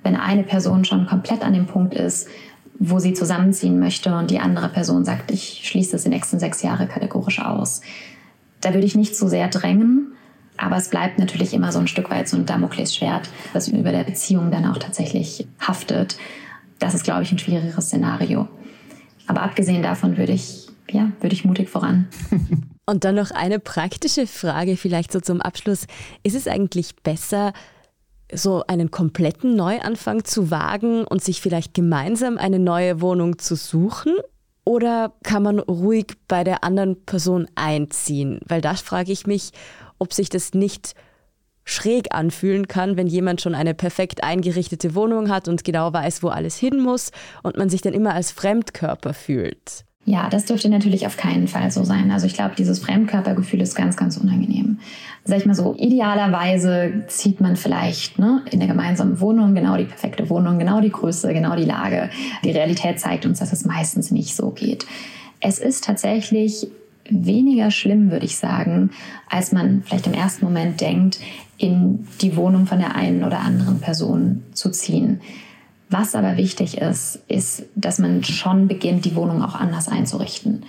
Wenn 0.02 0.16
eine 0.16 0.42
Person 0.42 0.84
schon 0.84 1.06
komplett 1.06 1.42
an 1.42 1.52
dem 1.52 1.66
Punkt 1.66 1.94
ist, 1.94 2.28
wo 2.78 2.98
sie 2.98 3.12
zusammenziehen 3.12 3.78
möchte 3.78 4.16
und 4.16 4.30
die 4.30 4.38
andere 4.38 4.68
Person 4.68 5.04
sagt, 5.04 5.30
ich 5.30 5.62
schließe 5.64 5.92
das 5.92 6.04
die 6.04 6.10
nächsten 6.10 6.38
sechs 6.38 6.62
Jahre 6.62 6.86
kategorisch 6.86 7.40
aus. 7.40 7.80
Da 8.60 8.72
würde 8.72 8.86
ich 8.86 8.94
nicht 8.94 9.16
so 9.16 9.28
sehr 9.28 9.48
drängen, 9.48 10.12
aber 10.56 10.76
es 10.76 10.88
bleibt 10.88 11.18
natürlich 11.18 11.54
immer 11.54 11.72
so 11.72 11.78
ein 11.78 11.88
Stück 11.88 12.10
weit 12.10 12.28
so 12.28 12.36
ein 12.36 12.46
Damoklesschwert, 12.46 13.28
das 13.52 13.68
über 13.68 13.92
der 13.92 14.04
Beziehung 14.04 14.50
dann 14.50 14.66
auch 14.66 14.78
tatsächlich 14.78 15.46
haftet. 15.60 16.18
Das 16.78 16.94
ist, 16.94 17.04
glaube 17.04 17.22
ich, 17.22 17.32
ein 17.32 17.38
schwierigeres 17.38 17.86
Szenario. 17.86 18.48
Aber 19.28 19.42
abgesehen 19.42 19.82
davon 19.82 20.16
würde 20.16 20.32
ich, 20.32 20.66
ja, 20.90 21.12
würde 21.20 21.34
ich 21.34 21.44
mutig 21.44 21.68
voran. 21.68 22.08
Und 22.86 23.04
dann 23.04 23.14
noch 23.14 23.30
eine 23.30 23.60
praktische 23.60 24.26
Frage 24.26 24.76
vielleicht 24.76 25.12
so 25.12 25.20
zum 25.20 25.42
Abschluss. 25.42 25.86
Ist 26.22 26.34
es 26.34 26.48
eigentlich 26.48 26.96
besser, 26.96 27.52
so 28.32 28.64
einen 28.66 28.90
kompletten 28.90 29.56
Neuanfang 29.56 30.24
zu 30.24 30.50
wagen 30.50 31.04
und 31.04 31.22
sich 31.22 31.40
vielleicht 31.40 31.74
gemeinsam 31.74 32.38
eine 32.38 32.58
neue 32.58 33.00
Wohnung 33.00 33.38
zu 33.38 33.56
suchen? 33.56 34.14
Oder 34.64 35.12
kann 35.22 35.42
man 35.42 35.58
ruhig 35.58 36.06
bei 36.28 36.44
der 36.44 36.64
anderen 36.64 37.04
Person 37.04 37.46
einziehen? 37.54 38.40
Weil 38.46 38.60
da 38.60 38.74
frage 38.74 39.12
ich 39.12 39.26
mich, 39.26 39.52
ob 39.98 40.12
sich 40.12 40.28
das 40.30 40.54
nicht 40.54 40.94
schräg 41.68 42.14
anfühlen 42.14 42.66
kann, 42.66 42.96
wenn 42.96 43.06
jemand 43.06 43.42
schon 43.42 43.54
eine 43.54 43.74
perfekt 43.74 44.24
eingerichtete 44.24 44.94
Wohnung 44.94 45.28
hat 45.28 45.48
und 45.48 45.64
genau 45.64 45.92
weiß, 45.92 46.22
wo 46.22 46.28
alles 46.28 46.56
hin 46.56 46.80
muss 46.80 47.10
und 47.42 47.58
man 47.58 47.68
sich 47.68 47.82
dann 47.82 47.92
immer 47.92 48.14
als 48.14 48.32
Fremdkörper 48.32 49.12
fühlt. 49.12 49.84
Ja, 50.06 50.30
das 50.30 50.46
dürfte 50.46 50.70
natürlich 50.70 51.06
auf 51.06 51.18
keinen 51.18 51.48
Fall 51.48 51.70
so 51.70 51.84
sein. 51.84 52.10
Also 52.10 52.26
ich 52.26 52.32
glaube, 52.32 52.54
dieses 52.56 52.78
Fremdkörpergefühl 52.78 53.60
ist 53.60 53.74
ganz, 53.74 53.94
ganz 53.94 54.16
unangenehm. 54.16 54.78
Sag 55.24 55.36
ich 55.36 55.44
mal 55.44 55.54
so, 55.54 55.74
idealerweise 55.76 57.04
zieht 57.08 57.42
man 57.42 57.56
vielleicht 57.56 58.18
ne, 58.18 58.42
in 58.50 58.60
der 58.60 58.68
gemeinsamen 58.68 59.20
Wohnung 59.20 59.54
genau 59.54 59.76
die 59.76 59.84
perfekte 59.84 60.30
Wohnung, 60.30 60.58
genau 60.58 60.80
die 60.80 60.90
Größe, 60.90 61.34
genau 61.34 61.54
die 61.56 61.66
Lage. 61.66 62.08
Die 62.42 62.52
Realität 62.52 62.98
zeigt 62.98 63.26
uns, 63.26 63.40
dass 63.40 63.52
es 63.52 63.66
meistens 63.66 64.10
nicht 64.10 64.34
so 64.34 64.50
geht. 64.50 64.86
Es 65.40 65.58
ist 65.58 65.84
tatsächlich 65.84 66.68
weniger 67.10 67.70
schlimm, 67.70 68.10
würde 68.10 68.24
ich 68.24 68.38
sagen, 68.38 68.90
als 69.28 69.52
man 69.52 69.82
vielleicht 69.82 70.06
im 70.06 70.14
ersten 70.14 70.46
Moment 70.46 70.80
denkt, 70.80 71.18
in 71.58 72.06
die 72.20 72.36
Wohnung 72.36 72.66
von 72.66 72.78
der 72.78 72.94
einen 72.94 73.24
oder 73.24 73.40
anderen 73.40 73.80
Person 73.80 74.44
zu 74.54 74.70
ziehen. 74.70 75.20
Was 75.90 76.14
aber 76.14 76.36
wichtig 76.36 76.78
ist, 76.78 77.20
ist, 77.28 77.64
dass 77.74 77.98
man 77.98 78.22
schon 78.22 78.68
beginnt, 78.68 79.04
die 79.04 79.16
Wohnung 79.16 79.42
auch 79.42 79.54
anders 79.54 79.88
einzurichten. 79.88 80.64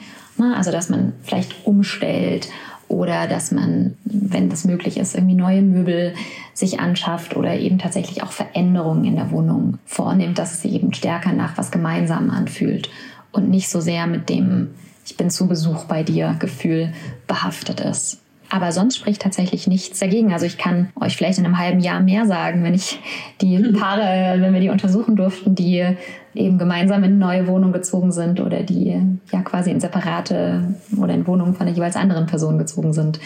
Also, 0.56 0.72
dass 0.72 0.90
man 0.90 1.14
vielleicht 1.24 1.66
umstellt 1.66 2.48
oder 2.88 3.28
dass 3.28 3.52
man, 3.52 3.98
wenn 4.04 4.50
das 4.50 4.66
möglich 4.66 4.98
ist, 4.98 5.16
irgendwie 5.16 5.36
neue 5.36 5.62
Möbel 5.62 6.14
sich 6.54 6.80
anschafft 6.80 7.36
oder 7.36 7.56
eben 7.58 7.78
tatsächlich 7.78 8.24
auch 8.24 8.32
Veränderungen 8.32 9.06
in 9.06 9.16
der 9.16 9.32
Wohnung 9.32 9.78
vornimmt, 9.86 10.40
dass 10.40 10.54
es 10.54 10.62
sich 10.62 10.74
eben 10.74 10.94
stärker 10.94 11.34
nach 11.34 11.58
was 11.58 11.72
Gemeinsamen 11.72 12.32
anfühlt 12.32 12.90
und 13.32 13.50
nicht 13.50 13.70
so 13.70 13.80
sehr 13.82 14.08
mit 14.08 14.30
dem 14.30 14.70
Ich 15.06 15.18
bin 15.18 15.30
zu 15.30 15.48
Besuch 15.48 15.86
bei 15.86 16.04
dir 16.04 16.36
Gefühl 16.40 16.94
behaftet 17.28 17.80
ist. 17.80 18.20
Aber 18.50 18.72
sonst 18.72 18.98
spricht 18.98 19.22
tatsächlich 19.22 19.68
nichts 19.68 20.00
dagegen. 20.00 20.34
Also 20.34 20.46
ich 20.46 20.58
kann 20.58 20.90
euch 21.00 21.16
vielleicht 21.16 21.38
in 21.38 21.46
einem 21.46 21.60
halben 21.60 21.80
Jahr 21.80 22.00
mehr 22.00 22.26
sagen, 22.26 22.64
wenn 22.64 22.74
ich 22.74 23.00
die 23.42 23.60
Paare, 23.74 24.42
wenn 24.42 24.54
wir 24.54 24.60
die 24.60 24.70
untersuchen 24.70 25.16
durften, 25.16 25.54
die 25.54 25.96
eben 26.34 26.58
gemeinsam 26.58 27.04
in 27.04 27.12
eine 27.12 27.18
neue 27.18 27.48
Wohnung 27.48 27.72
gezogen 27.72 28.12
sind 28.12 28.40
oder 28.40 28.64
die 28.64 29.02
ja 29.32 29.42
quasi 29.42 29.72
in 29.72 29.80
separate 29.80 30.64
oder 30.98 31.14
in 31.14 31.28
Wohnungen 31.28 31.54
von 31.54 31.68
der 31.68 31.76
jeweils 31.76 31.96
anderen 31.96 32.26
Person 32.26 32.58
gezogen 32.58 32.94
sind. 32.94 33.20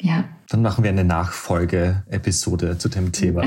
Ja. 0.00 0.24
Dann 0.48 0.62
machen 0.62 0.84
wir 0.84 0.90
eine 0.90 1.04
Nachfolge-Episode 1.04 2.76
zu 2.78 2.88
dem 2.88 3.12
Thema. 3.12 3.44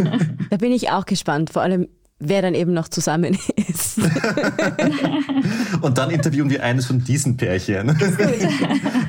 da 0.50 0.56
bin 0.56 0.72
ich 0.72 0.90
auch 0.90 1.04
gespannt. 1.04 1.50
Vor 1.50 1.62
allem, 1.62 1.88
wer 2.20 2.42
dann 2.42 2.54
eben 2.54 2.72
noch 2.72 2.88
zusammen 2.88 3.36
ist. 3.56 3.98
Und 5.80 5.98
dann 5.98 6.10
interviewen 6.10 6.50
wir 6.50 6.62
eines 6.62 6.86
von 6.86 7.02
diesen 7.02 7.36
Pärchen. 7.36 7.88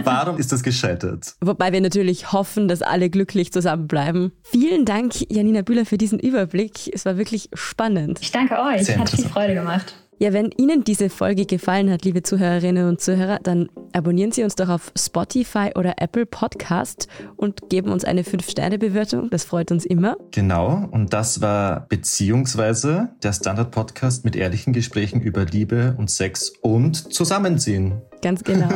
Warum 0.04 0.38
ist 0.38 0.52
das 0.52 0.64
gescheitert? 0.64 1.36
Wobei 1.42 1.72
wir 1.74 1.82
natürlich 1.82 2.32
hoffen, 2.32 2.68
dass 2.68 2.82
alle 2.82 3.10
glücklich 3.10 3.52
zusammenbleiben. 3.52 4.32
Vielen 4.44 4.86
Dank, 4.86 5.14
Janina 5.30 5.62
Bühler, 5.62 5.86
für 5.86 5.98
diesen 5.98 6.20
Überblick. 6.20 6.90
Es 6.94 7.06
war 7.06 7.18
wirklich 7.18 7.50
spannend. 7.54 8.20
Ich 8.22 8.32
danke 8.32 8.58
euch. 8.60 8.86
Sehr 8.86 8.98
Hat 8.98 9.10
viel 9.10 9.26
Freude 9.26 9.54
gemacht. 9.54 9.94
Ja, 10.22 10.34
wenn 10.34 10.52
Ihnen 10.56 10.84
diese 10.84 11.10
Folge 11.10 11.48
gefallen 11.48 11.90
hat, 11.90 12.06
liebe 12.06 12.22
Zuhörerinnen 12.22 12.88
und 12.88 13.02
Zuhörer, 13.02 13.40
dann 13.42 13.70
abonnieren 13.92 14.32
Sie 14.32 14.44
uns 14.44 14.54
doch 14.54 14.70
auf 14.70 14.92
Spotify 14.96 15.72
oder 15.74 15.96
Apple 15.98 16.28
Podcast 16.28 17.08
und 17.38 17.72
geben 17.72 17.92
uns 17.92 18.06
eine 18.06 18.22
5-Sterne-Bewertung. 18.22 19.32
Das 19.32 19.46
freut 19.46 19.72
uns 19.72 19.84
immer. 19.84 20.18
Genau, 20.30 20.88
und 20.92 21.12
das 21.12 21.42
war 21.42 21.88
beziehungsweise 21.90 23.10
der 23.24 23.34
Standard-Podcast 23.34 24.24
mit 24.24 24.36
ehrlichen 24.36 24.74
Gesprächen 24.74 25.22
über 25.22 25.44
Liebe 25.44 25.96
und 25.98 26.12
Sex 26.12 26.54
und 26.62 27.12
Zusammenziehen. 27.12 28.04
Ganz 28.22 28.44
genau. 28.44 28.70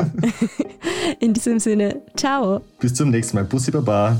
In 1.20 1.36
diesem 1.36 1.60
Sinne, 1.60 2.02
ciao. 2.18 2.62
Bis 2.80 2.96
zum 2.96 3.12
nächsten 3.12 3.38
Mal. 3.38 3.44
Bussi 3.44 3.70
Baba. 3.70 4.20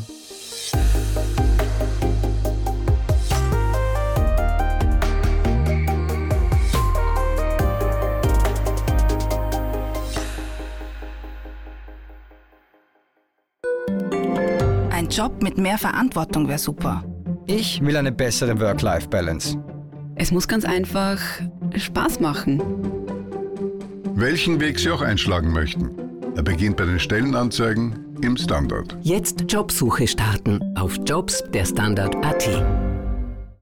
Job 15.16 15.42
mit 15.42 15.58
mehr 15.58 15.78
Verantwortung 15.78 16.50
wäre 16.50 16.60
super. 16.60 17.02
Ich 17.48 17.80
will 17.80 17.96
eine 17.96 18.12
bessere 18.12 18.60
Work-Life-Balance. 18.60 19.58
Es 20.16 20.30
muss 20.32 20.46
ganz 20.46 20.66
einfach 20.66 21.22
Spaß 21.74 22.20
machen. 22.20 22.62
Welchen 24.14 24.60
Weg 24.60 24.78
Sie 24.78 24.92
auch 24.92 25.02
einschlagen 25.02 25.54
möchten. 25.54 25.92
Er 26.36 26.44
beginnt 26.44 26.76
bei 26.76 26.84
den 26.84 27.00
Stellenanzeigen 27.00 27.96
im 28.22 28.36
Standard. 28.36 28.98
Jetzt 29.04 29.46
Jobsuche 29.48 30.06
starten 30.06 30.60
auf 30.76 30.98
Jobs 31.06 31.42
der 31.54 31.64
Standard.at. 31.64 32.85